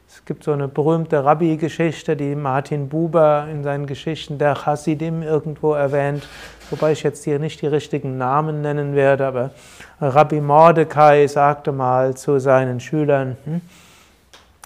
Es 0.07 0.23
gibt 0.25 0.43
so 0.43 0.53
eine 0.53 0.67
berühmte 0.67 1.23
Rabbi-Geschichte, 1.23 2.15
die 2.15 2.35
Martin 2.35 2.89
Buber 2.89 3.47
in 3.51 3.63
seinen 3.63 3.85
Geschichten 3.85 4.37
der 4.37 4.55
Chassidim 4.55 5.21
irgendwo 5.21 5.73
erwähnt, 5.73 6.27
wobei 6.69 6.93
ich 6.93 7.03
jetzt 7.03 7.23
hier 7.25 7.37
nicht 7.37 7.61
die 7.61 7.67
richtigen 7.67 8.17
Namen 8.17 8.61
nennen 8.61 8.95
werde, 8.95 9.27
aber 9.27 9.51
Rabbi 9.99 10.41
Mordecai 10.41 11.27
sagte 11.27 11.71
mal 11.71 12.15
zu 12.15 12.39
seinen 12.39 12.79
Schülern, 12.79 13.35
hm, 13.43 13.61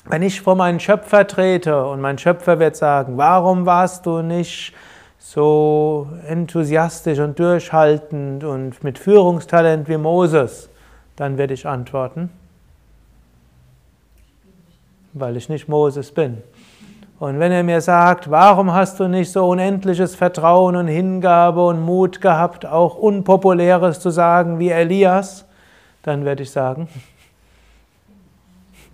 wenn 0.09 0.23
ich 0.23 0.41
vor 0.41 0.55
meinen 0.55 0.79
Schöpfer 0.79 1.27
trete 1.27 1.85
und 1.85 2.01
mein 2.01 2.17
Schöpfer 2.17 2.59
wird 2.59 2.75
sagen, 2.75 3.17
warum 3.17 3.67
warst 3.67 4.07
du 4.07 4.23
nicht 4.23 4.73
so 5.19 6.07
enthusiastisch 6.27 7.19
und 7.19 7.37
durchhaltend 7.37 8.43
und 8.43 8.83
mit 8.83 8.97
Führungstalent 8.97 9.87
wie 9.87 9.97
Moses, 9.97 10.69
dann 11.15 11.37
werde 11.37 11.53
ich 11.53 11.67
antworten, 11.67 12.31
weil 15.13 15.37
ich 15.37 15.47
nicht 15.47 15.69
Moses 15.69 16.11
bin. 16.11 16.39
Und 17.19 17.37
wenn 17.37 17.51
er 17.51 17.63
mir 17.63 17.81
sagt, 17.81 18.31
warum 18.31 18.73
hast 18.73 18.99
du 18.99 19.07
nicht 19.07 19.31
so 19.31 19.47
unendliches 19.47 20.15
Vertrauen 20.15 20.75
und 20.75 20.87
Hingabe 20.87 21.63
und 21.63 21.81
Mut 21.81 22.19
gehabt, 22.19 22.65
auch 22.65 22.95
Unpopuläres 22.95 23.99
zu 23.99 24.09
sagen 24.09 24.57
wie 24.57 24.69
Elias, 24.69 25.45
dann 26.01 26.25
werde 26.25 26.43
ich 26.43 26.49
sagen, 26.49 26.87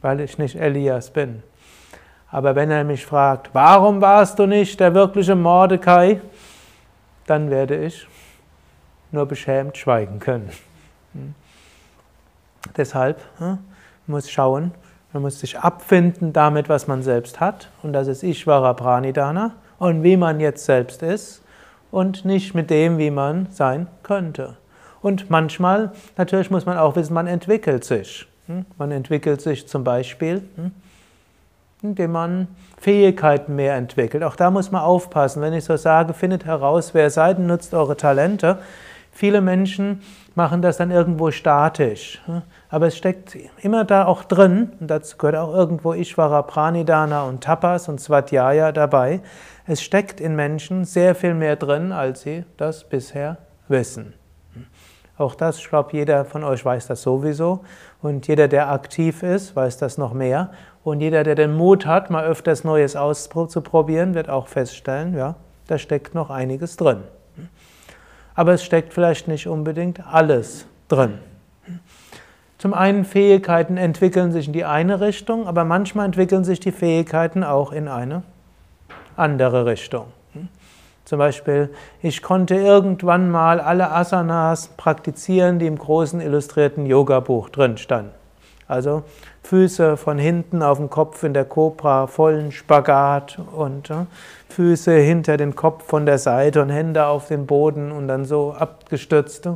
weil 0.06 0.20
ich 0.20 0.38
nicht 0.38 0.56
Elias 0.56 1.10
bin. 1.10 1.42
Aber 2.30 2.56
wenn 2.56 2.70
er 2.70 2.84
mich 2.84 3.04
fragt, 3.04 3.50
warum 3.54 4.02
warst 4.02 4.38
du 4.38 4.46
nicht 4.46 4.80
der 4.80 4.94
wirkliche 4.94 5.34
Mordecai, 5.34 6.22
dann 7.26 7.50
werde 7.50 7.84
ich 7.84 8.08
nur 9.12 9.26
beschämt 9.26 9.76
schweigen 9.78 10.20
können. 10.20 10.52
Hm. 11.14 11.34
Deshalb 12.78 13.20
hm, 13.40 13.58
muss 14.06 14.30
schauen, 14.30 14.74
man 15.12 15.24
muss 15.24 15.40
sich 15.40 15.58
abfinden 15.58 16.34
damit, 16.34 16.70
was 16.70 16.86
man 16.86 17.02
selbst 17.02 17.40
hat, 17.40 17.72
und 17.82 17.92
das 17.92 18.08
ist 18.08 18.22
Ishvara 18.22 18.74
Pranidana, 18.74 19.54
und 19.80 20.04
wie 20.04 20.18
man 20.18 20.40
jetzt 20.40 20.66
selbst 20.66 21.02
ist, 21.02 21.42
und 21.90 22.26
nicht 22.26 22.54
mit 22.54 22.70
dem, 22.70 23.00
wie 23.00 23.10
man 23.10 23.48
sein 23.50 23.88
könnte. 24.04 24.56
Und 25.02 25.32
manchmal, 25.32 25.94
natürlich 26.16 26.52
muss 26.52 26.68
man 26.68 26.78
auch 26.78 26.96
wissen, 26.96 27.16
man 27.16 27.26
entwickelt 27.26 27.84
sich. 27.86 28.28
Hm? 28.48 28.66
Man 28.78 28.92
entwickelt 28.92 29.42
sich 29.42 29.68
zum 29.68 29.84
Beispiel, 29.84 30.44
hm? 30.56 30.72
indem 31.82 32.12
man 32.12 32.48
Fähigkeiten 32.80 33.56
mehr 33.56 33.76
entwickelt. 33.76 34.24
Auch 34.24 34.36
da 34.36 34.52
muss 34.52 34.72
man 34.72 34.82
aufpassen. 34.82 35.42
Wenn 35.42 35.54
ich 35.54 35.64
so 35.64 35.76
sage, 35.78 36.14
findet 36.14 36.46
heraus, 36.46 36.94
wer 36.94 37.10
seid 37.10 37.38
und 37.38 37.48
nutzt 37.48 37.74
eure 37.74 37.98
Talente. 37.98 38.60
Viele 39.12 39.40
Menschen 39.40 40.02
machen 40.36 40.62
das 40.62 40.78
dann 40.78 40.92
irgendwo 40.92 41.32
statisch. 41.32 42.22
Hm? 42.26 42.42
Aber 42.70 42.88
es 42.88 42.98
steckt 42.98 43.38
immer 43.62 43.86
da 43.86 44.06
auch 44.06 44.24
drin, 44.24 44.74
und 44.80 44.88
dazu 44.92 45.18
gehört 45.18 45.38
auch 45.38 45.54
irgendwo 45.54 45.94
Ishvara 45.94 46.42
Pranidana 46.42 47.24
und 47.24 47.42
Tapas 47.42 47.88
und 47.88 48.02
Swadhyaya 48.02 48.72
dabei. 48.72 49.22
Es 49.66 49.82
steckt 49.82 50.20
in 50.20 50.36
Menschen 50.36 50.84
sehr 50.84 51.16
viel 51.16 51.34
mehr 51.34 51.56
drin, 51.56 51.92
als 51.92 52.22
sie 52.22 52.44
das 52.58 52.84
bisher 52.84 53.38
wissen. 53.68 54.14
Auch 55.18 55.36
das, 55.36 55.60
ich 55.60 55.70
glaube, 55.70 55.90
jeder 55.94 56.26
von 56.26 56.44
euch 56.44 56.64
weiß 56.64 56.88
das 56.88 57.02
sowieso. 57.02 57.62
Und 58.02 58.28
jeder, 58.28 58.48
der 58.48 58.70
aktiv 58.72 59.24
ist, 59.24 59.56
weiß 59.56 59.78
das 59.78 59.98
noch 59.98 60.14
mehr. 60.14 60.52
Und 60.84 61.00
jeder, 61.00 61.24
der 61.24 61.36
den 61.36 61.56
Mut 61.56 61.86
hat, 61.86 62.10
mal 62.10 62.26
öfters 62.26 62.64
Neues 62.64 62.96
auszuprobieren, 62.96 64.14
wird 64.14 64.30
auch 64.30 64.48
feststellen, 64.48 65.16
ja, 65.16 65.36
da 65.68 65.78
steckt 65.78 66.14
noch 66.14 66.30
einiges 66.30 66.78
drin. 66.78 67.04
Aber 68.36 68.54
es 68.54 68.64
steckt 68.64 68.94
vielleicht 68.94 69.28
nicht 69.28 69.48
unbedingt 69.48 70.06
alles 70.06 70.68
drin. 70.90 71.20
Zum 72.58 72.74
einen, 72.74 73.06
Fähigkeiten 73.06 73.78
entwickeln 73.78 74.32
sich 74.32 74.48
in 74.48 74.54
die 74.54 74.66
eine 74.66 75.00
Richtung, 75.00 75.48
aber 75.48 75.64
manchmal 75.64 76.06
entwickeln 76.06 76.44
sich 76.44 76.60
die 76.60 76.72
Fähigkeiten 76.72 77.44
auch 77.44 77.72
in 77.72 77.88
eine 77.88 78.24
andere 79.16 79.66
Richtung. 79.66 80.06
Zum 81.06 81.20
Beispiel, 81.20 81.70
ich 82.02 82.24
konnte 82.24 82.56
irgendwann 82.56 83.30
mal 83.30 83.60
alle 83.60 83.92
Asanas 83.92 84.70
praktizieren, 84.76 85.60
die 85.60 85.68
im 85.68 85.78
großen 85.78 86.20
illustrierten 86.20 86.88
Yoga-Buch 86.88 87.50
drin 87.50 87.78
standen. 87.78 88.12
Also 88.68 89.04
Füße 89.46 89.96
von 89.96 90.18
hinten 90.18 90.64
auf 90.64 90.80
dem 90.80 90.90
Kopf 90.90 91.22
in 91.22 91.36
der 91.36 91.46
Cobra, 91.46 92.08
vollen 92.08 92.52
Spagat 92.52 93.38
und 93.56 93.92
äh, 93.92 94.06
Füße 94.50 94.92
hinter 94.98 95.38
den 95.38 95.56
Kopf 95.56 95.86
von 95.86 96.08
der 96.08 96.18
Seite 96.18 96.64
und 96.64 96.72
Hände 96.72 97.06
auf 97.06 97.28
den 97.28 97.46
Boden 97.46 97.92
und 97.92 98.08
dann 98.08 98.26
so 98.26 98.54
abgestürzt. 98.58 99.48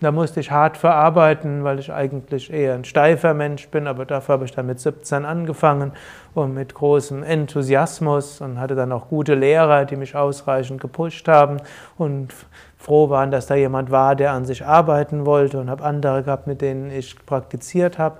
Da 0.00 0.10
musste 0.10 0.40
ich 0.40 0.50
hart 0.50 0.76
verarbeiten, 0.76 1.62
weil 1.62 1.78
ich 1.78 1.92
eigentlich 1.92 2.52
eher 2.52 2.74
ein 2.74 2.84
steifer 2.84 3.32
Mensch 3.32 3.68
bin, 3.68 3.86
aber 3.86 4.06
dafür 4.06 4.32
habe 4.34 4.44
ich 4.44 4.50
dann 4.50 4.66
mit 4.66 4.80
17 4.80 5.24
angefangen 5.24 5.92
und 6.34 6.52
mit 6.52 6.74
großem 6.74 7.22
Enthusiasmus 7.22 8.40
und 8.40 8.58
hatte 8.58 8.74
dann 8.74 8.90
auch 8.90 9.06
gute 9.06 9.36
Lehrer, 9.36 9.84
die 9.84 9.94
mich 9.96 10.16
ausreichend 10.16 10.80
gepusht 10.80 11.28
haben 11.28 11.58
und 11.96 12.34
froh 12.76 13.08
waren, 13.08 13.30
dass 13.30 13.46
da 13.46 13.54
jemand 13.54 13.92
war, 13.92 14.16
der 14.16 14.32
an 14.32 14.46
sich 14.46 14.66
arbeiten 14.66 15.26
wollte 15.26 15.60
und 15.60 15.70
habe 15.70 15.84
andere 15.84 16.24
gehabt, 16.24 16.48
mit 16.48 16.60
denen 16.60 16.90
ich 16.90 17.24
praktiziert 17.24 17.98
habe. 17.98 18.18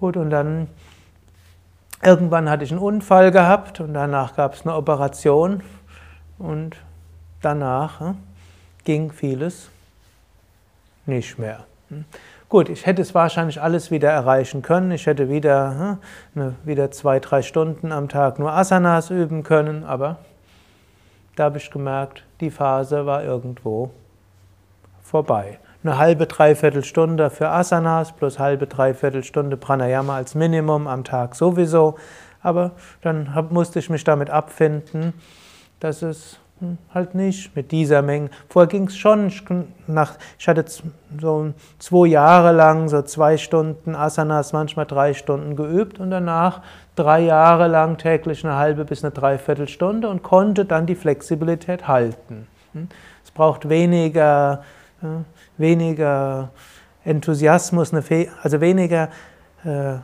Gut, 0.00 0.16
und 0.16 0.30
dann 0.30 0.68
irgendwann 2.02 2.48
hatte 2.48 2.64
ich 2.64 2.70
einen 2.70 2.80
Unfall 2.80 3.30
gehabt 3.30 3.80
und 3.80 3.92
danach 3.92 4.34
gab 4.34 4.54
es 4.54 4.62
eine 4.62 4.74
Operation 4.74 5.62
und 6.38 6.76
danach 7.42 8.00
hm, 8.00 8.16
ging 8.84 9.12
vieles 9.12 9.68
nicht 11.04 11.38
mehr. 11.38 11.64
Hm. 11.90 12.06
Gut, 12.48 12.70
ich 12.70 12.86
hätte 12.86 13.02
es 13.02 13.14
wahrscheinlich 13.14 13.60
alles 13.60 13.90
wieder 13.90 14.08
erreichen 14.08 14.62
können. 14.62 14.90
Ich 14.90 15.06
hätte 15.06 15.28
wieder, 15.28 15.98
hm, 16.34 16.56
wieder 16.64 16.90
zwei, 16.90 17.20
drei 17.20 17.42
Stunden 17.42 17.92
am 17.92 18.08
Tag 18.08 18.38
nur 18.38 18.52
Asanas 18.52 19.10
üben 19.10 19.42
können, 19.42 19.84
aber 19.84 20.16
da 21.36 21.44
habe 21.44 21.58
ich 21.58 21.70
gemerkt, 21.70 22.24
die 22.40 22.50
Phase 22.50 23.04
war 23.04 23.22
irgendwo 23.22 23.90
vorbei. 25.02 25.58
Eine 25.82 25.98
halbe, 25.98 26.26
dreiviertel 26.26 26.84
Stunde 26.84 27.30
für 27.30 27.48
Asanas 27.48 28.12
plus 28.12 28.38
halbe, 28.38 28.66
dreiviertel 28.66 29.24
Stunde 29.24 29.56
Pranayama 29.56 30.16
als 30.16 30.34
Minimum 30.34 30.86
am 30.86 31.04
Tag 31.04 31.34
sowieso. 31.34 31.96
Aber 32.42 32.72
dann 33.02 33.30
musste 33.50 33.78
ich 33.78 33.90
mich 33.90 34.04
damit 34.04 34.30
abfinden, 34.30 35.14
dass 35.78 36.02
es 36.02 36.38
hm, 36.58 36.76
halt 36.92 37.14
nicht 37.14 37.56
mit 37.56 37.72
dieser 37.72 38.02
Menge. 38.02 38.28
Vorher 38.48 38.68
ging 38.68 38.88
es 38.88 38.96
schon, 38.96 39.32
nach, 39.86 40.14
ich 40.38 40.46
hatte 40.48 40.64
so 41.20 41.52
zwei 41.78 42.08
Jahre 42.08 42.52
lang 42.52 42.88
so 42.88 43.00
zwei 43.02 43.38
Stunden 43.38 43.94
Asanas, 43.94 44.52
manchmal 44.52 44.86
drei 44.86 45.14
Stunden 45.14 45.56
geübt 45.56 45.98
und 45.98 46.10
danach 46.10 46.60
drei 46.96 47.20
Jahre 47.20 47.68
lang 47.68 47.96
täglich 47.96 48.44
eine 48.44 48.56
halbe 48.56 48.84
bis 48.84 49.02
eine 49.02 49.12
Dreiviertelstunde 49.12 50.08
und 50.08 50.22
konnte 50.22 50.66
dann 50.66 50.84
die 50.84 50.94
Flexibilität 50.94 51.88
halten. 51.88 52.46
Hm. 52.72 52.88
Es 53.24 53.30
braucht 53.30 53.68
weniger, 53.70 54.62
weniger 55.60 56.50
Enthusiasmus, 57.04 57.92
also 58.42 58.60
weniger 58.60 59.08
äh, 59.64 59.96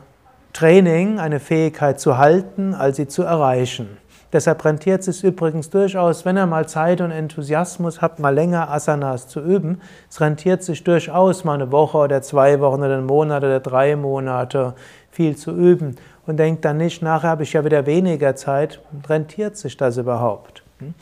Training, 0.53 1.19
eine 1.19 1.39
Fähigkeit 1.39 1.99
zu 1.99 2.17
halten, 2.17 2.73
als 2.73 2.97
sie 2.97 3.07
zu 3.07 3.23
erreichen. 3.23 3.97
Deshalb 4.33 4.65
rentiert 4.65 5.07
es 5.07 5.19
sich 5.19 5.23
übrigens 5.23 5.69
durchaus, 5.69 6.25
wenn 6.25 6.37
ihr 6.37 6.45
mal 6.45 6.67
Zeit 6.67 6.99
und 6.99 7.11
Enthusiasmus 7.11 8.01
habt, 8.01 8.19
mal 8.19 8.33
länger 8.33 8.69
Asanas 8.69 9.27
zu 9.27 9.39
üben. 9.39 9.79
Es 10.09 10.19
rentiert 10.19 10.63
sich 10.63 10.83
durchaus, 10.83 11.45
mal 11.45 11.53
eine 11.53 11.71
Woche 11.71 11.97
oder 11.97 12.21
zwei 12.21 12.59
Wochen 12.59 12.81
oder 12.81 12.97
einen 12.97 13.05
Monat 13.05 13.43
oder 13.43 13.61
drei 13.61 13.95
Monate 13.95 14.73
viel 15.11 15.37
zu 15.37 15.51
üben. 15.51 15.95
Und 16.25 16.37
denkt 16.37 16.65
dann 16.65 16.75
nicht, 16.75 17.01
nachher 17.01 17.29
habe 17.29 17.43
ich 17.43 17.53
ja 17.53 17.63
wieder 17.63 17.85
weniger 17.85 18.35
Zeit. 18.35 18.81
Rentiert 19.07 19.55
sich 19.55 19.77
das 19.77 19.95
überhaupt? 19.95 20.61
Hm? 20.79 20.93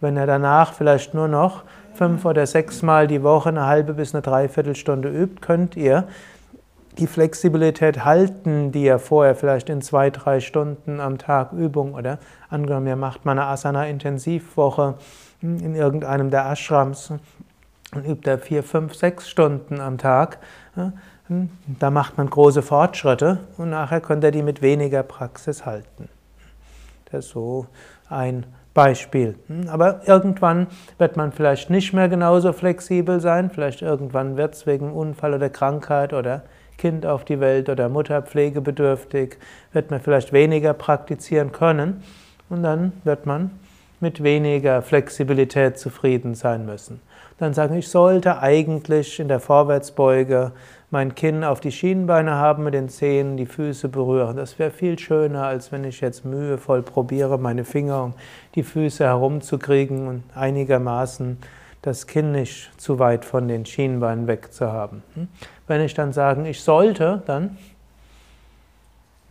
Wenn 0.00 0.16
ihr 0.16 0.26
danach 0.26 0.72
vielleicht 0.72 1.14
nur 1.14 1.28
noch 1.28 1.62
fünf 1.94 2.24
oder 2.24 2.46
sechs 2.46 2.82
Mal 2.82 3.06
die 3.06 3.22
Woche 3.22 3.48
eine 3.48 3.66
halbe 3.66 3.94
bis 3.94 4.14
eine 4.14 4.22
Dreiviertelstunde 4.22 5.08
übt, 5.08 5.40
könnt 5.40 5.76
ihr 5.76 6.06
die 6.98 7.06
Flexibilität 7.06 8.04
halten, 8.04 8.70
die 8.70 8.84
ihr 8.84 8.98
vorher 8.98 9.34
vielleicht 9.34 9.68
in 9.68 9.82
zwei, 9.82 10.10
drei 10.10 10.40
Stunden 10.40 11.00
am 11.00 11.18
Tag 11.18 11.52
Übung 11.52 11.94
oder 11.94 12.18
angenommen, 12.48 12.86
ihr 12.86 12.96
macht 12.96 13.24
mal 13.24 13.32
eine 13.32 13.46
Asana-Intensivwoche 13.46 14.94
in 15.42 15.74
irgendeinem 15.74 16.30
der 16.30 16.46
Ashrams 16.46 17.12
und 17.94 18.06
übt 18.06 18.22
da 18.22 18.38
vier, 18.38 18.62
fünf, 18.62 18.94
sechs 18.94 19.28
Stunden 19.28 19.80
am 19.80 19.98
Tag. 19.98 20.38
Da 21.80 21.90
macht 21.90 22.16
man 22.16 22.30
große 22.30 22.62
Fortschritte 22.62 23.38
und 23.56 23.70
nachher 23.70 24.00
könnt 24.00 24.24
ihr 24.24 24.30
die 24.30 24.42
mit 24.42 24.62
weniger 24.62 25.02
Praxis 25.02 25.66
halten. 25.66 26.08
Das 27.10 27.26
ist 27.26 27.32
so 27.32 27.66
ein 28.08 28.46
Beispiel. 28.74 29.36
Aber 29.68 30.00
irgendwann 30.04 30.66
wird 30.98 31.16
man 31.16 31.32
vielleicht 31.32 31.70
nicht 31.70 31.92
mehr 31.92 32.08
genauso 32.08 32.52
flexibel 32.52 33.20
sein, 33.20 33.50
vielleicht 33.50 33.82
irgendwann 33.82 34.36
wird 34.36 34.54
es 34.54 34.66
wegen 34.66 34.92
Unfall 34.92 35.34
oder 35.34 35.48
Krankheit 35.48 36.12
oder 36.12 36.42
Kind 36.76 37.06
auf 37.06 37.24
die 37.24 37.38
Welt 37.38 37.68
oder 37.68 37.88
Mutter 37.88 38.20
pflegebedürftig, 38.20 39.38
wird 39.72 39.90
man 39.92 40.00
vielleicht 40.00 40.32
weniger 40.32 40.74
praktizieren 40.74 41.52
können 41.52 42.02
und 42.50 42.64
dann 42.64 42.92
wird 43.04 43.26
man 43.26 43.52
mit 44.00 44.22
weniger 44.22 44.82
Flexibilität 44.82 45.78
zufrieden 45.78 46.34
sein 46.34 46.66
müssen. 46.66 47.00
Dann 47.38 47.54
sagen, 47.54 47.74
ich 47.76 47.88
sollte 47.88 48.40
eigentlich 48.40 49.18
in 49.18 49.28
der 49.28 49.40
Vorwärtsbeuge 49.40 50.52
mein 50.94 51.16
Kinn 51.16 51.42
auf 51.42 51.58
die 51.58 51.72
Schienenbeine 51.72 52.36
haben, 52.36 52.62
mit 52.62 52.72
den 52.72 52.88
Zehen 52.88 53.36
die 53.36 53.46
Füße 53.46 53.88
berühren. 53.88 54.36
Das 54.36 54.60
wäre 54.60 54.70
viel 54.70 54.96
schöner, 54.96 55.44
als 55.44 55.72
wenn 55.72 55.82
ich 55.82 56.00
jetzt 56.00 56.24
mühevoll 56.24 56.82
probiere, 56.82 57.36
meine 57.36 57.64
Finger 57.64 58.04
um 58.04 58.14
die 58.54 58.62
Füße 58.62 59.04
herumzukriegen 59.04 60.06
und 60.06 60.22
einigermaßen 60.36 61.38
das 61.82 62.06
Kinn 62.06 62.30
nicht 62.30 62.70
zu 62.80 63.00
weit 63.00 63.24
von 63.24 63.48
den 63.48 63.66
Schienbeinen 63.66 64.28
wegzuhaben. 64.28 65.02
Hm? 65.14 65.26
Wenn 65.66 65.80
ich 65.80 65.94
dann 65.94 66.12
sage, 66.12 66.48
ich 66.48 66.62
sollte, 66.62 67.24
dann 67.26 67.58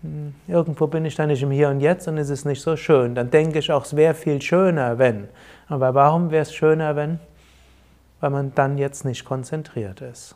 hm, 0.01 0.35
irgendwo 0.49 0.87
bin 0.87 1.05
ich 1.05 1.15
dann 1.15 1.29
nicht 1.29 1.43
im 1.43 1.51
Hier 1.51 1.69
und 1.69 1.79
Jetzt 1.79 2.09
und 2.09 2.17
es 2.17 2.29
ist 2.29 2.43
nicht 2.43 2.61
so 2.61 2.75
schön. 2.75 3.15
Dann 3.15 3.31
denke 3.31 3.59
ich 3.59 3.71
auch, 3.71 3.85
es 3.85 3.95
wäre 3.95 4.15
viel 4.15 4.41
schöner, 4.41 4.97
wenn. 4.97 5.29
Aber 5.69 5.93
warum 5.93 6.29
wäre 6.29 6.41
es 6.41 6.53
schöner, 6.53 6.97
wenn? 6.97 7.21
Weil 8.19 8.31
man 8.31 8.53
dann 8.53 8.77
jetzt 8.77 9.05
nicht 9.05 9.23
konzentriert 9.23 10.01
ist. 10.01 10.35